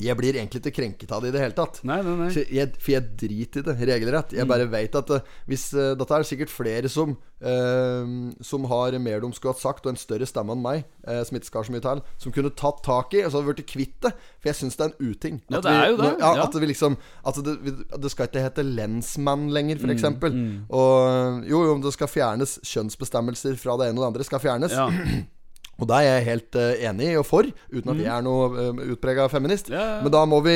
Jeg 0.00 0.16
blir 0.18 0.34
egentlig 0.34 0.58
ikke 0.58 0.74
krenket 0.80 1.12
av 1.14 1.22
det 1.22 1.28
i 1.30 1.34
det 1.36 1.40
hele 1.44 1.54
tatt. 1.54 1.76
Nei, 1.86 2.00
nei, 2.02 2.14
nei. 2.18 2.30
Jeg, 2.50 2.72
for 2.82 2.90
jeg 2.96 3.04
driter 3.20 3.60
i 3.62 3.66
det, 3.68 3.74
regelrett. 3.92 4.32
Jeg 4.34 4.48
bare 4.50 4.66
vet 4.72 4.96
at 4.98 5.10
eh, 5.14 5.20
hvis 5.46 5.68
uh, 5.76 5.92
Dette 5.94 6.16
er 6.16 6.26
sikkert 6.26 6.50
flere 6.50 6.90
som 6.90 7.12
uh, 7.14 8.32
Som 8.42 8.64
har 8.70 8.96
mer 8.98 9.20
de 9.22 9.30
skulle 9.36 9.52
hatt 9.54 9.62
sagt, 9.62 9.86
og 9.86 9.92
en 9.92 10.00
større 10.00 10.26
stemme 10.26 10.56
enn 10.56 10.64
meg, 10.64 10.82
som 11.04 11.36
ikke 11.38 11.46
skal 11.50 11.66
så 11.68 11.74
mye 11.74 11.84
til, 11.84 12.00
som 12.18 12.32
kunne 12.34 12.50
tatt 12.58 12.80
tak 12.86 13.14
i, 13.14 13.22
og 13.22 13.30
så 13.30 13.38
hadde 13.38 13.52
blitt 13.54 13.68
kvitt 13.70 13.96
det. 14.02 14.12
For 14.42 14.50
jeg 14.50 14.58
syns 14.62 14.78
det 14.80 14.86
er 14.88 14.94
en 14.96 15.12
uting. 15.12 15.38
Ja, 15.52 15.60
det 15.62 15.74
er 15.76 15.86
jo 15.92 15.98
det, 16.00 16.10
Ja, 16.24 16.32
ja. 16.40 16.46
At 16.48 16.58
vi 16.58 16.66
liksom 16.72 16.96
At 17.24 17.38
det, 17.44 17.54
vi- 17.62 17.76
det 18.02 18.10
skal 18.10 18.26
ikke 18.30 18.42
hete 18.44 18.64
lensmann 18.66 19.46
lenger, 19.54 19.76
Mm, 19.78 19.86
mm. 19.90 19.94
eksempel 19.94 20.32
Og 20.70 21.44
jo, 21.48 21.62
jo, 21.68 21.78
det 21.84 21.92
skal 21.94 22.08
fjernes 22.08 22.58
kjønnsbestemmelser 22.64 23.56
fra 23.60 23.76
det 23.78 23.88
ene 23.90 24.00
og 24.00 24.04
det 24.04 24.10
andre. 24.14 24.24
Skal 24.26 24.42
fjernes. 24.42 24.72
Ja. 24.74 24.88
Og 25.78 25.88
det 25.90 25.96
er 25.98 26.04
jeg 26.06 26.26
helt 26.28 26.58
eh, 26.60 26.84
enig 26.88 27.08
i 27.12 27.16
og 27.18 27.24
for, 27.26 27.48
uten 27.72 27.90
at 27.94 28.02
jeg 28.04 28.10
er 28.14 28.22
noe 28.22 28.44
uh, 28.54 28.82
utprega 28.94 29.24
feminist. 29.32 29.72
Ja, 29.72 29.80
ja. 29.96 29.96
Men 30.04 30.12
da 30.14 30.20
må 30.30 30.38
vi 30.44 30.54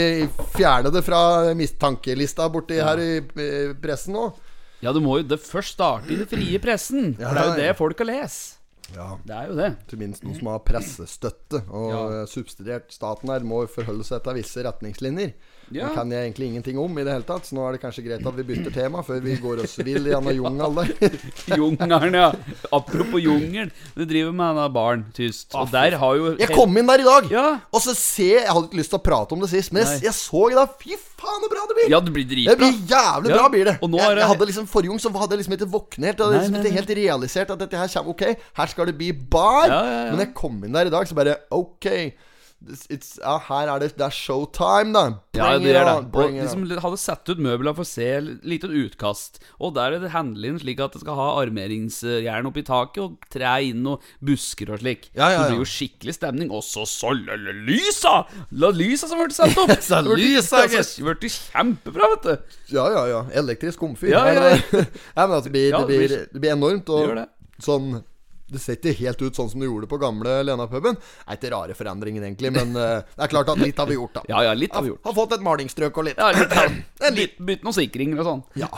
fjerne 0.54 0.92
det 0.94 1.02
fra 1.06 1.22
mistankelista 1.58 2.46
borti 2.52 2.78
her 2.78 3.02
i, 3.02 3.10
pressen 3.82 4.14
nå. 4.14 4.28
Ja, 4.84 4.92
du 4.94 5.00
må 5.02 5.16
jo 5.18 5.26
det 5.26 5.40
først 5.42 5.74
starte 5.74 6.12
i 6.14 6.20
det 6.20 6.28
frie 6.30 6.60
pressen. 6.62 7.16
For 7.18 7.34
det 7.34 7.42
er 7.42 7.50
jo 7.50 7.58
det 7.64 7.72
folk 7.80 7.98
har 8.04 8.10
lest. 8.12 8.54
Ja. 8.94 9.08
Det 9.26 9.34
er 9.36 9.48
jo 9.50 9.56
det. 9.58 9.72
Til 9.90 9.98
minst 10.00 10.22
noen 10.24 10.36
som 10.38 10.48
har 10.52 10.62
pressestøtte 10.64 11.64
og 11.66 11.88
Ja. 11.90 12.02
eh, 12.22 12.26
subsidiert. 12.30 12.86
Staten 12.94 13.28
her 13.28 13.42
må 13.44 13.64
forholde 13.68 14.06
seg 14.06 14.22
til 14.24 14.38
visse 14.38 14.62
retningslinjer. 14.64 15.34
Ja. 15.70 15.88
Det 15.88 15.94
kan 15.98 16.10
jeg 16.14 16.24
egentlig 16.30 16.46
ingenting 16.48 16.78
om 16.80 16.98
i 16.98 17.04
det 17.04 17.12
hele 17.12 17.26
tatt, 17.28 17.44
så 17.48 17.54
nå 17.56 17.64
er 17.68 17.76
det 17.76 17.80
kanskje 17.82 18.04
greit 18.06 18.24
at 18.26 18.36
vi 18.38 18.44
bytter 18.48 18.72
tema 18.72 19.02
før 19.04 19.20
vi 19.24 19.34
går 19.42 19.62
oss 19.64 19.76
vill 19.78 20.06
i 20.06 20.12
denne 20.14 20.32
jungelen 20.36 20.78
der. 20.78 21.18
Jungelen, 21.58 22.14
ja. 22.16 22.32
Apropos 22.72 23.20
jungel. 23.20 23.70
Du 23.96 24.04
driver 24.08 24.32
med 24.32 24.54
denne 24.56 24.68
baren, 24.72 25.04
tyst. 25.16 25.52
Og 25.58 25.68
der 25.72 25.96
har 26.00 26.16
jo 26.16 26.30
Jeg 26.40 26.50
kom 26.54 26.76
inn 26.80 26.88
der 26.88 27.02
i 27.04 27.06
dag, 27.08 27.28
Ja. 27.32 27.46
og 27.72 27.82
så 27.84 27.94
ser 27.96 28.38
Jeg 28.44 28.48
hadde 28.48 28.68
ikke 28.70 28.80
lyst 28.80 28.92
til 28.94 29.00
å 29.00 29.04
prate 29.04 29.36
om 29.36 29.40
det 29.44 29.50
sist, 29.52 29.72
men 29.72 29.84
jeg, 29.84 30.02
jeg 30.08 30.14
så 30.16 30.44
i 30.52 30.56
dag 30.56 30.72
Fy 30.80 30.96
faen, 31.18 31.40
så 31.42 31.50
bra 31.50 31.64
det 31.68 31.76
blir! 31.80 31.90
Ja, 31.92 32.00
det 32.00 32.12
blir 32.14 32.24
Det 32.28 32.56
blir 32.60 32.78
jævlig 32.88 33.32
Ja, 33.32 33.36
bra, 33.42 33.48
blir 33.52 33.64
det. 33.72 33.76
og 33.82 33.90
nå 33.90 33.98
jeg, 33.98 34.06
er 34.10 34.14
det- 34.14 34.22
jeg 34.24 34.28
hadde 34.32 34.46
liksom 34.52 34.66
Forrige 34.70 34.88
gang 34.94 35.00
så 35.02 35.12
hadde 35.18 35.34
jeg 35.36 35.40
liksom 35.42 35.56
ikke 35.58 35.70
våknet 35.72 36.06
helt. 36.12 36.18
Jeg 36.18 36.24
hadde 36.26 36.36
Nei, 36.36 36.40
liksom 36.44 36.56
nei, 36.56 36.62
ikke 36.64 36.78
helt 36.78 36.94
realisert 37.02 37.50
at 37.50 37.58
dette 37.64 37.76
her 37.82 37.88
kommer 37.88 38.10
Ok, 38.14 38.24
her 38.60 38.66
skal 38.72 38.86
det 38.86 38.96
bli 38.98 39.12
bar. 39.12 39.66
Ja, 39.68 39.82
ja, 39.84 40.04
ja. 40.06 40.10
Men 40.14 40.24
jeg 40.26 40.34
kom 40.34 40.62
inn 40.64 40.72
der 40.72 40.86
i 40.86 40.94
dag, 40.94 41.06
så 41.08 41.14
bare 41.18 41.36
Ok. 41.50 41.86
It's, 42.90 43.12
ja, 43.22 43.36
her 43.46 43.68
er 43.70 43.78
det 43.78 43.92
Det 43.94 44.02
er 44.02 44.10
showtime, 44.14 44.90
da. 44.92 45.02
Ja, 45.38 45.52
det 45.62 45.70
er 45.78 45.84
det. 45.86 45.92
Og 45.94 46.08
bring 46.10 46.34
it 46.36 46.42
liksom 46.42 46.64
hadde 46.82 46.98
satt 46.98 47.30
ut 47.30 47.38
møbler 47.38 47.76
for 47.76 47.86
å 47.86 47.88
se 47.88 48.08
litt 48.18 48.64
et 48.66 48.74
utkast. 48.74 49.38
Og 49.62 49.76
der 49.76 49.94
er 49.94 50.02
det 50.02 50.10
handlet 50.10 50.50
inn 50.50 50.58
slik 50.58 50.82
at 50.82 50.96
det 50.96 51.04
skal 51.04 51.14
ha 51.20 51.28
armeringsjern 51.44 52.48
oppi 52.50 52.64
taket 52.66 52.98
og 53.04 53.30
tre 53.30 53.52
inn 53.70 53.86
og 53.86 54.02
busker 54.18 54.74
og 54.74 54.82
slik. 54.82 55.06
Ja, 55.14 55.30
ja, 55.30 55.38
Så 55.38 55.38
det 55.38 55.46
ja. 55.46 55.54
blir 55.54 55.62
jo 55.62 55.70
skikkelig 55.70 56.16
stemning. 56.18 56.50
Og 56.50 56.66
så 56.66 56.82
så 56.88 57.14
lysa! 57.14 58.16
La 58.58 58.72
lysa 58.74 59.06
som 59.06 59.22
ble 59.22 59.30
satt 59.38 59.54
opp! 59.62 59.76
Så 59.78 60.02
lysa, 60.10 60.64
altså. 60.66 60.82
Det 61.06 61.16
ble 61.22 61.32
kjempebra, 61.38 62.10
vet 62.16 62.26
du. 62.26 62.58
Ja, 62.74 62.90
ja, 62.96 63.06
ja. 63.14 63.22
Elektrisk 63.38 63.78
komfyr. 63.86 64.10
Ja, 64.16 64.26
ja, 64.34 64.50
ja. 64.50 64.58
ja, 64.82 65.22
men 65.22 65.38
altså, 65.38 65.46
det, 65.46 65.54
blir, 65.54 65.70
Ja, 65.70 65.84
det, 65.86 66.02
blir- 66.02 66.26
det 66.34 66.42
blir 66.42 66.56
enormt. 66.58 66.90
Og 66.90 67.04
Det 67.06 67.10
gjør 67.12 67.20
det. 67.22 67.28
sånn 67.62 67.90
det 68.48 68.60
ser 68.62 68.78
ikke 68.78 68.94
helt 69.02 69.20
ut 69.22 69.36
sånn 69.36 69.50
som 69.52 69.60
det 69.60 69.68
gjorde 69.68 69.88
på 69.90 69.98
gamle 70.00 70.38
Lena-puben. 70.46 70.96
Det 70.96 71.26
er 71.26 71.38
ikke 71.38 71.50
rare 71.52 71.76
forandringen, 71.76 72.24
egentlig, 72.24 72.52
men 72.54 72.72
uh, 72.76 73.04
det 73.04 73.26
er 73.26 73.32
klart 73.32 73.52
at 73.52 73.60
litt 73.60 73.78
har 73.78 73.90
vi 73.90 73.98
gjort, 73.98 74.14
da. 74.20 74.22
Ja, 74.30 74.42
ja, 74.48 74.54
litt 74.56 74.74
har 74.74 74.86
vi 74.86 74.92
gjort. 74.94 75.02
Har 75.04 75.16
fått 75.18 75.36
et 75.36 75.44
malingsstrøk 75.44 76.00
og 76.00 76.08
litt. 76.08 76.20
Ja, 76.20 76.30
litt, 76.32 76.82
En 77.08 77.18
litt. 77.18 77.36
Bytte 77.38 77.68
noen 77.68 77.76
sikringer 77.76 78.24
og 78.24 78.30
sånn. 78.30 78.42
Ja. 78.64 78.70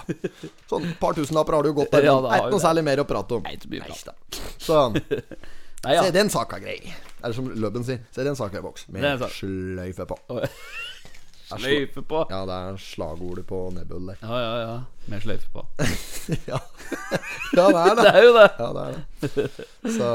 Sånn 0.70 0.90
par 1.00 1.14
tusenlapper 1.18 1.58
har 1.58 1.66
du 1.66 1.72
jo 1.72 1.78
gått 1.80 1.94
der. 1.94 2.10
Ja, 2.10 2.18
det 2.18 2.28
det 2.28 2.34
er 2.34 2.44
ikke 2.44 2.52
noe 2.56 2.60
det. 2.60 2.66
særlig 2.66 2.86
mer 2.90 3.02
å 3.04 3.08
prate 3.08 3.38
om. 3.38 3.46
Nei, 3.46 3.56
så 3.62 4.66
bra 4.66 4.84
Nei 5.80 5.94
ja. 5.96 6.02
Se, 6.04 6.12
den 6.12 6.28
saka 6.28 6.58
grei. 6.60 6.76
Er 7.22 7.30
det 7.32 7.36
som 7.38 7.46
Løbben 7.48 7.86
sier? 7.86 8.02
Se, 8.12 8.24
den 8.26 8.36
saka 8.36 8.60
i 8.60 8.64
boks. 8.64 8.84
Det 8.90 9.00
Med 9.00 9.22
sløyfe 9.32 10.04
på. 10.10 10.18
Sløyfe 11.58 12.02
på. 12.06 12.20
Ja, 12.30 12.40
det 12.46 12.56
er 12.56 12.76
slagordet 12.78 13.46
på 13.48 13.58
Nebul 13.74 14.06
der. 14.12 14.20
Ja, 14.22 14.38
ja, 14.38 14.52
ja. 14.62 14.76
Med 15.10 15.24
sløyfe 15.24 15.48
på. 15.52 15.64
ja. 16.50 16.60
ja, 17.56 17.64
det 17.66 17.80
er 17.80 17.96
det. 17.96 18.04
Det 18.04 18.12
er 18.14 18.22
jo 18.22 18.32
det. 18.36 18.46
Ja, 18.60 18.68
det 18.76 18.84
er 18.84 18.92
det. 18.94 19.66
Så 19.96 20.10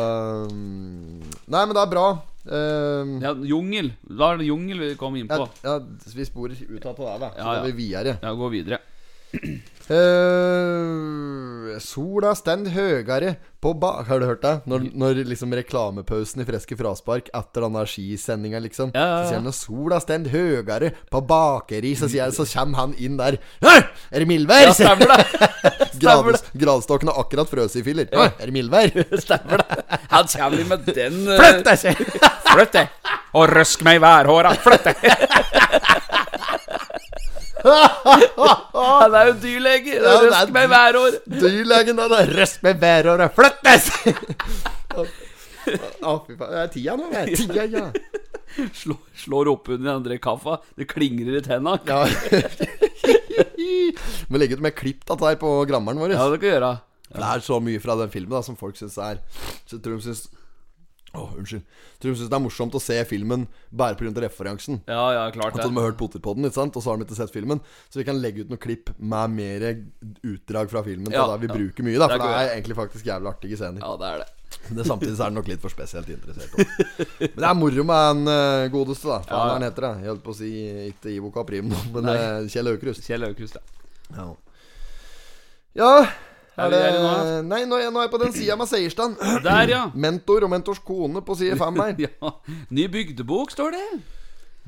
mm, 0.54 1.20
Nei, 1.52 1.66
men 1.66 1.76
det 1.76 1.84
er 1.84 1.92
bra. 1.92 2.06
Um, 2.46 3.16
Ja, 3.26 3.34
jungel. 3.50 3.92
Da 4.06 4.32
er 4.34 4.38
det 4.44 4.48
jungel 4.52 4.84
vi 4.84 4.92
kom 5.00 5.16
inn 5.18 5.28
ja, 5.28 5.40
på. 5.42 5.50
ja, 5.66 5.80
vi 6.16 6.26
sporer 6.28 6.56
ut 6.62 6.86
av 6.86 6.96
det 6.96 7.06
der, 7.08 7.20
da. 7.26 7.30
Så 7.34 7.40
Ja, 7.42 7.46
ja. 7.46 7.62
går 7.62 7.66
vi 7.72 7.78
videre. 7.84 8.18
Ja, 8.22 8.34
gå 8.38 8.50
videre. 8.54 8.82
Eh, 9.86 11.76
sola 11.84 12.32
stend 12.34 12.72
høyere 12.74 13.36
på 13.62 13.74
ba... 13.78 14.00
Har 14.08 14.22
du 14.22 14.26
hørt 14.26 14.42
det? 14.42 14.54
Når, 14.70 14.88
når 14.98 15.20
liksom 15.30 15.54
reklamepausen 15.54 16.42
i 16.42 16.46
Freske 16.48 16.78
fraspark 16.80 17.30
etter 17.30 17.66
den 17.66 17.78
der 17.78 17.90
skisendinga, 17.90 18.62
liksom. 18.64 18.94
Ja, 18.96 19.04
ja, 19.04 19.12
ja. 19.12 19.20
Så 19.22 19.30
sier 19.30 19.42
han 19.42 19.52
at 19.52 19.58
sola 19.60 20.00
stend 20.02 20.30
høyere 20.34 20.92
på 21.14 21.22
bakeri, 21.30 21.94
så, 22.00 22.10
sier, 22.10 22.34
så 22.34 22.48
kommer 22.50 22.82
han 22.82 22.96
inn 22.98 23.20
der. 23.22 23.38
Er 23.62 24.24
det 24.24 24.30
mildvær? 24.30 24.72
Ja, 24.72 24.74
stemmer 24.78 25.14
det. 25.14 25.52
Grad, 26.02 26.42
gradstokken 26.54 27.10
har 27.12 27.22
akkurat 27.22 27.50
frøst 27.50 27.78
i 27.80 27.84
filler. 27.86 28.10
Ja. 28.12 28.30
Er 28.40 28.50
det 28.50 28.56
mildvær? 28.56 28.92
Stemmer 29.26 29.64
det. 29.64 30.00
Han 30.12 30.28
kommer 30.28 30.66
med 30.74 30.90
den 30.90 31.22
uh... 31.30 31.38
Flytt 31.40 31.62
deg, 31.66 31.80
sier 31.80 31.96
Flytt 32.52 32.76
deg! 32.76 33.14
Og 33.36 33.48
røsk 33.52 33.86
meg 33.88 34.02
i 34.02 34.04
værhåra. 34.04 34.52
Flytt 34.66 34.90
deg! 34.90 35.00
Han 37.66 39.16
er 39.18 39.32
jo 39.32 39.36
dyrlege. 39.42 39.96
Ja, 39.98 40.16
Røsk 40.26 40.52
meg 40.56 40.68
hver 40.72 41.00
år. 41.00 41.18
Dyrlegen, 41.42 42.02
han 42.04 42.14
har 42.14 42.32
røsk 42.40 42.66
meg 42.66 42.80
hver 42.82 43.10
år. 43.16 43.24
Flyttes! 43.36 43.90
Å, 44.96 46.14
fy 46.28 46.36
faen. 46.38 46.52
Det 46.52 46.62
er 46.62 46.72
tida 46.76 46.98
nå. 47.00 47.10
Det 47.12 47.24
er 47.24 47.32
tida, 47.42 47.66
ja. 47.74 47.88
Slår, 48.78 49.00
slår 49.20 49.50
opp 49.52 49.72
under 49.74 49.98
andre 49.98 50.18
kaffa. 50.22 50.60
Det 50.78 50.88
klingrer 50.92 51.40
i 51.40 51.44
tenna. 51.44 51.74
Ja. 51.90 52.06
Må 54.30 54.40
legge 54.40 54.56
ut 54.56 54.64
med 54.64 54.76
klipp 54.78 55.10
av 55.12 55.20
dette 55.20 55.42
på 55.42 55.58
grammeren 55.70 56.00
vår. 56.02 56.14
Ja, 56.16 56.30
det 56.32 56.40
kan 56.44 56.54
gjøre. 56.54 56.72
Ja. 57.10 57.18
Det 57.18 57.28
er 57.34 57.44
så 57.46 57.60
mye 57.64 57.82
fra 57.84 57.98
den 58.00 58.12
filmen 58.14 58.34
da 58.38 58.42
som 58.44 58.58
folk 58.60 58.76
syns 58.80 58.96
er 59.00 59.20
Så 59.70 59.78
tror 59.80 60.00
de 60.00 60.08
syns 60.08 60.26
Åh, 61.16 61.34
unnskyld. 61.40 61.64
Tror 62.02 62.12
de 62.12 62.20
syns 62.20 62.32
det 62.32 62.38
er 62.38 62.44
morsomt 62.44 62.76
å 62.76 62.82
se 62.84 62.98
filmen 63.10 63.48
bare 63.72 63.98
pga. 64.00 64.12
referansen. 64.26 64.82
Ja, 64.88 65.06
ja, 65.16 65.26
klart 65.32 65.56
At 65.56 65.64
de 65.64 65.76
har 65.78 65.88
hørt 65.88 65.98
Potetpodden, 66.00 66.46
ikke 66.46 66.60
sant? 66.60 66.76
og 66.76 66.84
så 66.84 66.92
har 66.92 67.00
de 67.00 67.08
ikke 67.08 67.18
sett 67.18 67.34
filmen. 67.34 67.62
Så 67.90 68.02
vi 68.02 68.08
kan 68.08 68.20
legge 68.22 68.44
ut 68.44 68.52
noen 68.52 68.62
klipp 68.62 68.92
med 69.00 69.36
mer 69.36 69.68
utdrag 70.24 70.72
fra 70.72 70.84
filmen. 70.84 71.12
Ja, 71.14 71.28
da 71.32 71.38
vi 71.42 71.50
ja. 71.50 71.56
bruker 71.56 71.88
mye, 71.88 72.00
da 72.00 72.10
Det 72.12 72.20
For 72.20 72.28
er 72.28 72.36
det 72.36 72.42
er 72.44 72.56
egentlig 72.58 72.80
faktisk 72.82 73.08
jævlig 73.08 73.32
artige 73.32 73.60
scener. 73.62 73.82
Ja, 73.86 73.96
det 74.02 74.12
er 74.12 74.24
det. 74.24 74.32
Det 74.76 74.86
Samtidig 74.88 75.16
så 75.18 75.26
er 75.26 75.34
det 75.34 75.38
nok 75.38 75.50
litt 75.50 75.62
for 75.62 75.74
spesielt 75.74 76.10
interessert. 76.10 76.54
også. 76.54 76.96
Men 77.20 77.42
det 77.42 77.50
er 77.50 77.58
moro 77.60 77.84
med 77.90 78.12
en 78.12 78.30
uh, 78.30 78.68
godeste, 78.74 79.10
da. 79.10 79.20
Faen, 79.26 79.36
Ja, 79.36 79.54
han 79.54 79.66
heter 79.68 79.88
det? 79.88 79.94
Jeg 80.04 80.14
holdt 80.14 80.24
på 80.26 80.34
å 80.34 80.38
si 80.38 80.52
ikke 80.90 81.12
Ivo 81.14 81.32
Caprim 81.36 81.74
men 81.94 82.10
eh, 82.12 82.48
Kjell 82.52 82.72
Aukrust. 82.72 83.06
Kjell 83.06 83.28
Aukrust, 83.28 83.60
ja. 83.60 84.16
Ja. 84.16 84.30
ja 85.82 85.92
Er 86.58 86.72
er 86.72 86.92
det 86.96 87.00
nå, 87.04 87.42
Nei, 87.50 87.62
nå 87.68 87.76
er 87.76 87.82
jeg, 87.86 87.92
nå 87.92 88.00
er 88.00 88.06
jeg 88.08 88.12
på 88.14 88.20
den 88.22 88.36
sida 88.36 88.56
med 88.60 88.70
seierstand. 88.72 89.18
Der, 89.48 89.68
ja. 89.72 89.82
Mentor 90.06 90.46
og 90.48 90.54
mentors 90.54 90.80
kone 90.80 91.22
på 91.26 91.36
side 91.40 91.58
fem 91.60 91.82
her. 91.84 91.98
ja. 92.08 92.32
Ny 92.72 92.88
bygdebok, 92.94 93.52
står 93.52 93.76
det. 93.76 93.84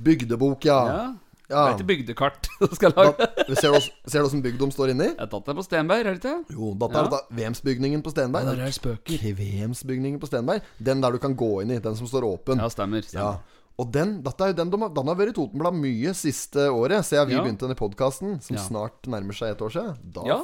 Bygdebok, 0.04 0.66
ja. 0.68 0.80
Ja. 0.92 0.98
ja. 1.48 1.62
Det 1.64 1.64
er 1.64 1.76
ikke 1.78 1.90
bygdekart 1.94 2.50
du 2.62 2.76
skal 2.76 2.94
lage. 2.98 3.30
Da, 3.48 3.56
ser 3.62 4.20
du 4.20 4.26
åssen 4.28 4.44
bygd 4.44 4.60
de 4.62 4.70
står 4.76 4.92
inni? 4.94 5.08
Jeg 5.14 5.20
har 5.24 5.32
tatt 5.32 5.48
på 5.58 5.66
Stenberg, 5.66 6.04
er 6.04 6.18
det 6.18 6.22
ikke? 6.22 6.36
Jo, 6.54 6.74
er 6.76 6.98
Ja. 7.00 7.06
da 7.16 7.22
Vemsbygningen 7.40 8.04
på 8.04 8.12
Stenberg. 8.14 8.50
Ja, 8.52 8.58
Der 8.60 8.68
er 8.68 8.76
spøker. 8.76 9.22
Kvemsbygningen 9.24 10.20
på 10.20 10.28
Stenberg. 10.30 10.68
Den 10.78 11.02
der 11.02 11.16
du 11.16 11.22
kan 11.24 11.36
gå 11.40 11.54
inn 11.64 11.72
i. 11.72 11.80
Den 11.80 11.96
som 11.96 12.08
står 12.10 12.28
åpen. 12.28 12.60
Ja, 12.60 12.68
stemmer. 12.70 13.08
Ja. 13.16 13.38
Og 13.78 13.92
den, 13.94 14.24
dette 14.26 14.42
er 14.42 14.48
jo 14.50 14.56
den, 14.58 14.72
den 14.74 15.08
har 15.12 15.16
vært 15.20 15.30
i 15.30 15.34
Totenblad 15.38 15.76
mye 15.78 16.10
siste 16.18 16.64
året, 16.74 17.06
siden 17.06 17.28
vi 17.30 17.36
Ja. 17.36 17.44
begynte 17.46 17.68
denne 17.68 17.78
podkasten, 17.78 18.42
som 18.42 18.56
Ja. 18.58 18.64
snart 18.64 19.06
nærmer 19.06 19.34
seg 19.38 19.52
et 19.54 19.62
år 19.62 19.70
siden. 19.70 19.98
Da 20.16 20.22
Ja. 20.26 20.40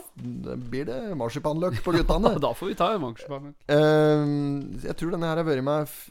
blir 0.69 0.85
det 0.85 1.17
marsipanløk 1.17 1.81
på 1.81 1.93
guttene. 1.97 2.35
Da 2.43 2.53
får 2.53 2.67
vi 2.67 2.75
ta 2.75 2.91
mangsjepann. 3.01 3.55
Ehm, 3.67 4.79
jeg 4.83 4.95
tror 4.97 5.11
denne 5.11 5.25
her 5.25 5.37
har 5.41 5.43
vært 5.49 5.63
med 5.63 5.87
f- 5.87 6.09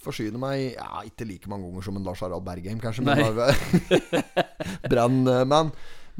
Forsyne 0.00 0.38
meg 0.38 0.76
Ja, 0.78 1.02
ikke 1.04 1.26
like 1.28 1.46
mange 1.50 1.66
ganger 1.68 1.82
som 1.84 1.96
en 1.96 2.04
Lars 2.04 2.20
Harald 2.20 2.44
Bergheim, 2.44 2.78
kanskje, 2.80 3.04
men 3.04 3.18
Nei. 3.18 3.30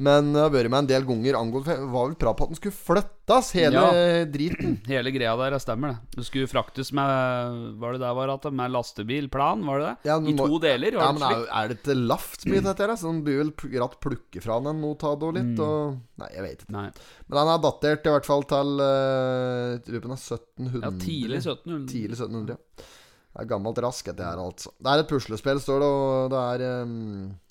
Men 0.00 0.30
det 0.32 0.40
har 0.40 0.52
vært 0.54 0.70
med 0.72 0.78
en 0.84 0.88
del 0.88 1.04
ganger 1.04 1.36
angående 1.36 1.74
Det 1.76 1.88
var 1.92 2.06
vel 2.08 2.14
prat 2.20 2.38
på 2.38 2.46
at 2.46 2.52
den 2.54 2.58
skulle 2.60 2.76
flyttes, 2.76 3.50
hele 3.58 3.80
Ja. 3.84 4.24
driten. 4.32 4.78
Hele 4.90 5.12
greia 5.12 5.34
der, 5.36 5.52
det 5.54 5.60
stemmer 5.62 5.92
det. 5.92 6.16
Det 6.16 6.24
skulle 6.26 6.48
fraktes 6.50 6.90
med 6.96 7.76
Var 7.82 7.92
det 7.94 8.00
der 8.02 8.14
var 8.16 8.32
at 8.32 8.46
det? 8.48 8.52
Med 8.56 8.72
lastebilplan, 8.74 9.64
var 9.68 9.82
det 9.82 9.90
det? 9.90 10.08
Ja, 10.10 10.16
I 10.18 10.34
må- 10.34 10.46
to 10.48 10.58
deler? 10.62 10.96
Ja, 10.96 11.10
men 11.12 11.26
er, 11.28 11.44
er 11.60 11.68
det 11.70 11.78
ikke 11.82 11.98
laft 12.00 12.46
mye 12.48 12.62
dette 12.68 12.86
her? 12.86 12.94
Så 12.96 13.10
den 13.12 13.20
blir 13.26 13.42
vel 13.42 13.52
gratt 13.76 13.98
plukke 14.02 14.42
fra 14.42 14.56
den 14.64 14.80
noe 14.80 14.96
og 14.96 15.36
litt, 15.36 15.60
og 15.60 15.98
Nei, 16.20 16.30
jeg 16.36 16.42
vet 16.44 16.64
ikke. 16.64 16.72
Nei. 16.74 16.86
Men 17.28 17.38
den 17.38 17.52
er 17.54 17.60
datert 17.64 18.08
i 18.08 18.14
hvert 18.16 18.26
fall 18.28 18.42
til 18.50 18.72
uh, 18.80 19.76
Jeg 19.84 20.02
den 20.04 20.16
er 20.16 20.20
1700. 20.20 20.80
Ja, 20.80 20.90
tidlig 21.04 21.38
1700. 21.44 21.86
Tidlig 21.92 22.18
1700, 22.18 22.56
ja. 22.56 22.88
Det 23.30 23.44
er 23.44 23.46
gammelt 23.52 23.78
rask, 23.84 24.08
dette 24.10 24.26
her, 24.26 24.40
altså. 24.42 24.72
Det 24.82 24.90
er 24.90 25.04
et 25.04 25.08
puslespill, 25.12 25.60
står 25.62 25.84
det, 25.84 25.88
og 25.88 26.32
det 26.32 26.40
er 26.50 26.64
eh, 26.66 26.94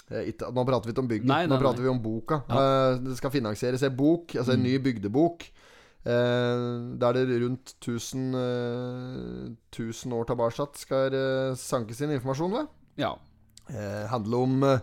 ikke, 0.09 0.49
Nå 0.55 0.65
prater 0.65 0.89
vi 0.89 0.93
ikke 0.95 1.03
om 1.03 1.09
bygden, 1.11 1.29
Nei, 1.29 1.43
nei, 1.45 1.53
nå 1.53 1.61
prater 1.61 1.83
nei. 1.83 1.87
vi 1.87 1.93
om 1.93 2.01
boka. 2.03 2.41
Ja. 2.49 2.97
det 2.97 3.17
skal 3.19 3.33
finansieres 3.33 3.83
en 3.85 3.95
bok, 3.95 4.35
altså 4.35 4.55
en 4.55 4.63
ny 4.65 4.75
bygdebok. 4.81 5.45
Eh, 6.09 6.65
der 7.01 7.17
det 7.19 7.41
rundt 7.43 7.75
1000, 7.77 8.33
eh, 8.35 9.49
1000 9.69 10.13
år 10.15 10.29
tilbake 10.31 10.69
skal 10.79 11.19
sankes 11.59 12.01
inn 12.01 12.15
informasjon 12.17 12.55
ved. 12.57 12.67
Ja. 12.97 13.13
Eh, 13.69 14.05
handler 14.09 14.37
om 14.47 14.63
eh, 14.65 14.79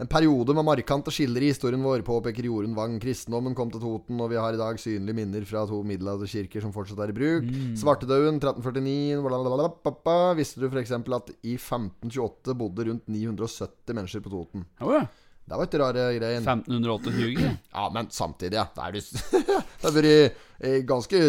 en 0.00 0.08
periode 0.08 0.54
med 0.56 0.64
markante 0.64 1.12
skiller 1.12 1.44
i 1.44 1.50
historien 1.52 1.82
vår, 1.84 2.00
påpeker 2.06 2.46
Jorunn 2.48 2.72
Wang. 2.76 2.94
Kristendommen 3.02 3.52
kom 3.58 3.68
til 3.72 3.82
Toten, 3.82 4.20
og 4.24 4.30
vi 4.32 4.38
har 4.40 4.56
i 4.56 4.60
dag 4.60 4.78
synlige 4.80 5.16
minner 5.18 5.44
fra 5.44 5.66
to 5.68 5.82
middelalderkirker 5.84 6.64
som 6.64 6.72
fortsatt 6.72 7.02
er 7.04 7.12
i 7.12 7.16
bruk. 7.18 7.50
Svartedauden 7.76 8.38
1349 8.40 9.20
blablabla. 9.26 9.66
Visste 10.38 10.62
du 10.62 10.70
f.eks. 10.70 10.94
at 10.96 11.34
i 11.44 11.58
1528 11.58 12.56
bodde 12.56 12.88
rundt 12.88 13.10
970 13.12 13.92
mennesker 13.98 14.24
på 14.24 14.32
Toten? 14.32 14.64
Oh, 14.80 14.94
ja. 14.96 15.04
Det 15.50 15.58
var 15.58 15.66
ikke 15.66 15.78
rare 15.82 16.08
greien. 16.16 16.44
1528. 16.48 17.52
Ja, 17.76 17.84
men 17.92 18.08
samtidig, 18.14 18.56
ja. 18.56 18.66
Det 18.72 19.84
har 19.84 19.94
vært 19.94 20.40
eh, 20.64 20.80
ganske 20.86 21.20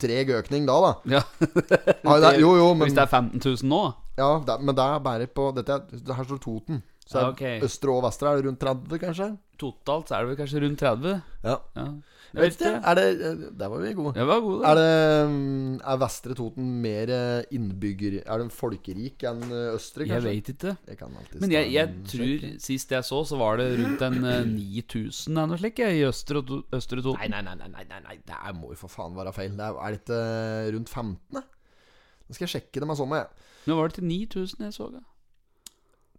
treg 0.00 0.30
økning 0.40 0.66
da, 0.68 0.76
da. 0.82 0.92
Ja. 1.18 1.22
Det 1.38 2.34
jo, 2.42 2.54
jo, 2.58 2.68
men, 2.74 2.86
Hvis 2.88 2.98
det 2.98 3.04
er 3.06 3.10
15 3.14 3.38
000 3.44 3.68
nå? 3.70 3.80
ja, 4.18 4.28
det, 4.46 4.58
men 4.66 4.74
det 4.74 4.84
er 4.84 5.02
bare 5.04 5.26
på 5.30 5.50
dette, 5.54 5.76
er- 5.78 6.14
Her 6.18 6.26
står 6.26 6.40
Toten. 6.42 6.82
Så 7.08 7.20
Ja, 7.22 7.28
er 7.40 7.64
østre 7.64 7.92
og 7.94 8.02
vestre 8.04 8.28
er 8.28 8.36
det 8.36 8.44
rundt 8.44 8.60
30, 8.60 8.98
kanskje? 9.00 9.28
Totalt 9.58 10.10
så 10.10 10.14
er 10.18 10.26
det 10.26 10.28
vel 10.28 10.36
kanskje 10.42 10.60
rundt 10.60 10.82
30? 10.82 11.14
Ja. 11.42 11.54
Ja. 11.78 11.84
Jeg 12.28 12.42
vet 12.42 12.58
ikke. 12.58 12.72
Er 12.84 12.98
det 12.98 13.04
eh, 13.24 13.38
Der 13.56 13.70
var 13.72 13.80
vi 13.80 13.92
gode. 13.96 14.12
Jeg 14.18 14.28
var 14.28 14.42
god, 14.44 14.64
Er 14.68 14.74
det 14.76 15.30
mm, 15.32 15.80
Er 15.80 16.00
Vestre 16.02 16.36
Toten 16.36 16.66
mer 16.84 17.08
eh, 17.08 17.46
innbygger 17.56 18.18
Er 18.20 18.42
den 18.42 18.52
folkerik 18.52 19.24
enn 19.24 19.40
Østre, 19.48 20.04
kanskje? 20.04 20.12
Jeg 20.12 20.26
vet 20.26 20.52
ikke. 20.52 20.74
Jeg 20.92 21.00
kan 21.00 21.16
Men 21.40 21.54
jeg, 21.56 21.72
jeg 21.72 21.94
tror 22.12 22.28
sjekke. 22.28 22.52
sist 22.68 22.92
jeg 22.92 23.08
så, 23.08 23.22
så 23.32 23.40
var 23.40 23.56
det 23.62 23.70
rundt 23.80 24.04
en 24.04 24.20
eh, 24.28 24.44
9000 24.44 25.32
eller 25.32 25.54
noe 25.54 25.62
slikt 25.64 25.80
i 25.88 26.04
Østre, 26.04 26.44
Østre 26.76 27.00
Toten. 27.00 27.24
Nei, 27.24 27.40
nei, 27.40 27.56
nei, 27.56 27.72
nei, 27.72 27.84
nei, 27.88 28.00
nei, 28.04 28.18
det 28.28 28.56
må 28.60 28.74
jo 28.74 28.82
for 28.84 28.92
faen 28.92 29.16
være 29.16 29.32
feil. 29.32 29.56
Det 29.56 29.64
er, 29.64 29.80
er 29.80 29.96
det 29.96 30.02
ikke 30.04 30.20
eh, 30.20 30.72
rundt 30.76 30.92
15? 30.92 31.16
da? 31.40 31.46
Nå 32.28 32.36
skal 32.36 32.44
jeg 32.44 32.58
sjekke 32.58 32.84
det 32.84 32.92
med 32.92 33.00
sånn, 33.00 33.16
jeg. 33.16 33.46
Nå 33.64 33.80
var 33.80 33.88
det 33.88 34.02
til 34.02 34.04
9000 34.12 34.68
jeg 34.68 34.76
så. 34.76 34.92
da. 34.92 35.00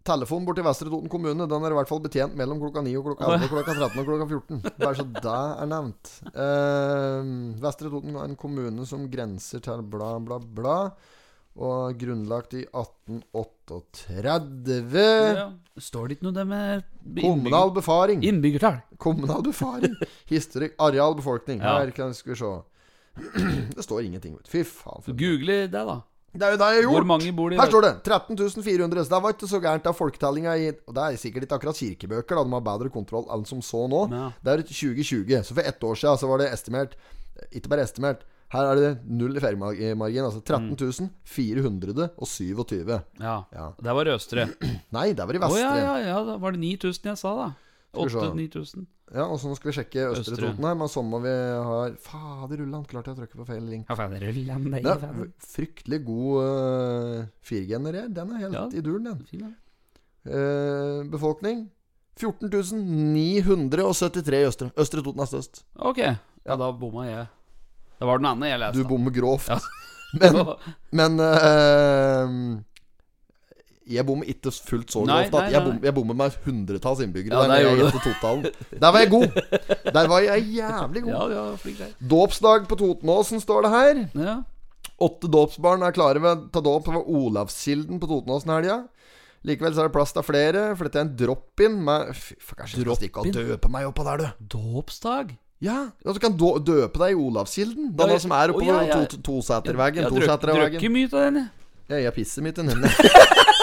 Telefonen 0.06 0.46
bort 0.48 0.56
til 0.56 0.64
Vestre 0.64 0.88
Toten 0.88 1.10
kommune 1.12 1.44
Den 1.44 1.64
er 1.66 1.74
i 1.74 1.76
hvert 1.76 1.90
fall 1.90 2.00
betjent 2.00 2.32
mellom 2.38 2.56
klokka 2.62 2.80
9 2.86 2.94
og 2.96 3.04
klokka 3.10 3.26
11 3.36 3.50
klokka 3.52 3.72
13 3.76 4.00
og 4.00 4.06
klokka 4.08 4.24
14. 4.30 4.62
Bare 4.80 4.96
så 4.96 5.04
det 5.04 5.34
er 5.36 5.68
nevnt. 5.68 6.08
Uh, 6.32 7.20
Vestre 7.60 7.92
Toten 7.92 8.16
er 8.16 8.24
en 8.24 8.32
kommune 8.40 8.80
som 8.88 9.04
grenser 9.12 9.60
til 9.66 9.82
bla, 9.92 10.16
bla, 10.24 10.40
bla. 10.40 10.78
Og 11.60 11.92
grunnlagt 12.00 12.56
i 12.56 12.64
1838. 12.64 15.36
Ja. 15.36 15.52
Står 15.76 16.08
det 16.08 16.16
ikke 16.16 16.24
noe 16.30 16.38
der 16.38 16.48
med 16.48 16.80
Kommunal 17.20 17.68
befaring. 17.76 18.24
Innbyggertall? 18.24 18.80
Kommunal 19.02 19.42
befaring. 19.44 19.92
Historikk. 20.30 20.78
Areal, 20.80 21.12
befolkning. 21.18 21.60
Ja. 21.60 21.76
Her 21.82 21.90
kan 21.92 22.14
skal 22.16 22.32
vi 22.32 22.38
se. 22.40 22.48
Det 23.76 23.82
står 23.84 24.00
ingenting. 24.06 24.38
Fy 24.48 24.64
faen. 24.64 25.02
Google 25.18 25.66
det, 25.68 25.84
da. 25.84 26.00
Det 26.32 26.46
er 26.46 26.52
jo 26.54 26.58
det 26.60 26.66
jeg 26.70 26.82
har 26.82 26.86
Hvor 26.86 27.00
gjort. 27.00 27.06
mange 27.10 27.32
bor 27.34 27.50
det 27.50 27.58
Her 27.58 27.66
står 27.72 27.82
det 27.82 27.92
13.400 28.06 29.02
Så 29.04 29.10
det 29.10 29.22
var 29.24 29.32
ikke 29.34 29.48
så 29.50 29.58
gærent 29.64 29.86
av 29.90 29.96
folketellinga 29.98 30.52
i 30.62 30.68
Og 30.86 30.94
det 30.94 31.02
er 31.06 31.16
sikkert 31.18 31.42
ikke 31.48 31.56
akkurat 31.58 31.80
kirkebøker, 31.80 32.36
da. 32.38 32.44
De 32.46 32.52
har 32.54 32.60
bedre 32.68 32.90
kontroll 32.94 33.26
enn 33.34 33.42
som 33.48 33.58
så 33.66 33.88
nå. 33.90 34.04
Ja. 34.14 34.28
Det 34.44 34.52
er 34.52 34.62
2020. 34.62 35.42
Så 35.42 35.56
for 35.58 35.62
ett 35.66 35.80
år 35.82 35.98
siden 35.98 36.20
så 36.22 36.28
var 36.30 36.38
det 36.38 36.52
estimert 36.54 36.94
Ikke 37.50 37.68
bare 37.72 37.82
estimert. 37.82 38.22
Her 38.50 38.66
er 38.66 38.74
det 38.78 38.92
null 39.06 39.36
i 39.36 39.40
feriemargin. 39.42 40.24
Altså 40.26 40.40
13 40.42 41.10
427. 41.24 43.00
Ja. 43.20 43.36
Ja. 43.54 43.66
Det 43.80 43.94
var 43.94 44.06
i 44.06 44.14
Østre. 44.14 44.46
Nei, 44.94 45.12
det 45.14 45.26
var 45.26 45.34
i 45.34 45.38
Å 45.38 45.44
Vestre. 45.46 45.60
ja, 45.62 45.74
ja, 45.78 45.98
ja, 45.98 46.08
ja. 46.14 46.22
Da 46.26 46.36
var 46.42 46.52
det 46.56 46.60
9000 46.62 47.10
jeg 47.12 47.18
sa, 47.20 47.34
da. 47.38 47.48
Skal 47.90 48.06
vi 48.06 48.10
se. 48.14 48.18
8000-9000. 48.58 48.86
Og 49.26 49.34
så 49.42 49.48
nå 49.50 49.54
skal 49.58 49.68
vi 49.70 49.74
sjekke 49.74 50.02
Østre, 50.12 50.22
Østre. 50.22 50.38
Toten 50.52 50.66
her. 50.68 50.76
Men 50.78 50.88
så 50.92 51.00
må 51.02 51.18
vi 51.24 51.32
ha 51.66 51.78
Fader 52.04 52.60
ulland, 52.62 52.84
klarte 52.90 53.10
jeg 53.10 53.16
å 53.16 53.18
trykke 53.24 53.38
på 53.40 53.46
feil 53.48 53.64
link. 53.66 53.84
Ja, 53.90 53.94
Ulland 54.06 54.70
det 54.70 54.86
er 54.86 55.02
det 55.02 55.10
fryktelig 55.50 55.98
god 56.06 56.34
uh, 56.46 57.26
firgener 57.42 57.90
her. 58.02 58.06
Den 58.20 58.28
er 58.36 58.40
helt 58.44 58.54
Ja. 58.54 58.62
i 58.70 58.80
duren, 58.86 59.04
den. 59.10 59.18
Fin, 59.26 59.42
ja. 59.48 59.52
Uh, 60.30 61.02
befolkning 61.10 61.66
14.973 62.20 64.36
i 64.36 64.44
Østre. 64.46 64.68
Østre 64.78 65.02
Toten 65.02 65.20
er 65.24 65.28
størst. 65.30 65.62
Ok. 65.80 65.98
Ja, 66.04 66.54
da 66.56 66.70
bomma 66.76 67.06
jeg. 67.08 67.26
Det 68.00 68.06
var 68.08 68.16
den 68.20 68.28
andre 68.30 68.48
jeg 68.52 68.60
leste. 68.62 68.82
Du 68.82 68.88
bommer 68.88 69.12
grovt. 69.14 69.48
Ja. 69.50 69.58
Men, 70.10 70.34
men 70.90 71.20
eh, 71.22 72.26
Jeg 73.90 74.06
bommer 74.06 74.28
ikke 74.30 74.52
fullt 74.54 74.92
så 74.94 75.02
Nei, 75.08 75.24
nei, 75.32 75.42
Jeg, 75.50 75.62
bom, 75.66 75.78
jeg 75.82 75.94
bommer 75.96 76.16
med 76.20 76.36
hundretalls 76.44 77.02
innbyggere. 77.04 77.34
Ja, 77.34 77.48
der 77.50 77.66
jeg 77.66 77.90
totalen. 78.04 78.46
Der 78.70 78.92
var 78.94 79.02
jeg 79.02 79.10
god! 79.10 79.26
Der 79.98 80.08
var 80.12 80.22
jeg 80.26 80.46
jævlig 80.60 81.02
god. 81.08 81.10
Ja, 81.10 81.24
ja, 81.34 81.44
flink 81.58 81.82
der. 81.82 81.92
Dåpsdag 82.12 82.68
på 82.70 82.78
Totenåsen, 82.78 83.42
står 83.42 83.66
det 83.66 83.72
her. 83.74 84.00
Ja. 84.22 84.36
Åtte 85.00 85.30
dåpsbarn 85.32 85.82
er 85.86 85.94
klare 85.96 86.20
ved 86.22 86.48
ta 86.54 86.60
dåp 86.64 86.88
ved 86.92 87.02
Olavskilden 87.08 88.00
på 88.00 88.08
Totenåsen 88.10 88.52
helga. 88.52 88.80
Likevel 89.48 89.72
så 89.72 89.86
er 89.86 89.88
det 89.88 89.94
plass 89.96 90.12
til 90.12 90.24
flere, 90.26 90.64
for 90.76 90.84
dette 90.86 91.00
er 91.00 91.06
en 91.06 91.14
drop-in 91.16 91.78
med 91.86 92.10
Fy, 92.12 92.34
faen, 92.36 92.58
kanskje 92.58 92.76
jeg 92.82 92.84
skal 92.84 92.98
stikke 92.98 93.22
og 93.22 93.30
døpe 93.38 93.70
meg 93.72 93.86
oppå 93.88 94.04
der, 94.04 94.20
du. 94.20 94.44
Dåpsdag? 94.58 95.32
Ja, 95.64 95.78
ja, 96.04 96.12
du 96.12 96.20
kan 96.20 96.36
døpe 96.36 97.00
deg 97.00 97.14
i 97.14 97.16
Olavskilden. 97.20 97.90
Den 97.96 98.12
som 98.20 98.32
er 98.36 98.52
oppe 98.52 98.62
å, 98.64 98.68
ja, 98.68 98.82
ja. 98.88 99.00
to- 99.08 99.20
toseterveggen. 99.24 100.04
Jeg 100.04 100.12
drukket 100.12 100.28
Toseterveggen. 100.28 100.92
mye 100.92 101.08
av 101.08 101.24
den, 101.26 101.40
jeg. 101.40 101.48
Ja, 101.90 101.98
jeg 102.06 102.14
pisser 102.20 102.44
mye 102.44 102.52
i 102.52 102.68
den. 102.68 102.84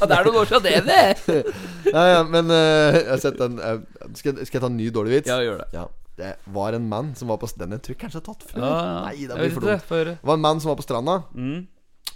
Ja, 0.00 0.08
det 0.08 0.16
er 0.16 0.28
noe 0.28 0.42
år 0.42 0.50
siden 0.50 0.64
det, 0.66 0.74
det. 0.88 1.54
ja, 1.96 2.02
ja, 2.14 2.24
men 2.26 2.50
uh, 2.52 2.96
jeg 2.96 3.06
har 3.10 3.22
sett 3.22 3.38
den 3.40 3.60
uh, 3.60 3.78
skal, 4.16 4.42
skal 4.42 4.58
jeg 4.58 4.64
ta 4.64 4.70
en 4.70 4.76
ny 4.80 4.90
dårlig 4.94 5.18
vits? 5.18 5.30
Ja, 5.30 5.38
gjør 5.44 5.62
det. 5.62 5.70
Ja, 5.76 5.86
Det 6.16 6.34
var 6.56 6.76
en 6.76 6.88
mann 6.90 7.14
som 7.18 7.32
var 7.32 7.40
på 7.42 7.48
Den 7.60 7.76
jeg 7.76 7.84
tror 7.86 8.00
kanskje 8.02 8.20
jeg 8.20 8.26
har 8.26 8.34
tatt 8.34 8.50
før. 8.50 8.60
Ja, 8.64 8.74
ja. 8.74 8.98
Nei, 9.06 9.16
det 9.28 9.40
blir 9.40 9.56
for 9.56 9.66
dumt. 9.66 9.88
Det. 9.88 10.04
Det 10.12 10.30
var 10.32 10.38
en 10.40 10.46
mann 10.48 10.62
som 10.62 10.72
var 10.72 10.78
på 10.80 10.86
stranda. 10.86 11.22
Mm. 11.36 11.66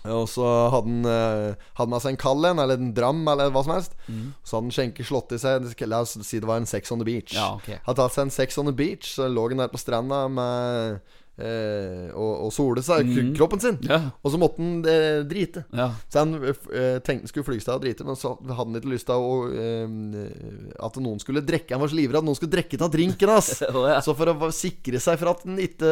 Og 0.08 0.28
så 0.32 0.46
hadde 0.72 0.88
han 0.88 1.04
uh, 1.04 1.66
Hadde 1.76 1.92
med 1.92 2.02
seg 2.02 2.14
en 2.14 2.20
kald 2.20 2.46
en, 2.48 2.60
eller 2.62 2.80
en 2.80 2.92
dram, 2.96 3.20
eller 3.28 3.52
hva 3.52 3.64
som 3.66 3.74
helst. 3.74 3.96
Mm. 4.08 4.30
Så 4.40 4.56
hadde 4.56 4.70
han 4.70 4.76
skjenket 4.78 5.08
slått 5.10 5.34
i 5.36 5.40
seg 5.42 5.86
La 5.90 6.02
oss 6.06 6.16
si 6.24 6.40
det 6.40 6.48
var 6.48 6.62
en 6.62 6.68
Sex 6.68 6.92
on 6.94 7.02
the 7.02 7.08
Beach. 7.08 7.34
Ja, 7.36 7.52
okay. 7.58 7.80
Hadde 7.84 8.00
tatt 8.00 8.16
seg 8.16 8.28
en 8.28 8.34
Sex 8.34 8.60
on 8.60 8.70
the 8.70 8.76
Beach, 8.76 9.12
så 9.18 9.28
lå 9.28 9.48
han 9.50 9.60
der 9.60 9.72
på 9.72 9.80
stranda 9.80 10.24
med 10.32 11.00
eh, 11.40 12.10
og, 12.14 12.32
og 12.46 12.52
sole 12.52 12.82
seg, 12.84 13.06
Mhm. 13.06 13.32
kroppen 13.36 13.60
sin. 13.60 13.78
Ja. 13.88 13.98
Og 14.22 14.32
så 14.32 14.38
måtte 14.40 14.60
han 14.62 14.84
eh, 14.86 15.22
drite. 15.28 15.64
Ja. 15.72 15.90
Så 16.08 16.18
han 16.24 16.34
eh, 16.44 16.98
tenkte 17.06 17.28
skulle 17.32 17.46
flyge 17.48 17.64
seg 17.64 17.74
og 17.78 17.82
drite, 17.84 18.04
men 18.04 18.16
så 18.16 18.34
hadde 18.38 18.56
han 18.58 18.76
ikke 18.80 18.92
lyst 18.92 19.06
til 19.10 19.14
å 19.16 19.34
eh, 19.50 20.74
At 20.80 20.96
noen 21.02 21.20
skulle 21.20 21.42
drikke. 21.44 21.74
Han 21.74 21.80
var 21.82 21.88
så 21.92 21.96
livredd 21.98 22.20
at 22.22 22.28
noen 22.28 22.36
skulle 22.38 22.52
drikke 22.54 22.80
av 22.80 22.90
drinken 22.92 23.28
hans. 23.32 23.50
oh, 23.68 23.86
ja. 23.92 23.98
Så 24.04 24.14
for 24.16 24.30
å 24.32 24.50
sikre 24.54 25.00
seg 25.02 25.18
for 25.20 25.32
at, 25.34 25.44
ikke, 25.44 25.90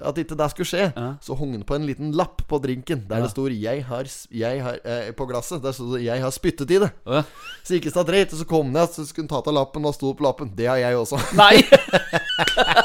at 0.00 0.18
ikke 0.22 0.36
det 0.38 0.50
skulle 0.52 0.68
skje, 0.72 0.86
så 1.22 1.36
hong 1.38 1.52
han 1.56 1.64
på 1.68 1.76
en 1.78 1.86
liten 1.88 2.12
lapp 2.16 2.42
på 2.48 2.58
drinken 2.62 3.04
der 3.08 3.22
det 3.22 3.30
stod 3.32 3.52
'Jeg 3.52 3.84
har, 3.84 4.04
jeg 4.30 4.62
har 4.62 4.78
eh, 4.84 5.10
På 5.12 5.26
glasset. 5.26 5.62
Der 5.62 5.72
stod 5.72 5.96
det 5.98 6.04
'Jeg 6.06 6.20
har 6.22 6.30
spyttet 6.30 6.70
i 6.70 6.78
det'. 6.78 6.90
Oh, 7.06 7.14
ja. 7.14 7.22
Så 7.64 7.74
gikk 7.76 7.84
det 7.84 7.92
seg 7.94 8.06
dreit, 8.06 8.32
og 8.32 8.38
så 8.38 8.44
kom 8.48 8.66
han 8.72 8.76
igjen, 8.76 8.94
så 8.94 9.06
skulle 9.06 9.28
han 9.28 9.42
ta 9.42 9.50
av 9.50 9.54
lappen, 9.54 9.84
og 9.84 9.92
da 9.92 9.96
sto 9.96 10.12
det 10.12 10.18
på 10.18 10.24
lappen 10.26 10.50
'Det 10.56 10.66
har 10.68 10.76
jeg 10.78 10.94
også'. 10.96 11.36
Nei! 11.36 11.62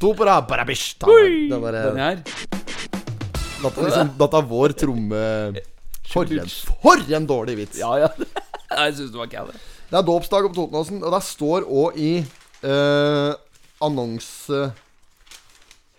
to 0.00 0.12
på 0.16 0.26
rad, 0.28 0.46
barabish, 0.48 0.96
ta 1.00 1.10
Det 1.10 1.60
var 1.62 1.78
eh, 1.78 1.88
Den 1.90 2.02
her. 2.02 2.22
Dette 3.56 3.86
liksom, 3.86 4.12
dette 4.20 4.40
er 4.42 4.48
vår 4.50 4.76
tromme... 4.78 5.22
For 6.06 6.30
en, 6.30 6.50
for 6.82 7.02
en 7.18 7.26
dårlig 7.26 7.56
vits. 7.58 7.80
Ja, 7.82 7.96
ja. 8.04 8.10
Jeg 8.76 8.96
syns 8.98 9.12
det 9.14 9.18
var 9.18 9.30
kæle. 9.30 9.54
Det 9.90 9.98
er 9.98 10.06
dåpsdag 10.06 10.48
på 10.48 10.56
Totenåsen, 10.56 11.02
og 11.02 11.14
det 11.14 11.22
står 11.26 11.66
òg 11.66 12.00
i 12.00 12.10
eh, 12.22 13.32
annonse... 13.84 14.66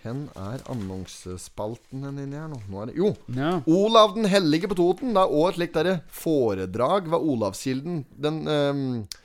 Hvem 0.03 0.21
er 0.39 0.61
annonsespalten 0.71 2.05
hen 2.05 2.19
inni 2.23 2.37
her 2.39 2.47
nå? 2.47 2.61
nå 2.71 2.79
er 2.79 2.91
det, 2.91 2.93
jo! 2.95 3.09
Ja. 3.35 3.57
Olav 3.67 4.13
den 4.15 4.29
hellige 4.31 4.69
på 4.71 4.77
Toten. 4.79 5.11
Det 5.17 5.19
er 5.19 5.33
òg 5.35 5.49
et 5.49 5.57
slikt 5.57 5.75
derre 5.75 5.95
foredrag 6.15 7.09
ved 7.11 7.25
Olavskilden 7.33 8.05
den 8.15 8.37
eh, 8.47 9.19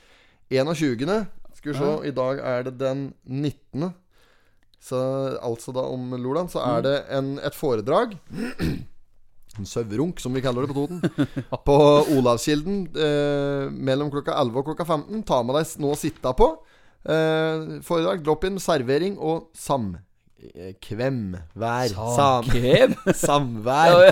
21. 0.59 1.07
Skal 1.63 1.77
vi 1.77 1.79
se, 1.79 1.91
i 2.11 2.15
dag 2.15 2.41
er 2.43 2.65
det 2.67 2.73
den 2.81 3.03
19. 3.23 3.93
Så 4.83 4.99
altså 5.39 5.71
da 5.71 5.85
om 5.95 6.11
lørdag 6.19 6.49
så 6.51 6.63
er 6.67 6.83
det 6.83 6.95
en, 7.15 7.37
et 7.39 7.55
foredrag. 7.55 8.19
En 9.61 9.67
sauerunk, 9.69 10.17
som 10.17 10.33
vi 10.33 10.41
kaller 10.41 10.65
det 10.65 10.73
på 10.73 10.79
Toten. 10.79 11.27
På 11.69 11.75
Olavskilden 12.17 12.87
eh, 12.97 13.67
mellom 13.69 14.09
klokka 14.09 14.33
11 14.41 14.57
og 14.63 14.71
klokka 14.71 14.87
15. 14.87 15.19
Ta 15.29 15.43
med 15.45 15.59
deg 15.59 15.75
noe 15.85 15.93
å 15.93 15.99
sitte 16.01 16.33
på. 16.39 16.47
Eh, 17.05 17.67
foredrag, 17.85 18.23
drop-in, 18.25 18.57
servering 18.57 19.19
og 19.21 19.51
samkvem. 19.53 20.01
Vær. 21.55 21.93
Sam, 21.93 22.47
Samkvem? 22.47 22.95
samvær. 23.27 24.11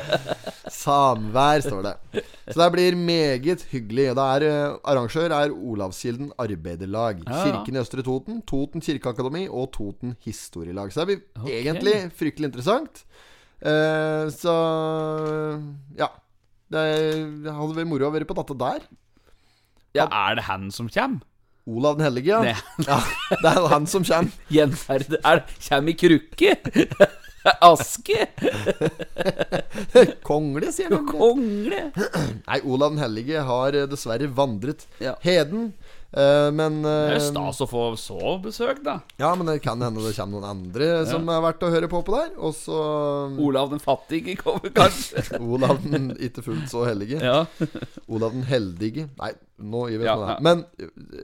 Samvær, 0.70 1.64
står 1.64 1.82
det. 1.86 2.22
Så 2.50 2.56
det 2.60 2.68
blir 2.74 2.96
meget 2.98 3.64
hyggelig. 3.72 4.10
Og 4.12 4.18
det 4.18 4.26
er, 4.34 4.46
eh, 4.48 4.76
arrangør 4.92 5.34
er 5.36 5.54
Olavskilden 5.54 6.32
Arbeiderlag. 6.38 7.24
Ja, 7.26 7.34
ja. 7.34 7.42
Kirken 7.44 7.76
i 7.76 7.82
Østre 7.82 8.04
Toten, 8.06 8.42
Toten 8.46 8.84
kirkeakademi 8.84 9.48
og 9.48 9.72
Toten 9.74 10.16
historielag. 10.24 10.92
Så 10.92 11.02
det 11.02 11.08
blir 11.10 11.42
okay. 11.42 11.60
egentlig 11.60 11.96
fryktelig 12.16 12.52
interessant. 12.52 13.04
Uh, 13.60 14.30
så 14.32 14.54
ja. 15.98 16.08
Det 16.70 16.82
hadde 17.50 17.74
vært 17.74 17.90
moro 17.90 18.06
å 18.06 18.14
være 18.14 18.28
på 18.28 18.36
dette 18.38 18.54
der. 18.60 18.84
Ja, 19.98 20.06
er 20.06 20.38
det 20.38 20.46
han 20.46 20.70
som 20.70 20.86
kommer? 20.86 21.26
Olav 21.68 21.99
den 21.99 22.07
hellige, 22.09 22.33
ja. 22.33 22.55
Ja. 22.87 23.01
Det 23.42 23.51
er 23.53 23.66
han 23.73 23.87
som 23.90 24.05
kommer. 24.07 24.33
Gjenferd 24.55 25.18
Er 25.20 25.44
Kjem 25.61 25.90
i 25.92 25.96
krukke? 25.99 26.57
Aske? 27.64 28.27
Kongle, 30.29 30.73
sier 30.75 30.92
han. 30.92 31.07
Kongle? 31.09 31.87
Nei, 32.44 32.59
Olav 32.68 32.92
den 32.94 33.01
hellige 33.01 33.44
har 33.49 33.77
eh, 33.77 33.87
dessverre 33.88 34.29
vandret 34.29 34.87
Ja. 35.01 35.14
heden. 35.25 35.73
Uh, 36.11 36.51
men 36.51 36.81
Det 36.83 36.90
er 36.90 37.12
eh, 37.20 37.23
stas 37.23 37.61
å 37.62 37.68
få 37.70 37.83
så 38.01 38.33
besøk, 38.42 38.81
da. 38.83 38.96
Ja, 39.20 39.29
men 39.38 39.46
det 39.46 39.61
kan 39.62 39.79
hende 39.79 40.03
det 40.03 40.16
kommer 40.16 40.40
noen 40.40 40.49
andre 40.49 40.88
som 41.07 41.29
er 41.31 41.44
verdt 41.44 41.62
å 41.62 41.70
høre 41.70 41.87
på 41.92 42.01
på 42.03 42.16
der. 42.16 42.33
Og 42.42 42.57
så 42.59 42.81
Olav 43.38 43.70
den 43.70 43.83
fattige 43.83 44.35
kommer 44.40 44.75
kanskje. 44.75 45.23
Olav 45.38 45.79
den 45.87 46.11
ikke 46.18 46.42
fullt 46.49 46.66
så 46.73 46.83
hellige. 46.88 47.23
Ja. 47.23 47.44
Olav 48.11 48.35
den 48.35 48.42
heldige. 48.51 49.07
Nei, 49.23 49.31
nå 49.61 49.83
gir 49.90 50.00
vi 50.00 50.06
Ja, 50.08 50.17
med 50.17 50.29
det. 50.29 50.37
Men 50.46 50.63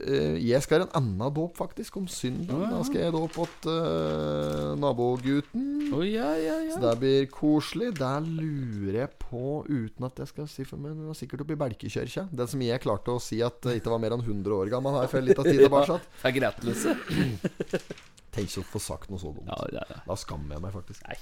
eh, 0.07 0.37
jeg 0.45 0.61
skal 0.65 0.85
en 0.85 0.93
annen 0.99 1.33
dåp, 1.33 1.57
faktisk, 1.57 1.97
om 2.01 2.07
synden. 2.11 2.65
Da 2.71 2.81
skal 2.87 3.07
jeg 3.07 3.15
dåpe 3.15 3.45
åt 3.45 3.67
uh, 3.69 4.73
nabogutten. 4.79 5.67
Oh, 5.95 6.03
ja, 6.05 6.29
ja, 6.39 6.57
Så 6.73 6.81
det 6.83 6.95
blir 7.01 7.29
koselig. 7.33 7.93
Der 7.99 8.25
lurer 8.25 8.99
jeg 9.03 9.13
på, 9.21 9.63
uten 9.67 10.09
at 10.09 10.21
jeg 10.23 10.31
skal 10.33 10.51
si 10.51 10.67
for 10.67 10.81
meg 10.81 10.93
Men 10.93 11.05
det 11.05 11.13
var 11.13 11.19
sikkert 11.19 11.45
oppe 11.45 11.55
i 11.55 11.61
Berkekirka. 11.63 12.27
Den 12.31 12.51
som 12.51 12.63
jeg 12.65 12.83
klarte 12.83 13.15
å 13.15 13.23
si 13.23 13.41
at 13.45 13.65
uh, 13.65 13.75
ikke 13.77 13.93
var 13.93 14.03
mer 14.03 14.17
enn 14.17 14.25
100 14.25 14.59
år 14.59 14.73
gammel 14.73 15.01
her 15.01 15.09
for 15.11 15.25
litt 15.25 15.41
av 15.41 15.49
tid 15.49 15.63
tilbake. 15.65 15.99
ja, 16.23 16.35
rettelser. 16.47 17.01
Tenk 18.37 18.53
å 18.59 18.63
få 18.69 18.81
sagt 18.81 19.09
noe 19.09 19.21
så 19.21 19.31
dumt. 19.33 19.47
Ja, 19.49 19.57
ja, 19.73 19.85
ja. 19.89 20.01
Da 20.05 20.17
skammer 20.19 20.57
jeg 20.57 20.65
meg 20.67 20.75
faktisk. 20.75 21.01
Nei, 21.07 21.17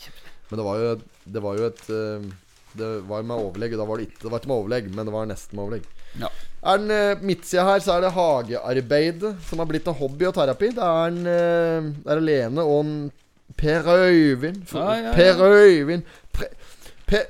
Men 0.50 0.60
det 0.60 0.66
var 0.68 0.82
jo, 0.82 0.90
det 1.38 1.44
var 1.46 1.60
jo 1.60 1.70
et 1.70 1.86
eh, 1.96 2.26
Det 2.78 2.90
var 3.10 3.24
med 3.24 3.38
overlegg. 3.38 3.74
og 3.74 3.80
Da 3.82 3.86
var 3.90 3.98
det 4.02 4.08
ikke 4.10 4.22
Det 4.24 4.32
var 4.32 4.40
ikke 4.42 4.52
med 4.52 4.58
overlegg, 4.60 4.90
men 4.96 5.06
det 5.10 5.14
var 5.16 5.26
nesten 5.30 5.56
med 5.58 5.64
overlegg. 5.66 5.86
Ja. 6.20 6.30
Er 6.66 6.78
den 6.82 6.92
uh, 6.92 7.24
midtsida 7.28 7.64
her, 7.68 7.80
så 7.84 7.98
er 7.98 8.02
det 8.06 8.14
hagearbeid 8.16 9.26
som 9.50 9.60
har 9.62 9.68
blitt 9.70 9.88
en 9.92 9.98
hobby 10.00 10.26
og 10.30 10.34
terapi. 10.38 10.70
Det 10.76 10.84
er 10.84 11.12
en 11.12 11.20
eh, 11.28 11.90
Det 12.06 12.12
er 12.16 12.22
Lene 12.24 12.64
og 12.66 12.80
en 12.86 12.96
Per 13.58 13.88
Øyvind. 13.94 14.64
For- 14.68 14.80
Ja, 14.80 15.10
ja. 15.10 15.14
Per 15.14 15.44
Øyvind 15.46 16.04
Pre, 16.34 16.48
Per 17.08 17.26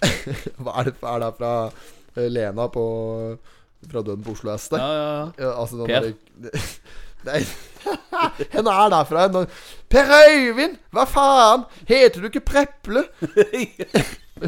Hva 0.64 0.78
er 0.80 0.88
det, 0.90 0.94
er 1.04 1.18
det 1.22 1.32
fra 1.38 1.52
uh, 1.68 2.26
Lena 2.32 2.66
på 2.72 2.84
Fra 3.90 4.02
Døden 4.02 4.24
på 4.24 4.32
Oslo 4.34 4.56
S 4.56 4.68
der? 4.72 4.78
Ja, 4.80 4.92
ja, 4.96 5.26
Ja, 5.44 5.52
altså 5.60 5.86
Per. 5.86 6.10
der- 6.50 6.70
Nei 7.24 7.42
Henne 8.52 8.72
er 8.72 8.90
derfra. 8.92 9.44
Per 9.92 10.10
Øyvind! 10.28 10.76
Hva 10.92 11.04
faen? 11.08 11.62
Heter 11.88 12.20
du 12.20 12.26
ikke 12.28 12.40
Preple? 12.44 13.02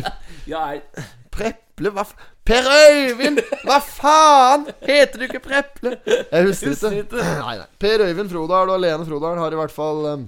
Ja. 0.01 0.12
jeg- 0.55 1.07
Preple? 1.32 1.90
Hva 1.97 2.03
f... 2.05 2.12
Per 2.45 2.66
Øyvind! 2.68 3.38
Hva 3.64 3.78
faen? 3.80 4.66
Heter 4.84 5.20
du 5.22 5.24
ikke 5.28 5.40
Preple? 5.45 5.93
Jeg 6.05 6.47
husker 6.49 6.74
ikke. 6.74 7.22
Nei, 7.47 7.55
nei. 7.62 7.66
Per 7.80 8.03
Øyvind 8.09 8.28
Frodal 8.32 8.72
og 8.74 8.80
Lene 8.82 9.07
Frodal 9.09 9.38
har 9.40 9.55
i 9.55 9.61
hvert 9.62 9.72
fall 9.72 10.03
um, 10.11 10.24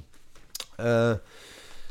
uh, 0.79 1.17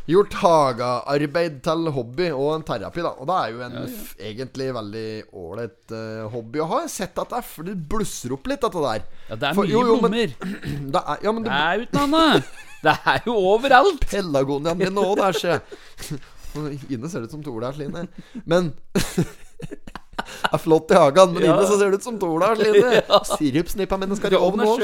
gjort 0.09 0.33
hagearbeid 0.41 1.59
til 1.63 1.85
hobby 1.95 2.29
og 2.33 2.49
en 2.55 2.65
terapi, 2.67 3.03
da. 3.05 3.11
Og 3.19 3.29
det 3.29 3.37
er 3.37 3.53
jo 3.53 3.61
en 3.67 3.77
f- 3.85 4.15
egentlig 4.31 4.69
veldig 4.79 5.05
ålreit 5.43 5.93
uh, 5.95 6.25
hobby 6.33 6.63
å 6.63 6.67
ha. 6.71 6.81
Jeg 6.83 6.89
har 6.89 6.93
sett 6.97 7.21
at 7.23 7.35
det, 7.37 7.43
for 7.53 7.69
det 7.69 7.77
blusser 7.93 8.33
opp 8.35 8.49
litt, 8.51 8.63
dette 8.65 8.83
der. 8.89 9.05
ja, 9.29 9.37
det 9.37 9.49
er 9.51 9.57
For- 9.59 9.69
mye 9.69 9.75
jo, 9.75 9.85
jo, 9.93 9.99
men- 10.07 10.37
Det 10.97 11.03
er, 11.03 11.23
ja, 11.27 11.31
men 11.37 11.45
Det 11.45 11.51
det, 11.53 11.63
er 11.69 11.85
uten 11.85 12.05
annet. 12.07 12.53
Det 12.83 12.97
er 13.13 13.27
jo 13.29 13.37
overalt. 13.53 14.07
Pelagoniaen 14.15 14.81
min 14.81 15.03
òg, 15.05 15.13
der, 15.21 15.37
ser 15.43 15.59
jeg. 15.59 16.23
Inne 16.55 17.09
ser 17.09 17.23
det 17.23 17.29
ut 17.29 17.35
som 17.37 17.43
Tola 17.45 17.71
Sline. 17.73 18.07
Men 18.45 18.73
er 20.53 20.61
flott 20.61 20.91
i 20.93 20.97
hagen, 20.99 21.33
men 21.33 21.43
Ja. 21.45 21.53
inne 21.55 21.67
så 21.67 21.77
ser 21.79 21.89
det 21.93 21.99
ut 22.01 22.05
som 22.05 22.19
Tola 22.21 22.53
Sline. 22.55 22.83
Ja. 23.09 23.19
Sirupsnippa 23.35 23.97
mine 24.01 24.15
skal 24.19 24.33
i 24.35 24.39
ovnen 24.39 24.67
òg. 24.67 24.83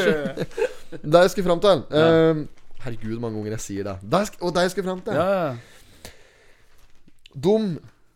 Det 1.14 1.22
jeg 1.26 1.30
skal 1.36 1.46
fram 1.46 1.60
til 1.62 1.84
eh, 1.94 2.40
Herregud, 2.82 3.20
mange 3.22 3.38
ganger 3.38 3.54
jeg 3.58 3.62
sier 3.62 3.84
det. 3.86 3.98
det 4.02 4.20
jeg 4.24 4.40
og 4.42 4.54
det 4.56 4.62
jeg 4.66 4.72
skal 4.74 4.86
fram 4.88 5.02
til 5.06 5.14
Ja, 5.20 5.28
ja. 5.30 5.50
De 7.36 7.56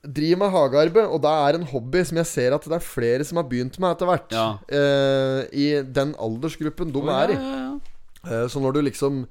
driver 0.03 0.39
med 0.41 0.49
hagearbeid, 0.51 1.05
og 1.05 1.21
det 1.23 1.31
er 1.31 1.57
en 1.59 1.67
hobby 1.69 2.01
som 2.03 2.17
jeg 2.19 2.27
ser 2.27 2.55
at 2.57 2.65
det 2.67 2.75
er 2.75 2.83
flere 2.83 3.23
som 3.27 3.37
har 3.39 3.45
begynt 3.47 3.77
med 3.79 3.93
etter 3.93 4.09
hvert. 4.09 4.33
Ja. 4.35 4.47
Eh, 4.67 5.43
I 5.53 5.67
den 5.95 6.15
aldersgruppen 6.19 6.91
de 6.91 6.99
oh, 7.03 7.11
er 7.13 7.35
i. 7.35 7.37
ja, 7.37 7.53
ja, 7.53 7.61
ja. 7.69 8.41
Eh, 8.43 8.47
Så 8.51 8.59
når 8.63 8.73
du 8.73 8.81
liksom 8.89 9.21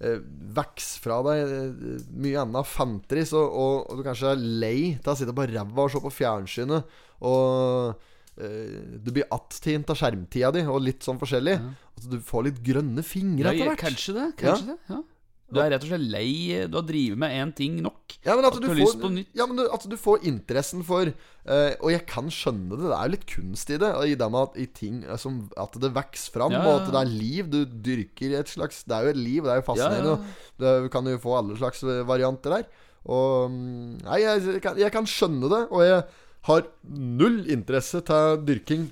eh, 0.00 0.20
vokser 0.58 1.04
fra 1.04 1.18
deg 1.26 1.54
eh, 1.56 2.04
mye 2.24 2.44
annet 2.44 2.70
fantris, 2.70 3.34
og, 3.36 3.46
og, 3.48 3.74
og 3.88 3.98
du 3.98 4.06
kanskje 4.06 4.32
er 4.34 4.44
lei 4.64 4.78
til 4.96 5.12
å 5.12 5.16
sitte 5.18 5.36
på 5.36 5.48
ræva 5.50 5.84
og 5.86 5.92
se 5.94 6.02
på 6.04 6.14
fjernsynet, 6.20 6.96
og 7.28 7.94
eh, 8.38 8.96
du 9.02 9.12
blir 9.12 9.28
attint 9.34 9.90
av 9.90 9.98
skjermtida 9.98 10.52
di, 10.54 10.64
og 10.70 10.82
litt 10.86 11.06
sånn 11.06 11.18
forskjellig 11.20 11.58
Altså 11.98 12.10
Du 12.12 12.20
får 12.22 12.44
litt 12.46 12.58
grønne 12.62 13.02
fingre 13.02 13.48
Ja, 13.48 13.54
etter 13.54 13.64
ja, 13.64 13.70
hvert. 13.72 13.80
Kanskje 13.82 14.12
det. 14.14 14.26
Kanskje 14.38 14.68
det. 14.68 14.76
Ja. 14.86 15.00
Du 15.48 15.60
er 15.62 15.70
rett 15.72 15.84
og 15.84 15.88
slett 15.88 16.04
lei 16.12 16.66
Du 16.68 16.76
har 16.76 16.84
drevet 16.84 17.20
med 17.20 17.32
én 17.32 17.52
ting 17.56 17.78
nok. 17.80 18.18
Ja, 18.20 18.34
men 18.36 18.44
at, 18.44 18.56
At 18.58 18.60
du, 18.60 18.68
du 18.68 18.82
får. 18.82 19.20
Ja, 19.36 19.46
men 19.48 19.62
at 19.64 19.86
du 19.88 19.96
får 19.96 20.26
interessen 20.28 20.82
for 20.84 21.08
uh, 21.08 21.72
Og 21.80 21.92
jeg 21.94 22.04
kan 22.10 22.28
skjønne 22.32 22.76
det. 22.76 22.82
Det 22.84 22.96
er 22.98 23.08
jo 23.08 23.14
litt 23.14 23.28
kunst 23.30 23.72
i 23.72 23.78
det. 23.80 23.92
I 24.12 24.18
det 24.20 24.28
med 24.34 24.42
at, 24.42 24.58
i 24.60 24.66
ting 24.80 25.00
eh, 25.06 25.20
som, 25.20 25.40
at 25.56 25.78
det 25.80 25.92
vokser 25.96 26.34
fram, 26.34 26.52
Ja, 26.52 26.64
og 26.66 26.82
at 26.82 26.92
det 26.92 27.00
er 27.00 27.14
liv. 27.14 27.48
Du 27.48 27.62
dyrker 27.88 28.36
et 28.42 28.52
slags 28.52 28.82
Det 28.84 28.96
er 28.96 29.08
jo 29.08 29.14
et 29.14 29.22
liv, 29.22 29.40
det 29.46 29.54
er 29.54 29.62
jo 29.62 29.66
fascinerende. 29.70 30.18
Ja, 30.18 30.20
ja. 30.20 30.74
og 30.76 30.86
Du 30.88 30.92
kan 30.92 31.08
jo 31.08 31.22
få 31.22 31.38
alle 31.40 31.56
slags 31.60 31.82
eh, 31.86 32.04
varianter 32.08 32.58
der. 32.58 32.68
Og 33.08 33.48
mm, 33.54 34.04
Nei, 34.04 34.20
jeg, 34.26 34.44
jeg, 34.52 34.64
kan, 34.64 34.76
jeg 34.80 34.92
kan 34.92 35.08
skjønne 35.08 35.48
det, 35.48 35.64
og 35.72 35.86
jeg 35.86 36.04
har 36.48 36.68
null 36.92 37.40
interesse 37.50 38.02
til 38.04 38.42
dyrking 38.48 38.88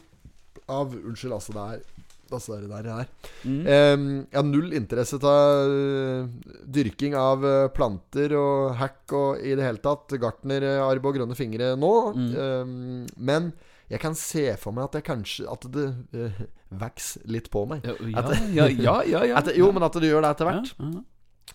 av 0.72 0.94
Unnskyld, 0.96 1.36
altså, 1.36 1.52
det 1.54 1.66
er 1.76 1.95
Altså, 2.32 2.56
det 2.56 2.58
er 2.58 2.66
det 2.66 2.70
der 2.72 2.88
jeg 2.90 3.04
er. 3.04 3.30
Mm. 3.44 3.60
Um, 3.60 4.06
jeg 4.32 4.38
har 4.40 4.46
null 4.48 4.72
interesse 4.74 5.18
til 5.22 5.76
eh, 5.76 6.50
dyrking 6.78 7.14
av 7.20 7.44
eh, 7.46 7.68
planter 7.76 8.34
og 8.38 8.74
hekk 8.80 9.14
og 9.18 9.44
i 9.46 9.54
det 9.58 9.66
hele 9.66 9.82
tatt 9.84 10.16
gartnerarbeid 10.22 11.10
og 11.12 11.18
grønne 11.20 11.38
fingre 11.38 11.74
nå. 11.78 11.92
Mm. 12.16 12.28
Um, 12.34 13.06
men 13.16 13.52
jeg 13.92 14.02
kan 14.02 14.16
se 14.18 14.48
for 14.58 14.74
meg 14.74 14.88
at 14.88 14.96
jeg 14.98 15.04
kanskje 15.06 15.44
At 15.46 15.62
det 15.70 15.84
uh, 16.18 16.40
vokser 16.74 17.22
litt 17.30 17.46
på 17.54 17.62
meg. 17.70 17.84
Ja, 17.86 17.94
At- 18.18 18.48
ja, 18.50 18.66
ja, 18.66 18.96
ja, 19.06 19.20
ja. 19.30 19.42
Jo, 19.60 19.70
men 19.74 19.86
at 19.86 19.94
det 20.02 20.10
gjør 20.10 20.26
det 20.26 20.32
etter 20.34 20.50
ja, 20.50 20.56
hvert. 20.56 20.72
ja. 20.80 21.04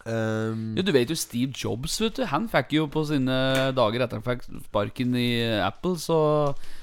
Em, 0.05 0.75
Ja, 0.77 0.81
du 0.81 0.91
vet 0.95 1.09
jo 1.11 1.15
Steve 1.19 1.51
Jobs, 1.53 1.99
vet 2.01 2.15
du. 2.17 2.23
Han 2.25 2.47
fikk 2.49 2.71
jo 2.77 2.87
på 2.91 3.03
sine 3.05 3.35
dager 3.77 4.01
etter 4.01 4.17
han 4.17 4.25
fikk 4.25 4.45
sparken 4.65 5.13
i 5.19 5.27
Apple, 5.61 5.95
så 6.01 6.17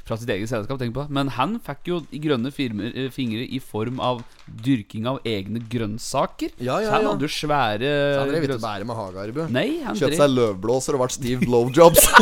fra 0.06 0.16
sitt 0.16 0.30
eget 0.32 0.48
selskap, 0.48 0.78
tenk 0.80 0.94
på 0.94 1.02
det. 1.06 1.10
Men 1.12 1.28
han 1.34 1.58
fikk 1.64 1.90
jo 1.90 1.98
i 2.14 2.20
grønne 2.22 2.52
firmer, 2.54 2.92
eh, 2.94 3.10
fingre 3.12 3.42
i 3.44 3.58
form 3.58 3.98
av 4.00 4.22
dyrking 4.46 5.06
av 5.10 5.18
egne 5.26 5.60
grønnsaker. 5.68 6.54
Ja, 6.58 6.78
ja, 6.80 6.88
Så 6.88 6.94
han 6.94 7.08
hadde 7.10 7.26
jo 7.26 7.32
svære 7.34 7.90
så 8.14 8.20
han 8.22 8.28
drev 8.32 8.46
ikke 8.48 8.60
bare 8.62 8.84
med 8.88 8.96
hagearbeid. 8.96 9.50
Kjøpte 9.98 10.16
seg 10.22 10.30
løvblåser 10.36 10.94
og 10.96 11.02
ble 11.04 11.10
Steve 11.18 11.40
Blowjobs. 11.44 12.08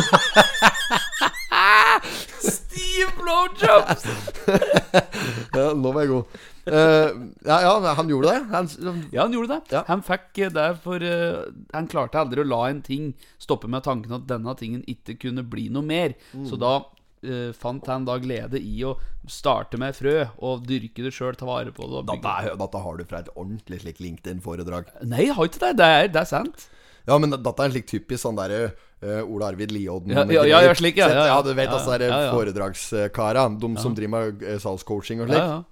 Steve 2.41 3.11
Blowjobs! 3.17 4.03
ja, 5.57 5.71
nå 5.73 5.91
var 5.93 6.03
jeg 6.05 6.11
god. 6.13 6.37
Eh, 6.67 7.09
ja, 7.47 7.57
ja, 7.63 7.93
han 7.97 8.09
gjorde 8.11 8.33
det. 8.33 8.43
Han, 8.51 8.69
Ja, 9.11 9.21
han 9.23 9.33
gjorde 9.33 9.55
det. 9.55 9.75
Ja. 9.77 9.83
Han 9.87 10.03
fikk 10.03 10.43
det 10.53 10.67
for 10.83 11.03
uh, 11.03 11.47
Han 11.73 11.87
klarte 11.87 12.19
aldri 12.19 12.43
å 12.43 12.47
la 12.47 12.61
en 12.69 12.81
ting 12.85 13.13
stoppe 13.39 13.69
med 13.71 13.85
tanken 13.87 14.13
at 14.19 14.27
denne 14.29 14.55
tingen 14.59 14.83
ikke 14.87 15.17
kunne 15.27 15.43
bli 15.47 15.69
noe 15.73 15.85
mer. 15.87 16.15
Mm. 16.33 16.45
Så 16.49 16.59
da 16.59 16.73
uh, 16.83 17.51
fant 17.57 17.87
han 17.87 18.07
da 18.07 18.17
glede 18.23 18.59
i 18.61 18.81
å 18.87 18.95
starte 19.27 19.79
med 19.81 19.95
frø 19.97 20.25
og 20.37 20.65
dyrke 20.67 21.05
det 21.05 21.13
sjøl, 21.15 21.35
ta 21.39 21.47
vare 21.49 21.71
på 21.75 21.87
det. 21.93 22.03
Dette, 22.11 22.33
er- 22.41 22.57
dette 22.59 22.83
har 22.83 22.97
du 22.99 23.05
fra 23.07 23.23
et 23.23 23.31
ordentlig 23.35 23.81
slik 23.83 24.01
LinkedIn-foredrag. 24.03 24.91
Nei, 25.07 25.27
jeg 25.29 25.37
har 25.39 25.49
ikke 25.49 25.63
det. 25.69 25.73
Det 25.81 25.93
er, 26.01 26.11
det 26.11 26.23
er 26.25 26.29
sant. 26.29 26.67
Ja, 27.07 27.15
men 27.23 27.31
dette 27.31 27.55
er 27.55 27.69
en 27.69 27.71
slik 27.71 27.87
typisk 27.87 28.19
sånn 28.25 28.35
derre 28.35 28.73
uh, 28.99 29.21
Ole 29.23 29.47
Arvid 29.47 29.71
Liodden 29.71 30.11
Ja, 30.11 30.25
ja, 30.27 30.43
ja, 30.43 30.59
ja, 30.65 30.73
slik, 30.75 30.97
ja, 30.99 31.07
ja, 31.07 31.25
ja. 31.29 31.37
du 31.45 31.53
vet 31.55 31.71
altså 31.71 31.93
der 31.95 32.09
ja, 32.09 32.17
ja. 32.25 32.33
foredragskara, 32.35 33.45
de 33.63 33.69
som 33.79 33.95
driver 33.95 34.11
med 34.17 34.43
eh, 34.43 34.57
salgscoaching 34.59 35.23
og 35.23 35.31
slik. 35.31 35.65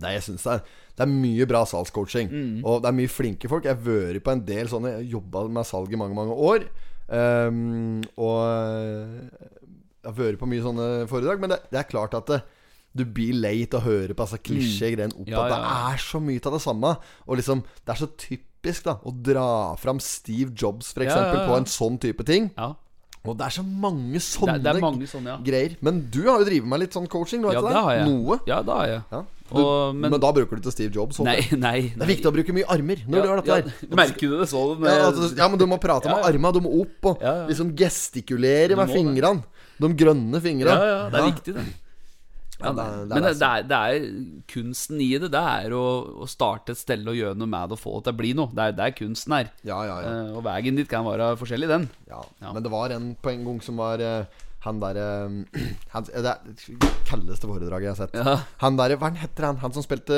Ja, 0.00 0.04
ja. 0.04 0.10
Det, 0.10 0.12
jeg 0.16 0.26
synes 0.26 0.44
det, 0.46 0.52
er, 0.52 0.78
det 0.96 1.04
er 1.06 1.12
mye 1.12 1.46
bra 1.48 1.64
salgscoaching. 1.68 2.30
Mm. 2.30 2.54
Og 2.64 2.82
det 2.82 2.90
er 2.90 2.96
mye 2.96 3.12
flinke 3.12 3.50
folk. 3.50 3.64
Jeg 3.68 3.76
har 3.76 3.84
vært 3.84 4.24
på 4.26 4.32
en 4.34 4.44
del 4.48 4.70
sånne 4.72 4.94
Jeg 4.98 5.12
jobba 5.14 5.46
med 5.48 5.68
salg 5.68 5.92
i 5.92 6.00
mange, 6.00 6.16
mange 6.18 6.36
år. 6.36 6.66
Um, 7.10 8.00
og 8.20 8.36
eh, 8.46 9.30
jeg 10.00 10.08
har 10.08 10.16
vært 10.16 10.40
på 10.40 10.48
mye 10.50 10.64
sånne 10.64 10.88
foredrag. 11.10 11.42
Men 11.42 11.54
det, 11.54 11.62
det 11.72 11.80
er 11.82 11.88
klart 11.90 12.16
at 12.18 12.30
det, 12.30 12.40
du 12.96 13.04
blir 13.06 13.36
lei 13.38 13.56
av 13.68 13.80
å 13.80 13.84
høre 13.86 14.16
på 14.16 14.26
altså, 14.26 14.40
klisjé-greiene 14.42 15.14
opp. 15.14 15.26
Mm. 15.26 15.32
Ja, 15.34 15.46
at 15.46 15.54
ja, 15.54 15.58
det 15.62 15.94
er 15.94 16.04
så 16.04 16.20
mye 16.22 16.42
av 16.42 16.56
det 16.56 16.62
samme. 16.64 16.94
Og 17.26 17.40
liksom 17.40 17.64
Det 17.84 17.94
er 17.94 18.00
så 18.02 18.10
typisk 18.18 18.86
da 18.88 18.98
å 19.06 19.14
dra 19.14 19.48
fram 19.80 20.00
Steve 20.02 20.52
Jobs, 20.56 20.94
Ja, 20.96 21.06
ja, 21.06 21.26
ja. 21.34 21.44
på 21.48 21.58
en 21.58 21.68
sånn 21.70 22.00
type 22.02 22.26
ting. 22.26 22.52
ja. 22.56 22.74
Og 23.28 23.36
det 23.36 23.44
er 23.46 23.52
så 23.52 23.62
mange 23.62 24.14
Det, 24.16 24.22
sånne 24.24 24.54
er- 24.54 24.62
det 24.64 24.70
er 24.76 24.80
mange 24.80 25.06
sånne, 25.06 25.26
ja. 25.28 25.36
greier. 25.44 25.76
Men 25.82 26.08
du 26.10 26.22
har 26.24 26.38
jo 26.40 26.44
drevet 26.48 26.64
med 26.66 26.80
litt 26.80 26.92
sånn 26.96 27.06
coaching, 27.06 27.42
du 27.42 27.50
Ja, 27.52 27.60
det 27.60 27.72
har 27.76 27.92
jeg. 27.98 28.06
Noe. 28.08 28.38
Ja, 28.46 28.62
det 28.62 28.72
har 28.72 28.86
jeg. 28.86 29.02
Ja. 29.12 29.22
Du, 29.50 29.58
Og, 29.60 29.94
men, 29.96 30.10
men- 30.12 30.20
da 30.20 30.30
bruker 30.32 30.56
du 30.56 30.62
til 30.62 30.72
Steve 30.72 30.92
Jobs. 30.94 31.18
Nei, 31.20 31.40
Nei, 31.52 31.56
nei, 31.58 31.80
Det 31.96 32.00
er 32.00 32.06
viktig 32.06 32.26
å 32.30 32.32
bruke 32.32 32.52
mye 32.54 32.64
armer 32.70 32.96
når 33.06 33.20
du 33.22 33.28
gjør 33.28 33.42
dette. 33.42 33.50
her 33.50 33.74
ja, 33.90 33.96
Merker 34.00 34.20
du 34.30 34.38
det 34.38 34.48
så 34.48 34.62
du 34.78 34.86
ja, 34.86 35.10
altså, 35.10 35.36
ja, 35.36 35.48
men 35.48 35.58
du 35.58 35.66
må 35.66 35.78
prate 35.80 36.06
Ja, 36.08 36.14
med 36.16 36.24
ja. 36.24 36.30
armene. 36.32 36.52
Du 36.54 36.60
må 36.64 36.80
opp 36.80 37.04
og 37.12 37.18
Ja, 37.20 37.34
ja. 37.42 37.46
liksom 37.48 37.74
gestikulere 37.76 38.76
med 38.76 38.88
det. 38.88 38.94
fingrene. 38.96 39.42
De 39.80 39.88
grønne 39.96 40.40
fingrene. 40.40 40.76
Ja, 40.76 40.86
ja, 40.86 41.08
det 41.10 41.20
er 41.20 41.30
viktig, 41.32 41.54
det. 41.56 41.64
Ja, 42.60 42.72
det 42.76 42.86
det 43.08 43.16
men 43.16 43.26
det, 43.26 43.48
er, 43.48 43.64
det 43.70 43.78
er 43.78 44.08
kunsten 44.52 45.00
i 45.00 45.10
det. 45.22 45.30
Det 45.32 45.40
er 45.40 45.74
å, 45.76 45.84
å 46.24 46.28
starte 46.28 46.74
et 46.76 46.80
sted 46.80 47.06
og 47.08 47.16
gjøre 47.16 47.38
noe 47.40 47.50
med 47.50 47.72
det 47.72 47.78
og 47.78 47.82
få 47.82 47.94
det 47.98 48.08
til 48.08 48.16
å 48.16 48.20
bli 48.20 48.34
noe. 48.36 48.52
Det 48.52 48.66
er, 48.66 48.76
det 48.76 48.86
er 48.86 48.96
kunsten 48.98 49.36
her. 49.36 49.50
Ja, 49.64 49.80
ja, 49.88 49.96
ja. 50.04 50.12
Eh, 50.12 50.36
og 50.36 50.44
veien 50.46 50.78
dit 50.80 50.90
kan 50.90 51.06
være 51.08 51.32
forskjellig, 51.40 51.70
den. 51.70 51.88
ja. 52.10 52.20
Ja. 52.42 52.52
Men 52.52 52.64
det 52.64 52.72
var 52.72 52.92
en 52.94 53.10
på 53.20 53.32
en 53.32 53.44
gang 53.46 53.60
som 53.64 53.80
var 53.80 54.02
eh, 54.04 54.40
Han 54.64 54.80
derre 54.82 55.04
Det 56.10 56.14
er 56.14 56.24
det 56.26 56.34
kaldeste 57.08 57.48
foredraget 57.48 57.86
jeg 57.88 57.94
har 57.94 57.98
sett. 58.02 58.16
Ja. 58.18 58.34
Han 58.60 58.76
derre 58.78 58.98
Hva 59.00 59.08
heter 59.16 59.46
han? 59.48 59.56
Han 59.62 59.72
som 59.72 59.82
spilte 59.84 60.16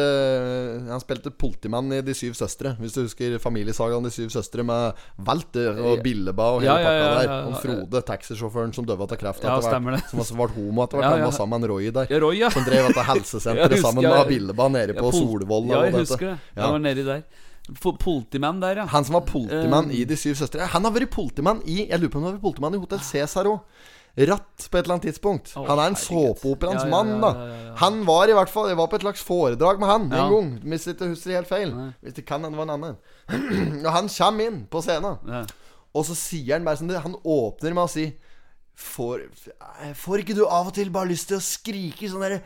Han 0.89 1.03
spilte 1.03 1.31
politimann 1.31 1.93
i 1.95 2.01
De 2.05 2.15
syv 2.17 2.35
søstre. 2.39 2.75
Hvis 2.81 2.97
du 2.97 3.03
husker 3.05 3.37
familiesagaen 3.43 4.05
De 4.07 4.11
syv 4.13 4.33
søstre 4.35 4.65
med 4.67 4.99
Walter 5.29 5.79
og 5.83 6.03
Billeba 6.05 6.49
og 6.57 6.65
hele 6.65 6.75
Ja, 6.75 6.81
ja, 6.83 7.05
pakka 7.05 7.21
der. 7.21 7.47
Og 7.53 7.55
Frode, 7.63 8.03
taxisjåføren 8.11 8.75
som 8.77 8.89
døde 8.89 9.07
av 9.07 9.15
kreft 9.21 9.45
etter 9.45 9.63
hvert. 9.63 9.95
det. 9.97 10.03
Som 10.11 10.25
også 10.25 10.39
ble 10.41 10.51
homo 10.57 10.85
etter 10.89 11.01
hvert. 11.01 11.13
Han 11.17 11.25
var 11.29 11.37
sammen 11.39 11.63
med 11.63 11.71
Roy 11.73 11.91
der. 11.95 12.13
Roy, 12.23 12.37
ja. 12.43 12.51
Som 12.53 12.67
drev 12.67 12.91
dette 12.91 13.07
helsesenteret 13.13 13.79
sammen 13.87 14.05
med 14.09 14.27
Billeba 14.31 14.69
nede 14.73 14.99
på 14.99 15.13
Solvoll. 15.15 15.71
Ja, 15.73 15.85
jeg 15.89 15.97
husker 16.03 16.33
det. 16.35 16.37
Jeg 16.59 16.75
var 16.77 16.83
nedi 16.83 17.07
der. 17.07 17.25
Po- 17.79 17.93
Politimann 17.95 18.59
der, 18.59 18.81
ja. 18.81 18.85
Han 18.91 19.05
som 19.07 19.15
var 19.15 19.23
politimann 19.29 19.87
Eh. 19.93 20.01
i 20.01 20.05
De 20.05 20.17
syv 20.19 20.35
søstre. 20.35 20.67
Han 20.73 20.83
har 20.83 20.91
vært 20.97 21.13
politimann 21.15 21.61
i 21.65 21.85
Jeg 21.89 22.01
lurer 22.03 22.11
på 22.11 22.19
om 22.19 22.25
han 22.25 22.33
har 22.33 22.39
vært 22.41 22.43
politimann 22.49 22.75
i 22.75 22.81
Hotell 22.83 22.99
Cæsar 23.07 23.47
òg. 23.47 23.61
Ratt 24.13 24.67
på 24.71 24.77
et 24.77 24.85
eller 24.85 24.99
annet 24.99 25.07
tidspunkt. 25.09 25.55
Oh, 25.57 25.65
han 25.65 25.79
er 25.81 25.87
en 25.89 25.97
såpeoperaens 25.97 26.83
Ja, 26.85 26.89
ja, 26.89 26.91
mann, 26.93 27.13
da. 27.23 27.31
Han 27.81 28.03
var 28.05 28.29
i 28.29 28.35
hvert 28.37 28.51
fall 28.53 28.69
Jeg 28.69 28.77
var 28.77 28.91
på 28.93 28.99
et 28.99 29.07
slags 29.07 29.23
foredrag 29.25 29.81
med 29.81 29.89
han 29.89 30.03
en 30.13 30.35
gang. 30.35 30.51
Hvis 30.69 30.85
jeg 30.87 30.99
ikke 30.99 31.09
husker 31.15 31.39
helt 31.39 31.49
feil. 31.49 31.73
Nei. 31.73 31.87
Hvis 32.05 32.19
det 32.19 32.27
kan 32.29 32.45
hende 32.45 32.53
det 32.59 32.61
var 32.61 32.69
en 32.69 32.75
annen. 32.77 32.99
Og 33.87 33.93
han 33.95 34.11
kommer 34.13 34.51
inn 34.51 34.61
på 34.69 34.83
scenen, 34.85 35.17
Ja. 35.33 35.45
og 35.95 36.05
så 36.09 36.15
sier 36.17 36.59
han 36.59 36.65
bare 36.69 36.77
sånn 36.83 36.93
Han 37.07 37.17
åpner 37.25 37.73
med 37.73 37.85
å 37.87 37.89
si 37.91 38.11
Får, 38.75 39.27
får 39.95 40.23
ikke 40.23 40.35
du 40.35 40.47
av 40.47 40.71
og 40.71 40.75
til 40.75 40.91
bare 40.91 41.11
lyst 41.13 41.29
til 41.31 41.37
å 41.39 41.45
skrike 41.45 42.09
sånn 42.11 42.25
derre 42.25 42.41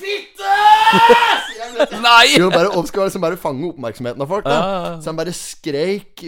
Fitte! 0.00 0.50
Nei! 2.00 2.36
Jo, 2.38 2.48
bare, 2.52 2.70
og 2.72 2.86
skal 2.88 3.08
liksom 3.08 3.22
bare 3.24 3.36
fange 3.40 3.66
oppmerksomheten 3.68 4.22
av 4.22 4.30
folk. 4.30 4.46
Da. 4.46 4.54
Ja, 4.54 4.68
ja, 4.70 4.80
ja. 4.86 4.92
Så 5.02 5.10
han 5.10 5.18
bare 5.18 5.34
skreik 5.36 6.22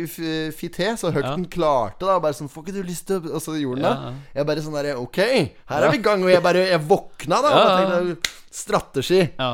fitte 0.59 0.91
så 1.01 1.13
høyt 1.15 1.29
han 1.29 1.47
klarte. 1.53 2.05
da 2.05 2.19
Bare 2.21 2.37
sånn 2.37 2.51
'Får 2.53 2.67
ikke 2.67 2.75
du 2.77 2.83
lyst 2.85 3.07
til 3.09 3.23
Og 3.31 3.41
så 3.41 3.55
gjorde 3.57 3.87
han 3.87 4.03
det. 4.13 4.23
Jeg 4.37 4.49
bare 4.51 4.65
sånn 4.67 4.77
derre 4.77 4.97
Ok, 5.01 5.19
her 5.19 5.87
er 5.87 5.91
vi 5.95 6.01
i 6.01 6.05
gang. 6.05 6.25
Og 6.25 6.31
jeg 6.35 6.43
bare 6.43 6.67
Jeg 6.69 6.81
våkna, 6.91 7.41
da. 7.41 7.53
Og 7.55 7.71
tenkte 7.79 8.35
Strategi. 8.53 9.23
Ja. 9.39 9.53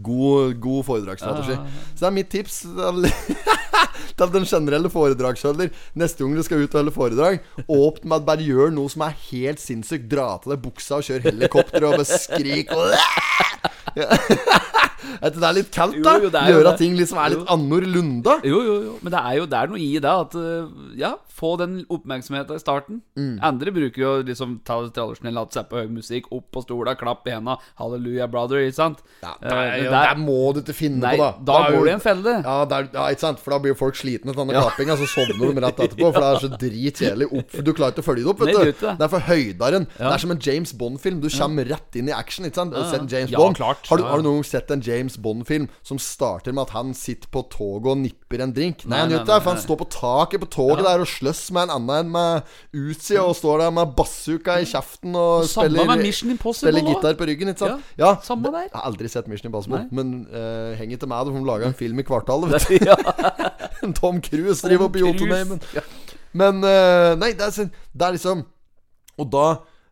God, 0.00 0.60
god 0.60 0.84
foredragsstrategi. 0.86 1.56
Så 1.96 1.98
det 2.04 2.06
er 2.06 2.14
mitt 2.14 2.30
tips 2.30 2.62
til, 4.20 4.32
den 4.34 4.44
generelle 4.48 4.90
foredragsholder. 4.92 5.70
Neste 5.98 6.24
gang 6.24 6.36
du 6.36 6.42
skal 6.46 6.64
ut 6.64 6.74
og 6.74 6.80
holde 6.82 6.94
foredrag, 6.96 7.40
åpne 7.66 8.10
med 8.10 8.18
at 8.20 8.26
bare 8.28 8.46
gjør 8.46 8.74
noe 8.76 8.92
som 8.92 9.06
er 9.06 9.16
helt 9.30 9.62
sinnssykt. 9.62 10.08
Dra 10.10 10.32
til 10.42 10.54
deg 10.54 10.62
buksa 10.64 10.98
og 11.00 11.06
kjør 11.06 11.26
helikopter 11.30 11.86
og 11.88 11.96
bare 11.98 12.08
skrik 12.08 12.72
du, 12.76 12.94
Det 15.20 15.42
er 15.42 15.54
litt 15.56 15.70
kaldt, 15.74 15.96
da. 16.04 16.12
Jo, 16.20 16.28
jo, 16.28 16.30
Gjøre 16.52 16.72
ting 16.78 16.94
liksom 16.98 17.18
er 17.20 17.32
litt 17.34 17.48
annorlunda. 17.50 18.36
Jo, 18.46 18.60
jo, 18.64 18.74
jo. 18.86 18.92
Men 19.02 19.14
det 19.14 19.20
er 19.26 19.36
jo 19.40 19.46
det 19.50 19.58
er 19.58 19.70
noe 19.72 19.80
i 19.82 19.88
det 20.00 20.10
at 20.12 20.36
øh, 20.38 20.68
Ja, 21.00 21.10
få 21.40 21.54
den 21.60 21.78
oppmerksomheten 21.92 22.58
i 22.58 22.60
starten. 22.62 23.00
Mm. 23.18 23.38
Andre 23.48 23.72
bruker 23.74 24.02
jo 24.04 24.10
liksom 24.28 24.58
ta 24.66 24.76
det 24.84 24.92
tradisjonelle, 24.96 25.34
late 25.40 25.56
seg 25.56 25.68
på 25.70 25.80
høy 25.80 25.88
musikk, 25.92 26.28
opp 26.36 26.50
på 26.52 26.62
stola, 26.66 26.94
klapp 27.00 27.24
i 27.30 27.32
henda, 27.34 27.56
halleluja, 27.80 28.28
brother, 28.32 28.60
ikke 28.66 28.76
sant? 28.76 29.00
Ja, 29.24 29.34
Eh, 29.40 29.48
der, 29.48 29.88
der- 29.88 30.08
der 30.10 30.20
må 30.20 30.52
du 30.54 30.60
ikke 30.60 30.74
finne 30.76 31.00
Nei, 31.00 31.14
på, 31.16 31.24
da. 31.24 31.30
da 31.48 31.58
da 31.64 31.70
går 31.72 31.86
du 31.86 31.90
i 31.90 31.94
en 31.96 32.02
felle. 32.04 32.34
Ja, 32.44 32.56
der, 32.68 32.88
ja, 32.92 33.06
ikke 33.14 33.24
sant? 33.24 33.40
For 33.40 33.54
da 33.56 33.59
blir 33.64 33.76
folk 33.78 33.96
slitne 33.98 34.32
av 34.34 34.38
denne 34.40 34.56
klappinga, 34.56 34.96
så 35.00 35.06
sovner 35.10 35.52
de 35.54 35.64
rett 35.64 35.82
etterpå. 35.86 36.10
For 36.14 36.20
det 36.20 36.30
er 36.30 36.42
så 36.44 36.50
dritkjedelig. 36.64 37.28
Opp, 37.40 37.56
du 37.66 37.72
klarer 37.76 37.94
ikke 37.94 38.04
å 38.04 38.08
følge 38.08 38.24
det 38.24 38.32
opp, 38.32 38.40
vet 38.44 38.54
du 38.54 38.60
det. 38.70 38.94
Det 39.00 39.06
er 39.06 39.12
for 39.12 39.26
høydaren. 39.30 39.86
Det 39.96 40.10
er 40.12 40.24
som 40.24 40.34
en 40.34 40.42
James 40.46 40.72
Bond-film. 40.80 41.20
Du 41.24 41.28
kommer 41.32 41.68
rett 41.70 41.98
inn 42.00 42.10
i 42.10 42.14
action. 42.16 42.46
Ikke 42.48 42.60
sant? 42.62 42.74
Har 42.76 42.86
du 42.86 42.90
sett 42.94 43.06
James 43.14 43.30
Ja, 43.34 43.38
Bond? 43.42 43.56
klart. 43.60 43.86
Har, 43.90 44.00
du, 44.00 44.04
Ja, 44.04 44.08
ja. 44.08 44.12
har 44.14 44.22
du 44.22 44.28
noen 44.28 44.40
gang 44.40 44.48
sett 44.50 44.70
en 44.74 44.82
James 44.84 45.16
Bond-film 45.20 45.68
som 45.86 45.98
starter 46.02 46.52
med 46.56 46.64
at 46.68 46.74
han 46.76 46.94
sitter 46.96 47.28
på 47.32 47.44
toget 47.52 47.90
og 47.92 48.00
nipper 48.02 48.44
en 48.44 48.54
drink? 48.56 48.84
Nei, 48.86 48.90
Nei, 48.90 49.00
han 49.00 49.08
nei, 49.08 49.16
gjør 49.16 49.24
ikke 49.24 49.32
det. 49.34 49.40
For 49.44 49.50
han 49.54 49.62
står 49.66 49.80
på 49.84 49.88
taket 49.96 50.44
på 50.44 50.50
toget 50.56 50.84
der 50.88 51.04
og 51.04 51.10
sløss 51.10 51.42
med 51.56 51.68
en 51.68 51.74
annen 51.76 51.96
enn 52.00 52.12
med 52.14 52.54
Uzi, 52.76 53.16
og 53.20 53.34
står 53.38 53.64
der 53.64 53.74
med 53.80 53.94
bazooka 53.98 54.58
i 54.62 54.66
kjeften 54.70 55.14
og 55.18 55.44
Samme 55.50 55.70
spiller 55.70 56.50
Spiller 56.60 56.84
gitar 56.86 57.16
på 57.18 57.26
ryggen, 57.28 57.50
ikke 57.52 57.64
sant? 57.64 57.82
Ja, 58.00 58.14
samme 58.24 58.50
der. 58.52 58.68
Jeg 58.68 58.74
har 58.76 58.86
aldri 58.88 59.08
sett 59.10 59.28
Mission 59.30 59.50
Impossible, 59.50 59.82
Nei. 59.84 59.88
men 59.96 60.12
uh, 60.30 60.72
heng 60.78 60.92
ikke 60.94 61.08
med. 61.10 61.26
Du 61.28 61.34
får 61.34 61.46
lage 61.50 61.70
en 61.70 61.76
film 61.82 61.98
i 62.02 62.06
kvartalet. 62.06 62.54
Vet 62.54 62.68
du. 62.70 62.90
Tom 64.00 64.20
Cruise 64.20 64.62
driver 64.66 64.88
Cruise. 64.88 65.06
Jotunheimen. 65.06 65.60
Ja. 65.74 65.82
Men 66.32 66.60
uh, 66.62 67.16
Nei, 67.18 67.32
det 67.34 67.42
er, 67.48 67.54
sånn- 67.54 67.72
det 67.92 68.06
er 68.06 68.14
liksom 68.14 68.44
Og 69.18 69.26
da 69.32 69.46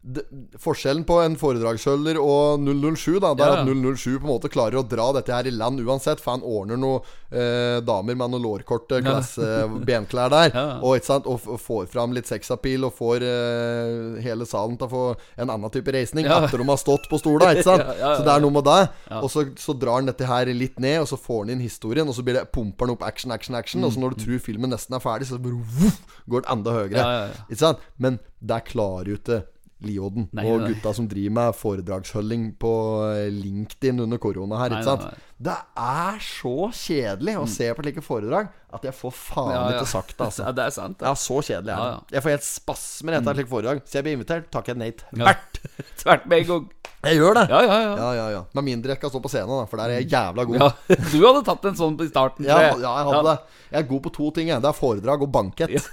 det, 0.09 0.25
Forskjellen 0.61 1.05
på 1.09 1.19
en 1.23 1.37
foredragsholder 1.39 2.19
og 2.21 2.63
007 2.65 3.19
Da 3.23 3.33
Det 3.37 3.45
er 3.45 3.55
Ja, 3.55 3.63
ja. 3.63 3.65
at 3.65 3.99
007 3.99 4.19
på 4.19 4.25
en 4.25 4.31
måte 4.33 4.53
klarer 4.53 4.81
å 4.81 4.87
dra 4.87 5.11
dette 5.17 5.35
her 5.35 5.49
i 5.49 5.55
land 5.55 5.81
uansett. 5.81 6.21
For 6.23 6.37
han 6.37 6.45
ordner 6.47 6.81
noen 6.81 7.05
eh, 7.33 7.81
damer 7.85 8.17
med 8.19 8.33
noen 8.35 8.45
lårkorte 8.45 9.01
klasse, 9.05 9.67
benklær 9.89 10.33
der. 10.33 10.53
Ja. 10.59 10.81
Og, 10.83 10.99
sant? 11.05 11.27
og 11.29 11.39
og, 11.47 11.59
får 11.61 11.87
fram 11.93 12.15
litt 12.17 12.29
sexappeal 12.29 12.87
og 12.89 12.95
får 12.97 13.25
eh, 13.27 14.19
hele 14.25 14.47
salen 14.49 14.79
til 14.79 14.89
å 14.89 14.91
få 14.91 15.03
en 15.39 15.53
annen 15.53 15.73
type 15.75 15.93
reisning 15.95 16.27
etter 16.27 16.59
de 16.59 16.67
har 16.69 16.81
stått 16.81 17.09
på 17.11 17.21
stola. 17.21 17.53
Ikke 17.55 17.67
sant? 17.69 17.85
Så 18.19 18.25
det 18.27 18.33
er 18.33 18.43
noe 18.43 18.55
med 18.55 18.67
det. 18.67 18.79
Og 19.21 19.29
så, 19.33 19.45
så 19.61 19.75
drar 19.79 20.01
han 20.01 20.11
dette 20.11 20.27
her 20.29 20.51
litt 20.55 20.81
ned, 20.83 21.03
og 21.03 21.11
så 21.11 21.19
får 21.21 21.45
han 21.45 21.55
inn 21.55 21.65
historien, 21.65 22.09
og 22.09 22.17
så 22.17 22.25
blir 22.27 22.41
det 22.41 22.49
pumper 22.55 22.89
han 22.89 22.97
opp 22.97 23.05
action, 23.07 23.35
action, 23.35 23.57
action. 23.59 23.85
Og 23.87 23.95
så 23.95 24.03
når 24.03 24.17
du 24.17 24.25
tror 24.25 24.43
filmen 24.43 24.73
nesten 24.75 24.97
er 24.97 25.05
ferdig, 25.05 25.29
så 25.31 25.39
bare 25.43 25.93
går 26.31 26.45
det 26.45 26.53
enda 26.57 26.75
høyere. 26.81 27.07
Mm. 27.07 27.39
Ikke 27.49 27.63
sant? 27.63 27.87
Men 28.01 28.19
der 28.39 28.65
klarer 28.67 29.13
jo 29.13 29.19
ikke 29.21 29.43
Liodden 29.87 30.25
Nei, 30.35 30.43
og 30.51 30.65
nei. 30.65 30.73
gutta 30.73 30.91
som 30.97 31.07
driver 31.07 31.35
med 31.37 31.55
foredragsholding 31.55 32.49
på 32.59 32.71
eh, 33.13 33.29
LinkedIn 33.31 34.01
under 34.03 34.19
korona 34.19 34.59
her. 34.65 34.73
Nei, 34.75 34.81
Ikke 34.83 34.91
sant? 34.91 35.25
Det 35.39 35.55
er 35.79 36.17
så 36.25 36.55
kjedelig 36.75 37.37
å 37.39 37.45
se 37.47 37.69
på 37.79 37.85
slike 37.87 38.03
foredrag 38.03 38.49
at 38.75 38.83
jeg 38.89 38.97
får 38.99 39.13
faen 39.15 39.53
Ja, 39.55 39.61
ja. 39.71 39.77
ikke 39.79 39.87
sagt 39.93 40.17
det, 40.17 40.25
altså. 40.27 40.43
ja, 40.49 40.55
det 40.59 40.65
er 40.67 40.75
sant. 40.75 41.05
Ja, 41.07 41.13
så 41.15 41.39
kjedelig 41.39 41.71
er 41.71 41.79
det. 41.79 41.79
Ja, 41.79 41.93
ja. 41.95 42.01
Jeg 42.17 42.25
får 42.25 42.35
helt 42.35 42.49
spasmer 42.49 43.19
etter 43.21 43.31
et 43.31 43.39
slike 43.39 43.53
foredrag. 43.55 43.85
Så 43.87 44.01
jeg 44.01 44.09
blir 44.09 44.19
invitert, 44.19 44.51
takker 44.55 44.75
jeg 44.75 44.83
nei. 44.83 44.91
Ja. 45.23 45.37
Tvert 46.03 46.27
med 46.27 46.43
en 46.43 46.51
gang. 46.51 46.67
Jeg 47.07 47.15
gjør 47.21 47.37
det. 47.39 47.45
Ja, 47.47 47.59
ja, 47.63 47.75
ja. 47.79 47.91
Ja, 47.95 48.07
ja, 48.19 48.25
ja. 48.35 48.39
Med 48.59 48.65
mindre 48.67 48.91
jeg 48.91 48.99
skal 48.99 49.13
stå 49.13 49.21
på 49.23 49.31
scenen, 49.31 49.53
da, 49.55 49.69
for 49.71 49.79
der 49.79 49.93
er 49.95 50.01
jeg 50.03 50.11
jævla 50.11 50.45
god. 50.51 50.57
ja. 50.59 50.71
Du 51.13 51.21
hadde 51.23 51.45
tatt 51.47 51.69
en 51.71 51.79
sånn 51.79 51.95
i 52.03 52.09
starten. 52.11 52.49
Ja, 52.49 52.57
ja, 52.59 52.73
jeg. 52.75 52.91
hadde 52.91 53.15
hadde 53.15 53.37
det. 53.37 53.61
Jeg 53.71 53.79
er 53.85 53.89
god 53.93 54.03
på 54.09 54.13
to 54.19 54.31
ting. 54.35 54.51
Jeg. 54.51 54.65
Det 54.65 54.73
er 54.73 54.79
foredrag 54.81 55.23
og 55.23 55.31
bankett. 55.39 55.89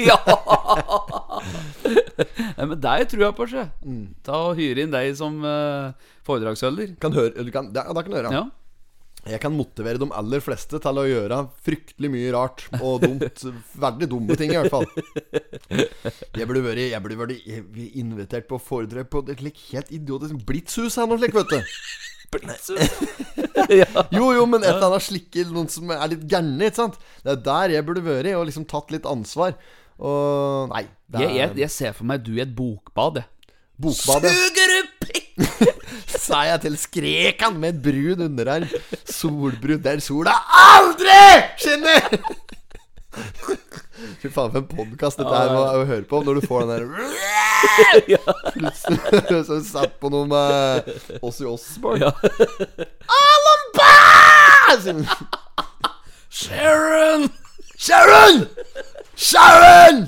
Ja. 0.00 0.16
Nei, 2.16 2.66
men 2.66 2.76
deg 2.80 3.08
tror 3.10 3.26
jeg 3.26 3.36
på, 3.38 3.48
sjø. 3.50 3.64
Mm. 3.86 4.04
Ta 4.26 4.44
og 4.50 4.60
Hyre 4.60 4.84
inn 4.84 4.94
deg 4.94 5.10
som 5.18 5.40
uh, 5.44 5.92
foredragsholder. 6.26 6.94
Kan 7.02 7.16
høre, 7.16 7.34
du 7.36 7.52
kan, 7.54 7.72
ja, 7.74 7.84
da 7.90 8.04
kan 8.04 8.12
du 8.12 8.18
høre. 8.18 8.32
Ja. 8.34 8.46
Jeg 9.26 9.42
kan 9.42 9.50
motivere 9.50 9.98
de 9.98 10.06
aller 10.14 10.42
fleste 10.42 10.78
til 10.78 10.98
å 11.00 11.02
gjøre 11.02 11.40
fryktelig 11.66 12.10
mye 12.12 12.32
rart 12.34 12.62
og 12.78 13.02
dumt. 13.02 13.42
Veldig 13.86 14.08
dumme 14.12 14.36
ting, 14.38 14.54
i 14.54 14.60
hvert 14.60 14.70
fall. 14.70 14.86
Jeg 16.36 16.46
burde 16.46 16.62
vært 16.62 16.84
Jeg 16.84 17.02
burde 17.02 17.18
vært 17.24 17.96
invitert 17.98 18.46
på 18.50 18.60
foredrag 18.62 19.10
på 19.10 19.24
et 19.26 19.42
like, 19.42 19.64
helt 19.72 19.90
idiotisk 19.90 20.46
Blitzhus 20.46 21.00
her 21.00 21.10
nå, 21.10 21.18
slik, 21.18 21.34
vet 21.34 21.56
du. 21.56 21.58
ja. 23.80 23.86
Jo, 24.10 24.30
jo, 24.34 24.44
men 24.50 24.64
et 24.64 24.72
eller 24.72 24.90
annet 24.90 25.06
slikke 25.06 25.46
noen 25.50 25.70
som 25.72 25.90
er 25.94 26.12
litt 26.12 26.26
gærne, 26.30 26.68
ikke 26.68 26.82
sant. 26.82 27.00
Det 27.24 27.34
er 27.34 27.42
der 27.48 27.74
jeg 27.76 27.86
burde 27.86 28.04
vært, 28.06 28.32
og 28.36 28.46
liksom 28.48 28.66
tatt 28.68 28.92
litt 28.94 29.06
ansvar. 29.08 29.56
Og 29.98 30.68
Nei. 30.72 30.84
Det 31.06 31.20
Jeg, 31.22 31.30
er 31.30 31.36
jeg, 31.38 31.58
jeg 31.62 31.70
ser 31.70 31.92
for 31.94 32.08
meg 32.08 32.24
du 32.26 32.32
i 32.34 32.42
et 32.42 32.54
bokbad. 32.56 33.22
Bokbadet. 33.78 34.32
Suger 34.34 34.72
du 34.72 34.80
pikk? 35.06 35.22
Sa 36.16 36.42
jeg 36.48 36.62
til 36.64 36.76
skrek 36.80 37.44
han 37.44 37.60
med 37.62 37.76
et 37.76 37.82
brun 37.84 38.24
underarm. 38.26 38.66
Solbrun 39.06 39.82
der 39.84 40.02
sola 40.04 40.34
aldri 40.66 41.20
skinner! 41.60 42.10
Fy 44.20 44.28
faen, 44.28 44.50
for 44.52 44.58
en 44.60 44.66
podkast 44.68 45.16
dette 45.20 45.32
her 45.32 45.54
å, 45.56 45.84
høre 45.88 46.04
på 46.08 46.20
når 46.24 46.40
du 46.40 46.46
får 46.46 46.66
den 46.66 46.72
der 46.74 46.84
så 49.48 49.56
satt 49.64 49.94
på 50.02 50.10
noe 50.12 50.28
med 50.28 50.90
Åssi 51.24 51.46
Osborn. 51.48 52.04
Ja. 52.04 52.12
Sharon! 56.28 57.30
Sharon! 57.76 58.46
Sharon! 59.16 60.06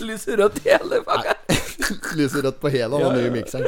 Lyser 0.00 0.36
rødt 0.40 0.62
hele 0.64 1.02
pakka. 1.04 1.34
Lyser 2.18 2.42
rødt 2.46 2.60
på 2.60 2.70
hele 2.72 3.00
den 3.02 3.18
nye 3.18 3.32
mikseren. 3.34 3.66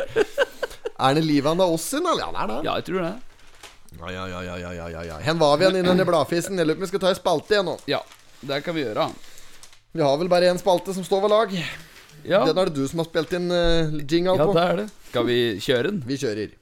Er 1.03 1.19
det 1.19 1.25
livet 1.27 1.51
av 1.53 1.61
oss 1.75 1.85
sin, 1.93 2.07
eller? 2.07 2.23
Ja, 2.25 2.33
det 2.33 2.43
er 2.43 2.49
det. 2.53 2.59
Ja, 2.65 2.75
jeg 2.79 2.87
tror 2.89 3.05
det. 3.05 3.13
Ja, 3.99 4.11
ja, 4.13 4.25
ja, 4.29 4.57
ja, 4.57 4.73
ja, 4.73 4.89
ja, 4.89 5.03
ja. 5.11 5.19
Hen 5.23 5.39
var 5.39 5.59
vi 5.61 5.67
igjen 5.67 5.83
inne 5.83 6.05
i 6.05 6.09
bladfisen? 6.09 6.57
Jeg 6.59 6.67
lurer 6.69 6.79
på 6.79 6.85
om 6.85 6.87
vi 6.87 6.91
skal 6.93 7.03
ta 7.05 7.11
en 7.13 7.19
spalte 7.19 7.57
igjen 7.57 7.69
nå. 7.69 7.75
Ja, 7.91 8.01
det 8.49 8.63
kan 8.65 8.77
vi 8.77 8.87
gjøre. 8.87 9.09
Vi 9.93 10.01
har 10.07 10.17
vel 10.23 10.31
bare 10.33 10.49
én 10.49 10.61
spalte 10.61 10.95
som 10.97 11.05
står 11.05 11.27
ved 11.27 11.35
lag. 11.35 11.53
Ja, 12.25 12.45
Den 12.47 12.59
er 12.59 12.71
det 12.71 12.79
du 12.79 12.87
som 12.89 13.03
har 13.03 13.09
spilt 13.11 13.35
inn 13.37 13.51
uh, 13.51 13.93
jingle 14.09 14.39
ja 14.39 14.47
på. 14.47 14.55
det 14.57 14.65
er 14.65 14.81
det. 14.81 14.89
Skal 15.11 15.27
vi 15.29 15.39
kjøre 15.61 15.91
den? 15.91 16.01
Vi 16.07 16.19
kjører. 16.23 16.55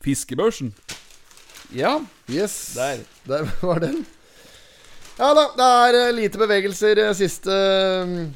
Fiskebørsen. 0.00 0.72
Ja, 1.76 1.98
Yes. 2.30 2.74
Der. 2.74 2.98
Der 3.26 3.48
var 3.62 3.80
den. 3.82 4.04
Ja 5.20 5.32
da, 5.36 5.42
det 5.52 5.66
er 5.66 5.96
eh, 5.98 6.12
lite 6.16 6.38
bevegelser 6.40 7.00
eh, 7.02 7.16
siste 7.18 7.56
mm, 8.08 8.28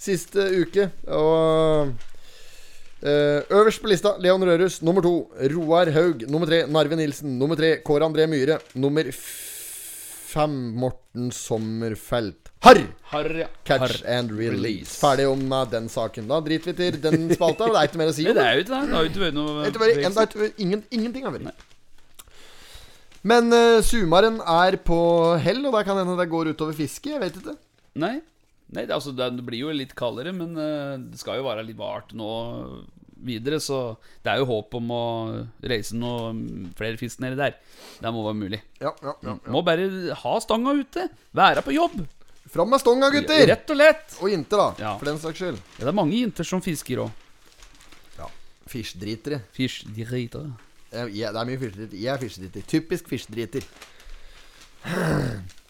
Siste 0.00 0.46
uke. 0.62 0.86
Og 1.12 1.90
eh, 3.04 3.42
øverst 3.52 3.82
på 3.82 3.90
lista 3.90 4.14
Leon 4.22 4.46
Rørus. 4.48 4.78
Nummer 4.86 5.04
to 5.04 5.14
Roar 5.52 5.90
Haug. 5.92 6.24
Nummer 6.30 6.48
tre 6.48 6.62
Narve 6.70 6.96
Nilsen. 6.96 7.34
Nummer 7.38 7.58
tre 7.60 7.74
Kåre 7.84 8.08
André 8.08 8.24
Myhre. 8.30 8.56
Nummer 8.80 9.10
fem 10.30 10.54
Morten 10.80 11.28
Sommerfelt. 11.34 12.48
Harr! 12.64 12.80
Har, 13.10 13.28
ja. 13.34 13.48
Catch 13.64 13.80
Har. 13.82 14.18
and 14.18 14.32
release. 14.38 14.94
Ferdig 15.00 15.26
om 15.28 15.42
den 15.72 15.88
saken. 15.92 16.28
Da 16.30 16.40
driter 16.44 16.72
vi 16.72 16.76
til 16.78 17.02
den 17.02 17.28
spalta. 17.34 17.68
Det 17.68 17.82
er 17.82 17.90
ikke 17.90 18.00
mer 18.00 18.12
å 18.12 18.16
si. 18.16 18.24
Det 18.38 18.46
er 18.46 18.56
jo 18.56 18.64
ikke 18.64 18.72
det. 18.72 18.86
Det 18.86 18.96
har 18.96 19.04
jo 19.04 19.12
ikke 19.12 19.34
noe 19.36 19.66
Det 19.66 19.90
ikke 19.98 20.52
ingen, 20.62 20.84
Ingenting 20.94 21.28
har 21.28 21.36
vært. 21.36 21.66
Men 23.26 23.52
uh, 23.52 23.80
sumaren 23.84 24.38
er 24.40 24.78
på 24.84 25.00
hell, 25.44 25.62
og 25.68 25.76
det 25.76 25.84
kan 25.88 25.98
hende 26.00 26.16
det 26.18 26.30
går 26.30 26.54
utover 26.54 26.76
fisket. 26.76 27.14
Jeg 27.16 27.22
vet 27.22 27.40
ikke. 27.40 27.56
Nei, 28.00 28.18
Nei 28.70 28.84
det, 28.86 28.94
altså, 28.94 29.12
det 29.16 29.42
blir 29.42 29.64
jo 29.64 29.74
litt 29.74 29.96
kaldere, 29.98 30.32
men 30.36 30.54
uh, 30.56 30.96
det 31.02 31.20
skal 31.20 31.40
jo 31.40 31.48
være 31.48 31.66
litt 31.66 31.78
vart 31.80 32.14
nå 32.16 32.30
videre. 33.20 33.58
Så 33.60 33.80
det 34.24 34.32
er 34.32 34.40
jo 34.40 34.48
håp 34.48 34.78
om 34.78 34.94
å 34.94 35.04
reise 35.60 35.98
noe 35.98 36.30
mm, 36.36 36.70
flere 36.78 37.00
fisk 37.00 37.20
nedi 37.24 37.36
der. 37.40 37.58
Det 38.00 38.14
må 38.14 38.24
være 38.28 38.40
mulig. 38.40 38.62
Ja, 38.80 38.94
ja, 39.02 39.16
ja, 39.26 39.36
ja. 39.36 39.52
Må 39.52 39.64
bare 39.66 40.16
ha 40.22 40.34
stanga 40.40 40.76
ute. 40.78 41.10
Være 41.36 41.66
på 41.66 41.76
jobb. 41.76 42.00
Fram 42.50 42.72
med 42.72 42.80
stonga, 42.82 43.12
gutter! 43.14 43.44
Rett 43.46 43.68
og 43.70 43.78
lett. 43.78 44.14
Og 44.18 44.32
jenter, 44.32 44.58
da. 44.58 44.70
Ja. 44.82 44.94
For 44.98 45.06
den 45.06 45.20
saks 45.22 45.38
skyld. 45.38 45.60
Ja, 45.76 45.84
det 45.84 45.92
er 45.92 45.94
mange 45.94 46.16
jenter 46.16 46.46
som 46.48 46.62
fisker 46.64 47.04
òg. 47.04 47.12
Fisjdritere. 48.70 49.40
Fisjdritere. 49.50 49.94
de 49.94 50.04
driter. 50.06 50.69
Jeg, 50.90 51.14
jeg, 51.16 51.32
det 51.34 51.40
er 51.40 51.48
mye 51.48 51.58
fiskedritt. 51.60 51.92
Jeg 52.02 52.12
er 52.14 52.18
fiskedriter. 52.22 52.66
Typisk 52.70 53.08
fiskedriter. 53.08 53.66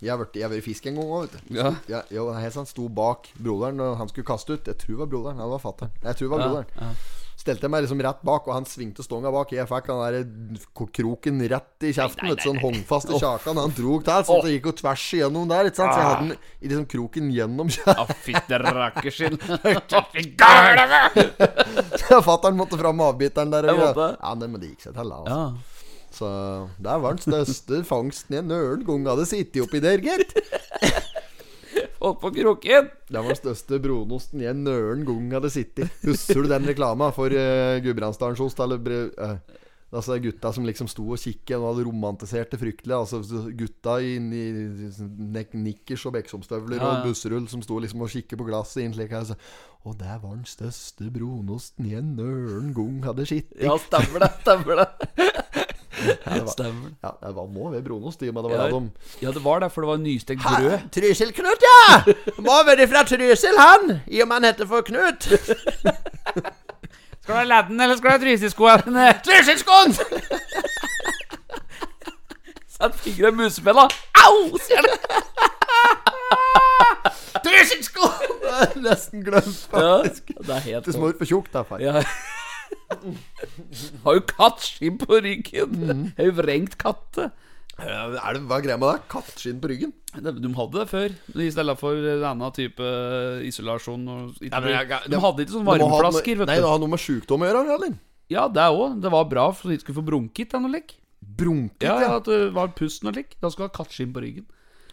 Jeg 0.01 0.09
har 0.12 0.18
vært, 0.21 0.37
jeg 0.39 0.62
fisk 0.64 0.87
en 0.87 1.01
gang 1.01 1.09
òg, 1.12 1.25
vet 1.27 1.33
du. 1.49 1.55
Ja. 1.59 1.73
Ja, 1.91 2.01
jo, 2.14 2.29
det 2.31 2.37
er 2.39 2.45
helt 2.47 2.55
sant. 2.57 2.71
Sto 2.71 2.87
bak 2.89 3.27
broderen 3.37 3.77
når 3.81 3.97
han 4.01 4.09
skulle 4.12 4.29
kaste 4.29 4.55
ut. 4.57 4.71
Jeg 4.71 4.79
tror 4.81 4.95
det 4.95 5.01
var 5.03 5.11
broderen. 5.12 5.41
Nei, 5.41 5.49
det 5.49 5.57
var 5.57 5.64
fatter'n. 5.64 5.97
Jeg 6.05 6.16
tror 6.21 6.27
det 6.27 6.31
var 6.33 6.41
Ja, 6.41 6.49
broderen. 6.49 6.71
ja. 6.81 6.93
Stelte 7.41 7.64
jeg 7.64 7.72
meg 7.72 7.86
liksom 7.86 8.01
rett 8.05 8.18
bak, 8.26 8.49
og 8.51 8.53
han 8.53 8.66
svingte 8.68 9.01
stonga 9.05 9.30
bak. 9.32 9.53
Jeg 9.57 9.64
fikk 9.68 9.86
den 9.88 10.01
der 10.05 10.64
kroken 10.93 11.41
rett 11.49 11.86
i 11.88 11.93
kjeften. 11.97 12.26
Nei, 12.28 12.34
nei, 12.34 12.36
nei, 12.36 12.45
Sånn 12.45 12.61
håndfast 12.61 13.12
i 13.14 13.20
kjakan. 13.22 13.61
Han 13.62 13.72
drog 13.78 14.05
til, 14.05 14.26
så 14.28 14.36
det 14.45 14.53
gikk 14.53 14.68
jo 14.68 14.74
tvers 14.82 15.05
igjennom 15.16 15.49
der. 15.49 15.70
Ikke 15.70 15.80
sant? 15.80 15.95
Så 15.95 16.03
jeg 16.03 16.09
hadde 16.11 16.26
den 16.26 16.34
i 16.36 16.68
liksom 16.68 16.86
kroken 16.93 17.30
gjennom 17.32 17.72
kjeften. 17.72 17.97
Å, 17.97 18.18
fytte 18.26 18.61
gæren! 20.43 20.93
Fatter'n 22.28 22.61
måtte 22.61 22.76
fram 22.80 23.01
med 23.01 23.09
avbiteren 23.09 23.57
der. 23.57 23.70
Ja, 23.72 24.34
men 24.36 24.61
det 24.61 24.74
gikk 24.74 24.84
seg 24.91 25.01
til, 25.01 25.16
altså. 25.16 25.32
Ja. 25.32 25.80
Så 26.11 26.28
der 26.82 27.01
var 27.01 27.16
den 27.16 27.22
største 27.24 27.80
fangsten 27.86 28.36
jeg 28.36 28.45
noen 28.51 28.84
gang 28.84 29.09
hadde 29.14 29.24
sittet 29.30 29.62
oppi 29.64 29.80
der, 29.80 30.03
gitt. 30.05 30.36
Holdt 32.03 32.20
på 32.22 32.33
kroken. 32.37 32.91
Det 33.11 33.18
var 33.20 33.31
den 33.31 33.41
største 33.41 33.81
brunosten 33.83 34.45
jeg 34.45 34.59
nøren 34.59 35.07
gang 35.09 35.33
hadde 35.39 35.53
sittet. 35.53 35.91
Husker 36.05 36.45
du 36.45 36.51
den 36.53 36.68
reklama 36.70 37.11
for 37.14 37.33
uh? 37.33 37.81
Eller 37.81 38.83
bre, 38.85 39.01
eh, 39.16 39.59
Altså 39.91 40.20
gutta 40.22 40.53
som 40.55 40.66
liksom 40.68 40.87
sto 40.87 41.03
og 41.11 41.18
kikket 41.18 41.57
og 41.57 41.64
hadde 41.72 41.85
romantisert 41.89 42.53
det 42.53 42.61
fryktelig. 42.61 42.95
Altså 42.95 43.41
Gutta 43.59 43.97
i, 43.99 44.12
i 44.22 44.45
nikkers 45.59 46.05
og 46.07 46.14
beksomstøvler 46.14 46.78
Ja, 46.78 46.85
ja. 46.85 46.93
og 47.01 47.09
busserull 47.09 47.49
som 47.51 47.64
sto 47.66 47.81
liksom 47.83 48.05
og 48.07 48.12
kikket 48.14 48.39
på 48.39 48.47
glasset 48.47 48.85
inn 48.85 48.95
slik 48.95 49.11
her. 49.16 49.26
Så, 49.26 49.39
og 49.83 49.99
der 49.99 50.20
var 50.22 50.37
den 50.37 50.47
største 50.47 51.11
brunosten 51.11 51.91
jeg 51.91 52.07
nøren 52.07 52.70
gang 52.76 53.03
hadde 53.09 53.26
sittet. 53.26 53.59
Ja, 53.66 53.74
stemmer 53.83 54.22
det. 54.22 54.31
Stemmer 54.45 54.85
det. 54.85 54.89
var- 56.27 56.53
Stemmer. 56.53 56.91
Ja, 57.05 57.11
det 57.27 57.35
var 57.37 57.47
må 57.55 57.71
ved 57.73 57.83
brunost, 57.85 58.23
i 58.23 58.29
og 58.29 58.35
med 58.35 58.43
det 58.45 58.51
var 58.51 58.57
Ja, 58.57 58.65
det 58.71 58.73
de 58.73 58.91
ja, 59.27 59.31
det 59.37 59.43
var 59.45 59.59
det, 59.61 59.73
for 59.73 59.81
det 59.85 59.89
var 59.89 59.97
nystekt 60.03 60.43
brød. 60.43 60.79
Trysil-Knut, 60.97 61.63
ja! 61.69 62.15
Må 62.39 62.57
være 62.67 62.89
fra 62.89 63.03
Trysil, 63.05 63.59
han! 63.59 64.01
I 64.07 64.21
og 64.23 64.29
med 64.29 64.35
han 64.41 64.45
heter 64.51 64.67
for 64.67 64.81
Knut. 64.87 65.23
Skal 67.23 67.35
du 67.35 67.39
ha 67.39 67.45
ladden, 67.45 67.81
eller 67.81 67.97
skal 67.97 68.11
du 68.11 68.15
ha 68.17 68.19
trysilskoene? 68.25 69.03
Trysilskoen! 69.27 69.93
Sett 72.81 72.95
fingre 73.05 73.29
i 73.29 73.37
musefella. 73.37 73.85
Au! 74.25 74.59
Ser 74.65 74.81
du? 74.83 74.95
Trysilskoen! 77.45 78.83
Nesten 78.83 79.23
glemt, 79.25 79.69
Ja, 79.73 80.01
faktisk. 80.01 80.33
det 80.41 80.55
er 80.57 80.65
helt 80.65 80.87
Det 80.89 80.95
smør 80.97 81.13
for 81.21 81.29
tjukt, 81.29 81.53
da, 81.55 81.63
far. 81.69 81.79
Ja. 81.85 82.03
Har 84.05 84.18
jo 84.18 84.25
kattskinn 84.29 84.99
på 85.01 85.21
ryggen. 85.25 85.77
Mm. 85.81 86.03
Har 86.18 86.29
jo 86.31 86.35
vrengt 86.41 86.77
katte. 86.81 87.31
Er 87.81 88.35
det, 88.37 88.43
hva 88.45 88.59
er 88.59 88.64
greia 88.66 88.77
med 88.77 88.91
det? 88.93 89.03
Kattskinn 89.09 89.61
på 89.62 89.71
ryggen? 89.73 89.93
De 90.12 90.33
de 90.37 90.51
hadde 90.59 90.77
det 90.83 90.89
før, 90.91 91.12
i 91.41 91.47
stedet 91.55 91.77
for 91.81 91.97
en 91.97 92.25
annen 92.33 92.53
type 92.53 92.89
isolasjon. 93.47 94.03
Og, 94.11 94.35
Ja, 94.43 94.61
men 94.61 94.75
jeg- 94.75 94.89
jeg- 94.91 95.11
de 95.11 95.21
hadde 95.21 95.45
ikke 95.47 95.55
sånne 95.55 95.71
varmeflasker, 95.71 96.37
Nei, 96.45 96.57
du. 96.57 96.61
det 96.62 96.68
har 96.68 96.79
noe 96.83 96.89
med 96.89 96.99
sjukdom 97.01 97.41
å 97.41 97.49
gjøre, 97.49 97.75
eller? 97.77 97.95
Ja, 98.29 98.49
det 98.49 98.61
òg. 98.68 99.01
Det 99.01 99.11
var 99.11 99.25
bra 99.25 99.51
for 99.53 99.68
at 99.68 99.71
de 99.71 99.79
ikke 99.79 99.87
skulle 99.87 100.03
få 100.03 100.09
bronkitt. 100.11 100.53
Brunket, 101.23 101.83
Ja, 101.83 102.01
ja. 102.01 102.09
ja, 102.09 102.16
at 102.16 102.25
det 102.25 102.53
var 102.53 102.68
pusten 102.68 103.09
og 103.09 103.14
lik. 103.16 103.37
Da 103.41 103.49
skulle 103.49 103.68
du 103.68 103.73
ha 103.77 103.85
kattskinn 103.85 104.12
på 104.12 104.21
ryggen. 104.23 104.45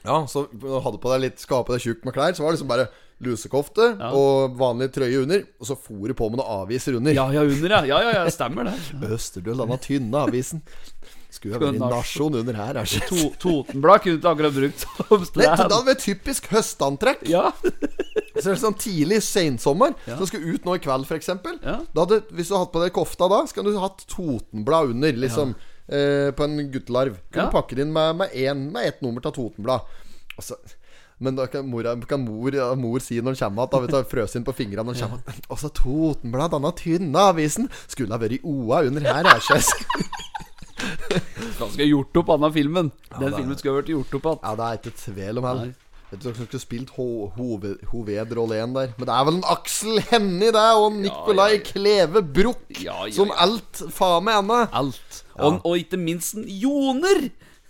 Ja, 0.06 0.26
så 0.26 0.48
du 0.52 0.68
hadde 0.80 1.00
på 1.02 1.10
deg 1.12 1.22
litt 1.22 1.40
Skape 1.40 1.68
deg 1.76 1.82
tjukk 1.82 2.06
med 2.06 2.14
klær, 2.14 2.32
så 2.36 2.44
var 2.44 2.52
det 2.52 2.60
liksom 2.60 2.68
bare 2.70 2.88
lusekofte 3.24 3.98
Ja. 4.00 4.12
og 4.14 4.58
vanlig 4.60 4.92
trøye 4.94 5.24
under, 5.24 5.44
og 5.60 5.66
så 5.70 5.78
for 5.80 6.08
du 6.08 6.14
på 6.18 6.30
med 6.30 6.38
noen 6.42 6.62
aviser 6.68 6.98
under. 7.00 7.16
Ja, 7.18 7.28
ja, 7.34 7.42
under, 7.42 7.70
ja. 7.70 7.82
Ja, 7.90 8.02
ja, 8.06 8.12
ja, 8.24 8.30
stemmer 8.34 8.70
det. 8.70 8.76
Østerdøl, 9.18 9.58
denne 9.64 9.78
tynne 9.82 10.24
avisen? 10.28 10.62
Skulle 11.34 11.58
ha 11.58 11.60
vært 11.62 11.82
nasjon 11.82 12.38
under 12.40 12.56
her, 12.58 12.78
er 12.82 12.86
To, 13.10 13.18
Totenblad 13.42 14.02
kunne 14.06 14.22
du 14.24 14.28
akkurat 14.30 14.54
brukt 14.56 14.80
som 14.86 15.20
det 15.20 15.28
stand. 15.28 15.60
hadde 15.60 15.80
vært 15.90 16.04
typisk 16.06 16.48
høstantrekk. 16.54 17.26
Ja. 17.30 17.52
Så 18.42 18.54
sånn 18.62 18.78
tidlig 18.78 19.18
sensommer. 19.26 19.96
Så 20.06 20.28
skal 20.30 20.44
du 20.46 20.54
ut 20.54 20.66
nå 20.66 20.76
i 20.78 20.82
kveld, 20.82 21.08
f.eks. 21.10 21.30
Ja. 21.66 21.80
Da 21.94 22.04
hadde, 22.06 22.20
hvis 22.38 22.48
du 22.50 22.54
hadde 22.54 22.64
hatt 22.68 22.74
på 22.76 22.84
deg 22.84 22.94
kofta 22.96 23.28
da, 23.34 23.42
så 23.50 23.58
kan 23.58 23.66
du 23.66 23.74
hatt 23.82 24.04
Totenblad 24.14 24.94
under, 24.94 25.18
liksom. 25.26 25.56
Eh, 25.90 26.30
på 26.38 26.46
en 26.46 26.58
guttelarv. 26.72 27.16
Ja. 27.34 27.48
du 27.48 27.54
pakke 27.56 27.76
det 27.80 27.86
inn 27.88 27.94
med, 27.96 28.18
med, 28.22 28.34
en, 28.46 28.68
med 28.76 28.88
ett 28.92 29.02
nummer 29.02 29.26
av 29.26 29.34
Totenblad. 29.36 29.90
Altså, 30.38 30.58
men 31.20 31.36
da 31.36 31.48
kan 31.50 31.66
mor, 31.66 31.88
kan 32.06 32.22
mor, 32.22 32.54
ja, 32.54 32.68
mor 32.78 33.02
si 33.02 33.18
når 33.22 33.34
han 33.34 33.40
kommer 33.56 33.72
igjen, 33.74 33.92
da 33.96 34.04
frøs 34.06 34.36
inn 34.38 34.46
på 34.46 34.54
fingrene 34.54 34.86
når 34.86 35.00
han 35.00 35.10
kommer 35.10 35.32
igjen 35.34 35.48
Altså, 35.50 35.72
Totenblad, 35.74 36.52
denne 36.54 36.72
tynne 36.78 37.24
avisen, 37.32 37.66
skulle 37.88 38.14
ha 38.14 38.22
vært 38.22 38.38
i 38.38 38.44
OA 38.46 38.84
under 38.92 39.02
her, 39.08 39.26
er 39.26 39.42
ikke 39.42 39.58
Han 41.58 41.90
gjort 41.90 42.18
opp 42.22 42.30
annen 42.36 42.54
filmen. 42.54 42.92
Den 43.18 43.34
er- 43.34 43.38
filmen 43.40 43.58
skulle 43.58 43.74
ha 43.76 43.82
vært 43.82 43.90
gjort 43.96 44.14
opp 44.20 44.26
igjen. 44.30 44.40
Ja, 44.44 44.56
det 44.56 44.66
er 44.68 44.78
ikke 44.78 44.98
tvil 45.02 45.38
om 45.42 45.48
heller. 45.50 45.66
Nei. 45.72 45.76
Vet 46.08 46.22
du 46.22 46.28
hvem 46.30 46.36
som 46.38 46.46
skulle 46.48 46.64
spilt 46.64 46.92
ho 46.96 47.06
hoved, 47.36 47.82
hovedrollen 47.92 48.74
der? 48.78 48.94
Men 48.96 49.10
det 49.10 49.16
er 49.16 49.26
vel 49.28 49.36
en 49.42 49.48
Aksel 49.52 49.98
Hennie, 50.08 50.54
det, 50.56 50.68
og 50.80 50.94
Nicolai 51.02 51.50
ja, 51.50 51.58
ja. 51.58 51.64
Kleve 51.68 52.22
Broch 52.24 52.80
Ja, 52.80 53.02
ja, 53.10 53.12
som 53.12 53.34
alt 53.36 53.82
faen 53.92 54.24
meg 54.24 54.38
ennå. 54.40 54.62
Alt. 54.72 55.24
Og, 55.36 55.60
og 55.66 55.76
ikke 55.82 56.00
minst 56.00 56.38
en 56.40 56.46
Joner! 56.48 57.26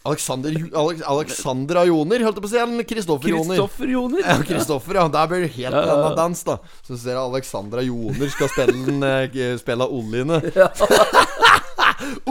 Alexander, 0.08 0.56
Alex, 0.82 1.02
Alexandra 1.12 1.84
Joner, 1.90 2.24
holdt 2.26 2.38
jeg 2.40 2.44
på 2.46 2.50
å 2.50 2.52
si. 2.54 2.60
Eller 2.64 2.88
Kristoffer 2.88 3.34
Joner. 3.34 3.58
Kristoffer 3.58 3.92
Joner. 3.92 4.22
Ja, 4.24 4.38
Kristoffer, 4.48 5.00
ja. 5.02 5.06
Der 5.18 5.30
blir 5.32 5.44
det 5.46 5.52
helt 5.58 5.76
Ja, 5.76 5.84
ja, 5.90 6.12
dans, 6.18 6.44
da. 6.48 6.58
Så 6.88 6.96
ser 7.02 7.16
jeg 7.16 7.24
Alexandra 7.24 7.84
Joner 7.86 8.32
skal 8.34 8.52
spille 8.54 8.78
den 8.88 9.04
eh, 9.04 9.56
Spille 9.62 9.88
Oline. 9.88 10.42
Ja. 10.58 10.70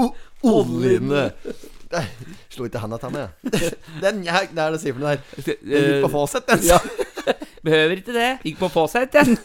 Oline. 0.47 1.31
Slo 2.53 2.67
ikke 2.67 2.81
handa 2.83 2.99
til 3.01 3.11
henne, 3.11 3.29
jeg. 3.53 3.73
Den 4.03 4.23
jeg, 4.27 4.49
Det 4.55 4.63
er 4.63 4.75
det 4.75 4.81
sier 4.83 4.95
for 4.97 5.03
noe 5.05 5.15
der. 5.15 5.21
Den 5.63 5.87
gikk 5.87 6.07
på 6.07 6.13
Fawcett, 6.15 6.49
den. 6.51 6.65
Ja. 6.67 6.79
Behøver 7.67 8.01
ikke 8.01 8.15
det. 8.17 8.31
Gikk 8.47 8.59
på 8.63 8.71
Fawcett, 8.75 9.13
den. 9.15 9.39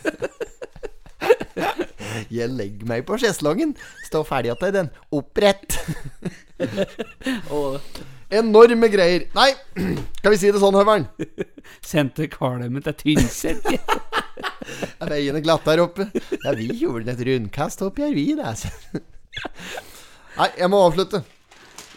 Jeg 2.32 2.49
legger 2.53 2.88
meg 2.89 3.05
på 3.07 3.17
sjeslongen. 3.21 3.75
Stå 4.07 4.23
ferdig 4.27 4.55
til 4.61 4.73
den. 4.77 4.91
Opprett. 5.15 5.79
Enorme 8.32 8.88
greier. 8.91 9.25
Nei, 9.36 9.49
skal 10.17 10.32
vi 10.34 10.39
si 10.39 10.51
det 10.53 10.61
sånn, 10.61 10.77
Høveren? 10.79 11.07
Sendte 11.91 12.29
Kvalheim 12.32 12.79
til 12.86 12.95
Tynset. 13.01 13.67
Er 15.01 15.11
veiene 15.11 15.41
glatt 15.43 15.67
der 15.67 15.84
oppe? 15.84 16.07
Ja, 16.45 16.53
vi 16.55 16.69
gjorde 16.79 17.11
et 17.11 17.23
rundkast 17.27 17.84
oppi 17.84 18.05
her, 18.05 18.15
vi, 18.15 18.29
da. 18.39 18.53
altså. 18.53 18.71
Nei, 20.38 20.49
jeg 20.57 20.71
må 20.71 20.79
avslutte. 20.86 21.23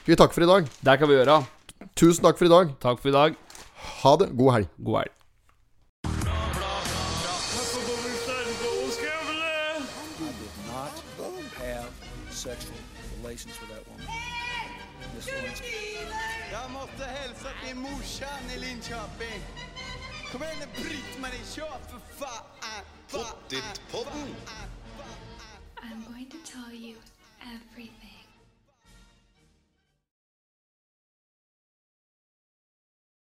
Skal 0.02 0.14
vi 0.14 0.20
takke 0.20 0.36
for 0.36 0.46
i 0.46 0.50
dag? 0.50 0.70
Det 0.90 0.96
kan 1.00 1.10
vi 1.10 1.20
gjøre. 1.20 1.38
Tusen 1.94 2.26
takk 2.26 2.40
for 2.40 2.50
i 2.50 2.54
dag. 2.54 2.74
Takk 2.82 2.98
for 3.02 3.12
i 3.12 3.14
dag. 3.14 3.38
Ha 4.02 4.16
det. 4.20 4.32
God 4.34 4.56
helg. 4.56 4.72
God 4.82 5.04
helg. 5.04 5.14